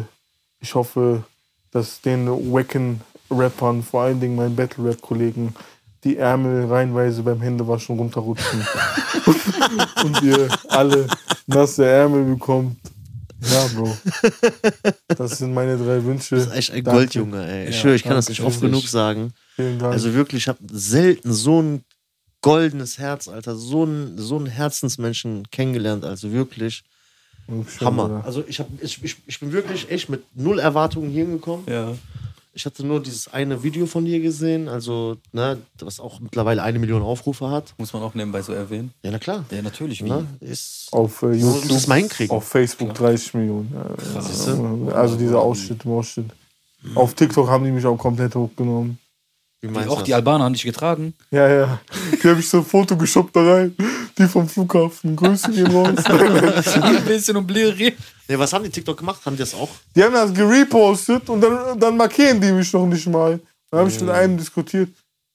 [0.59, 1.23] ich hoffe,
[1.71, 5.55] dass den Wacken-Rappern, vor allen Dingen meinen Battle-Rap-Kollegen,
[6.03, 8.65] die Ärmel reinweise beim Händewaschen runterrutschen.
[10.03, 11.07] und ihr alle
[11.47, 12.77] nasse Ärmel bekommt.
[13.41, 13.97] Ja, Bro.
[15.07, 16.35] Das sind meine drei Wünsche.
[16.35, 16.99] Das ist echt ein Danke.
[16.99, 17.69] Goldjunge, ey.
[17.69, 19.33] Ich Ja, schwöre, ich kann das nicht oft genug sagen.
[19.55, 19.93] Vielen Dank.
[19.93, 21.83] Also wirklich, ich habe selten so ein
[22.41, 23.55] goldenes Herz, Alter.
[23.55, 26.03] So ein, so ein Herzensmenschen kennengelernt.
[26.03, 26.83] Also wirklich
[27.81, 28.21] Hammer.
[28.25, 31.65] Also ich, hab, ich, ich, ich bin wirklich echt mit null Erwartungen hier hingekommen.
[31.67, 31.93] Ja.
[32.53, 36.79] Ich hatte nur dieses eine Video von dir gesehen, also, ne, was auch mittlerweile eine
[36.79, 37.73] Million Aufrufe hat.
[37.77, 38.93] Muss man auch nebenbei so erwähnen.
[39.03, 39.45] Ja, na klar.
[39.51, 40.03] Ja, natürlich.
[40.03, 40.09] Wie?
[40.09, 40.27] Ne?
[40.41, 42.35] Ist, Auf äh, muss YouTube, das mal hinkriegen.
[42.35, 43.73] auf Facebook 30 Millionen.
[43.73, 44.91] Ja, Siehst ja.
[44.93, 46.31] Also dieser Ausschnitt im Ausschnitt.
[46.95, 48.97] Auf TikTok haben die mich auch komplett hochgenommen.
[49.61, 50.17] Wie Die, meinst auch du die das?
[50.17, 51.13] Albaner haben dich getragen.
[51.29, 51.79] Ja, ja.
[52.11, 53.75] Die habe ich so ein Foto geshoppt da rein.
[54.17, 55.15] Die vom Flughafen.
[55.15, 56.03] Grüße gehen raus.
[56.81, 57.95] Ein bisschen um Bliri.
[58.27, 59.21] Nee, was haben die TikTok gemacht?
[59.25, 59.69] Haben die das auch?
[59.95, 63.39] Die haben das gerepostet und dann, dann markieren die mich noch nicht mal.
[63.69, 64.89] Dann habe ich mit einem diskutiert.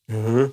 [0.08, 0.50] Ja, hä?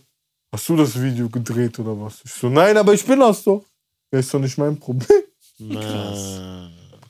[0.54, 2.22] hast du das Video gedreht oder was?
[2.24, 3.66] Ich so, nein, aber ich bin das doch.
[4.12, 5.24] Ja, ist doch nicht mein Problem.
[5.72, 6.40] Krass.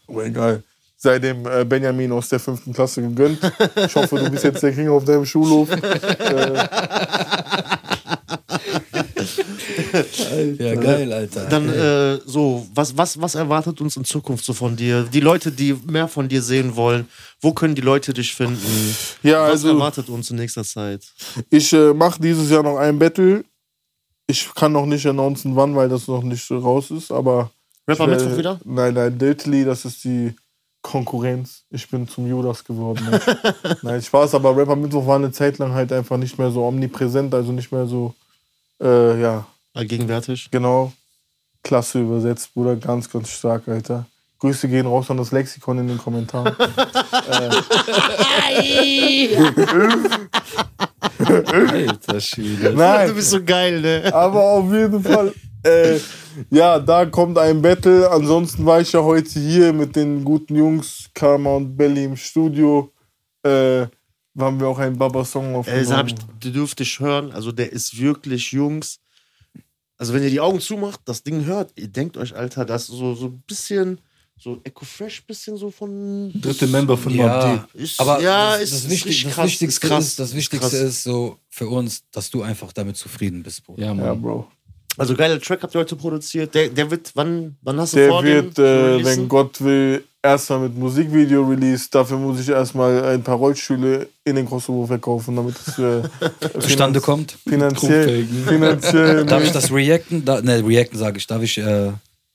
[0.07, 0.63] Aber egal.
[1.03, 3.37] Sei dem äh, Benjamin aus der fünften Klasse gegönnt.
[3.75, 5.67] Ich hoffe, du bist jetzt der King auf deinem Schulhof.
[10.57, 11.45] Ja, geil, Alter.
[11.45, 15.03] Dann äh, so, was, was, was erwartet uns in Zukunft so von dir?
[15.03, 17.07] Die Leute, die mehr von dir sehen wollen,
[17.41, 18.95] wo können die Leute dich finden?
[19.21, 21.03] ja, Was also erwartet uns in nächster Zeit?
[21.49, 23.45] ich äh, mache dieses Jahr noch ein Battle.
[24.25, 27.51] Ich kann noch nicht announcen, wann, weil das noch nicht so raus ist, aber.
[27.87, 28.59] Rapper Mittwoch wieder?
[28.65, 30.33] Nein, nein, Diltly, das ist die
[30.83, 31.63] Konkurrenz.
[31.71, 33.03] Ich bin zum Judas geworden.
[33.09, 33.19] Ne?
[33.81, 37.33] nein, Spaß, aber Rapper Mittwoch war eine Zeit lang halt einfach nicht mehr so omnipräsent,
[37.33, 38.13] also nicht mehr so,
[38.79, 40.49] äh, ja, Allgegenwärtig.
[40.51, 40.93] genau.
[41.63, 44.05] Klasse übersetzt, Bruder, ganz, ganz stark, Alter.
[44.39, 46.53] Grüße gehen raus an das Lexikon in den Kommentaren.
[51.25, 52.71] Alter Schwede.
[52.71, 54.13] Du Nein, bist so geil, ne?
[54.13, 55.33] aber auf jeden Fall.
[55.63, 55.99] Äh,
[56.49, 58.09] ja, da kommt ein Battle.
[58.11, 62.91] Ansonsten war ich ja heute hier mit den guten Jungs, Karma und Belly im Studio.
[63.43, 63.87] Äh,
[64.37, 65.83] haben wir auch einen Baba-Song Äh, aufgenommen.
[65.87, 67.31] das hab ich, die dürfte ich hören.
[67.31, 68.99] Also der ist wirklich, Jungs.
[69.97, 72.95] Also wenn ihr die Augen zumacht, das Ding hört, ihr denkt euch, Alter, das ist
[72.97, 74.01] so so ein bisschen,
[74.37, 76.31] so Echo Fresh, bisschen so von.
[76.41, 77.65] Dritte Member von Ja.
[77.73, 80.33] Ist, aber ja, das, ist, das, Wichtig, richtig das krass, Wichtigste, ist krass, ist, das
[80.35, 80.73] Wichtigste krass.
[80.73, 83.83] ist so für uns, dass du einfach damit zufrieden bist, Bruder.
[83.83, 84.05] Ja, Mann.
[84.05, 84.47] Ja, Bro.
[84.97, 86.53] Also geiler Track habt ihr heute produziert.
[86.53, 89.63] Der, der wird, wann, wann hast du Der vor, wird, den zu äh, wenn Gott
[89.63, 91.87] will, erstmal mit Musikvideo release.
[91.91, 96.03] Dafür muss ich erstmal ein paar Rollstühle in den Kosovo verkaufen, damit es äh,
[96.59, 97.37] Zustande kommt.
[97.47, 99.25] Finanziell, finanziell.
[99.25, 100.23] Darf ich das reacten?
[100.23, 101.27] Da, ne, reacten sage ich.
[101.27, 101.91] Darf ich äh,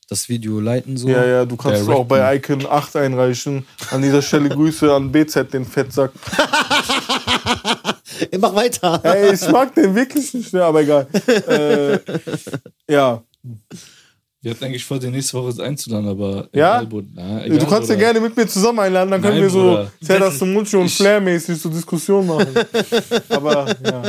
[0.08, 1.08] das Video leiten so?
[1.08, 3.66] Ja, ja, du kannst es auch bei Icon 8 einreichen.
[3.90, 6.12] An dieser Stelle Grüße an BZ, den Fettsack.
[8.38, 9.00] Mach weiter.
[9.04, 11.06] Ey, ich mag den wirklich nicht, ne, aber egal.
[11.48, 11.98] Äh,
[12.90, 13.22] ja,
[14.42, 16.48] Wir hatten eigentlich vor, die nächste Woche einzuladen, aber.
[16.52, 16.82] Ja?
[16.82, 17.02] egal.
[17.14, 19.88] Na, egal, du kannst ja gerne mit mir zusammen einladen, dann können Nein, wir so.
[20.04, 22.48] Zerdas zum Mundschuh und Flair-mäßig so Diskussion machen.
[23.28, 24.02] aber ja,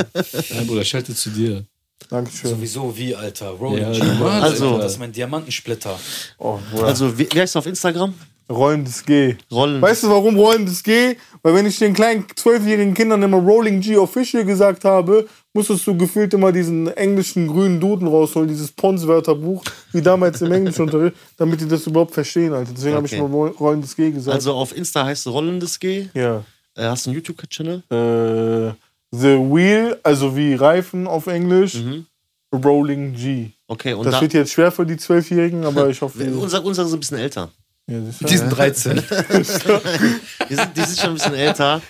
[0.54, 1.64] Nein, Bruder, schalte zu dir.
[2.08, 2.50] Dankeschön.
[2.50, 3.50] Sowieso wie, Alter.
[3.50, 4.00] Rolling Ja, G.
[4.00, 4.82] Also- Alter.
[4.82, 5.98] Das ist mein Diamantensplitter.
[6.38, 6.86] Oh, Bruder.
[6.86, 8.14] Also, wie, wie heißt du auf Instagram?
[8.50, 9.36] Rollendes G.
[9.52, 9.80] Rollen.
[9.80, 11.16] Weißt du, warum Rollendes G?
[11.42, 15.96] Weil wenn ich den kleinen zwölfjährigen Kindern immer Rolling G Official gesagt habe, musstest du
[15.96, 21.68] gefühlt immer diesen englischen grünen Duden rausholen, dieses Pons-Wörterbuch, wie damals im Englischunterricht, damit die
[21.68, 22.72] das überhaupt verstehen, Alter.
[22.74, 23.20] Deswegen habe ich Okay.
[23.24, 24.34] immer Roll- Rollendes G gesagt.
[24.34, 26.08] Also auf Insta heißt es Rollendes G.
[26.14, 26.42] ja.
[26.76, 27.82] Äh, hast du einen YouTube-Channel?
[27.90, 28.74] Äh,
[29.12, 31.82] The Wheel, also wie Reifen auf Englisch,
[32.54, 33.50] Rolling G.
[33.68, 36.18] Okay, und Das da, wird jetzt schwer für die Zwölfjährigen, aber ich hoffe.
[36.32, 37.50] unser, unsere sind ein bisschen älter.
[37.88, 38.96] Ja, Die sind 13.
[40.48, 41.80] Die sind, die sind schon ein bisschen älter.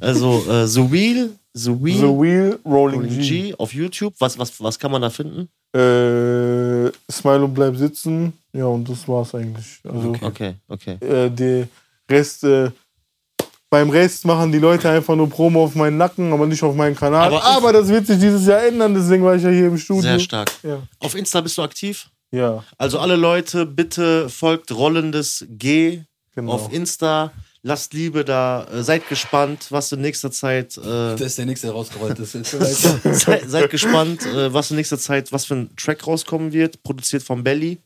[0.00, 3.28] Also äh, The Wheel, The Wheel, The Wheel, Rolling, Rolling G.
[3.50, 4.14] G auf YouTube.
[4.18, 5.48] Was, was, was kann man da finden?
[5.74, 8.32] Äh, Smile und bleib sitzen.
[8.52, 9.80] Ja, und das war's eigentlich.
[9.88, 10.96] Also Okay, okay.
[11.00, 11.68] äh, der
[12.10, 12.70] Rest, äh,
[13.70, 16.94] beim Rest machen die Leute einfach nur Promo auf meinen Nacken, aber nicht auf meinen
[16.96, 17.28] Kanal.
[17.28, 20.02] Aber- Aber, das wird sich dieses Jahr ändern, deswegen war ich ja hier im Studio.
[20.02, 20.50] Sehr stark.
[20.62, 20.82] Ja.
[21.00, 22.08] Auf Insta bist du aktiv?
[22.30, 26.02] Ja, Also alle Leute, bitte folgt Rollendes G
[26.34, 26.52] genau.
[26.52, 27.32] auf Insta.
[27.62, 28.64] Lasst Liebe da.
[28.72, 30.76] Äh, seid gespannt, was in nächster Zeit.
[30.76, 32.32] Äh, Das ist der nächste, der rausgerollt ist.
[33.02, 36.82] seid, seid gespannt, äh, was in nächster Zeit, was für ein Track rauskommen wird.
[36.84, 37.78] Produziert von Belly.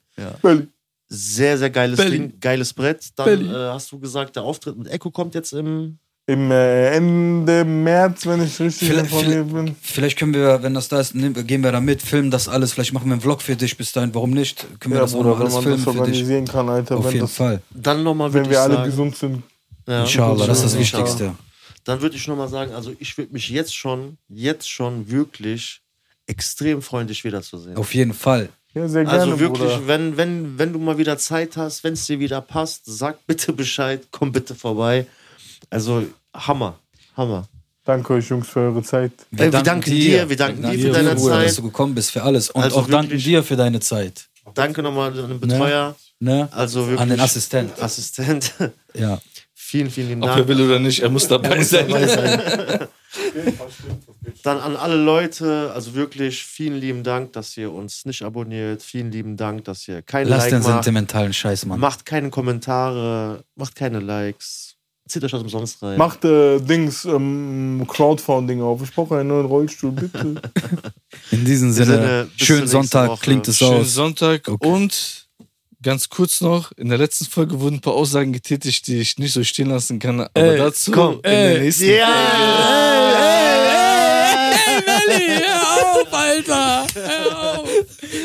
[0.42, 0.68] Belly.
[1.08, 2.10] Sehr, sehr geiles Belly.
[2.10, 3.08] Ding, geiles Brett.
[3.16, 5.98] Dann äh, hast du gesagt, der Auftritt mit Echo kommt jetzt im.
[6.32, 9.76] Im äh, Ende März, wenn ich richtig Vielleicht- informiert bin.
[9.82, 12.72] Vielleicht können wir, wenn das da ist, nehmen- gehen wir da mit, filmen das alles.
[12.72, 14.14] Vielleicht machen wir einen Vlog für dich bis dahin.
[14.14, 14.66] Warum nicht?
[14.80, 16.00] Können wir Ja, das auch Bruder, noch wenn alles man filmen das für dich?
[16.00, 16.96] organisieren kann, Alter.
[16.98, 17.62] Auf wenn jeden das, Fall.
[17.70, 18.90] Dann nochmal Wenn wir alle sagen.
[18.90, 19.42] gesund sind.
[19.88, 20.02] Ja.
[20.02, 20.78] Inshallah, das ist das.
[20.78, 21.34] Wichtigste.
[21.84, 25.80] Dann würde ich nochmal sagen, also ich würde mich jetzt schon, jetzt schon wirklich
[26.26, 27.76] extrem freuen, dich wiederzusehen.
[27.76, 28.50] Auf jeden Fall.
[28.74, 29.86] Ja, sehr gerne, Also wirklich, Bruder.
[29.88, 33.52] wenn, wenn, wenn du mal wieder Zeit hast, wenn es dir wieder passt, sag bitte
[33.52, 35.06] Bescheid, komm bitte vorbei.
[35.70, 36.04] Also
[36.34, 36.78] Hammer,
[37.16, 37.48] Hammer.
[37.84, 39.12] Danke euch, Jungs, für eure Zeit.
[39.36, 41.58] Ey, wir danken dir, wir danken dir für deine dass Zeit.
[41.58, 42.50] du gekommen bist, für alles.
[42.50, 44.28] Und Also auch danken dir für deine Zeit.
[44.54, 46.48] Danke nochmal an den Betreuer, Ne?
[46.52, 47.80] also wirklich An den Assistent.
[47.82, 48.52] Assistent.
[48.94, 49.18] Ja.
[49.54, 50.48] vielen, vielen lieben Ob er Dank.
[50.48, 51.88] will oder nicht, er muss dabei sein.
[54.42, 58.82] Dann an alle Leute, also wirklich vielen lieben Dank, dass ihr uns nicht abonniert.
[58.82, 60.84] Vielen lieben Dank, dass ihr kein Lass Like den macht.
[60.84, 61.80] sentimentalen Scheiß, Mann.
[61.80, 64.69] Macht keine Kommentare, macht keine Likes.
[65.10, 65.98] Zieht euch das umsonst rein.
[65.98, 68.80] Macht äh, Dings, ähm, Crowdfunding auf.
[68.82, 70.40] Ich brauche einen neuen Rollstuhl, bitte.
[71.32, 73.20] In diesem Sinne, Sinne, zur schönen nächsten Sonntag, Woche.
[73.22, 73.92] klingt es Schönen aus.
[73.94, 74.68] Sonntag Okay.
[74.68, 75.26] und
[75.82, 79.32] ganz kurz noch, in der letzten Folge wurden ein paar Aussagen getätigt, die ich nicht
[79.32, 81.60] so stehen lassen kann, aber Ey, dazu komm, in der ey.
[81.60, 82.06] nächsten Ja!
[84.52, 86.86] Hey, Melli, hör auf, Alter!
[86.94, 87.68] Hör auf!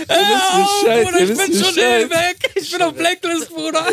[0.08, 2.52] Hör auf, Bruder, ich bin schon eh weg!
[2.56, 3.86] Ich bin auf Blacklist, Bruder!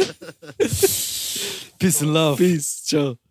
[1.79, 2.39] Peace and love.
[2.39, 3.22] Peace, ciao.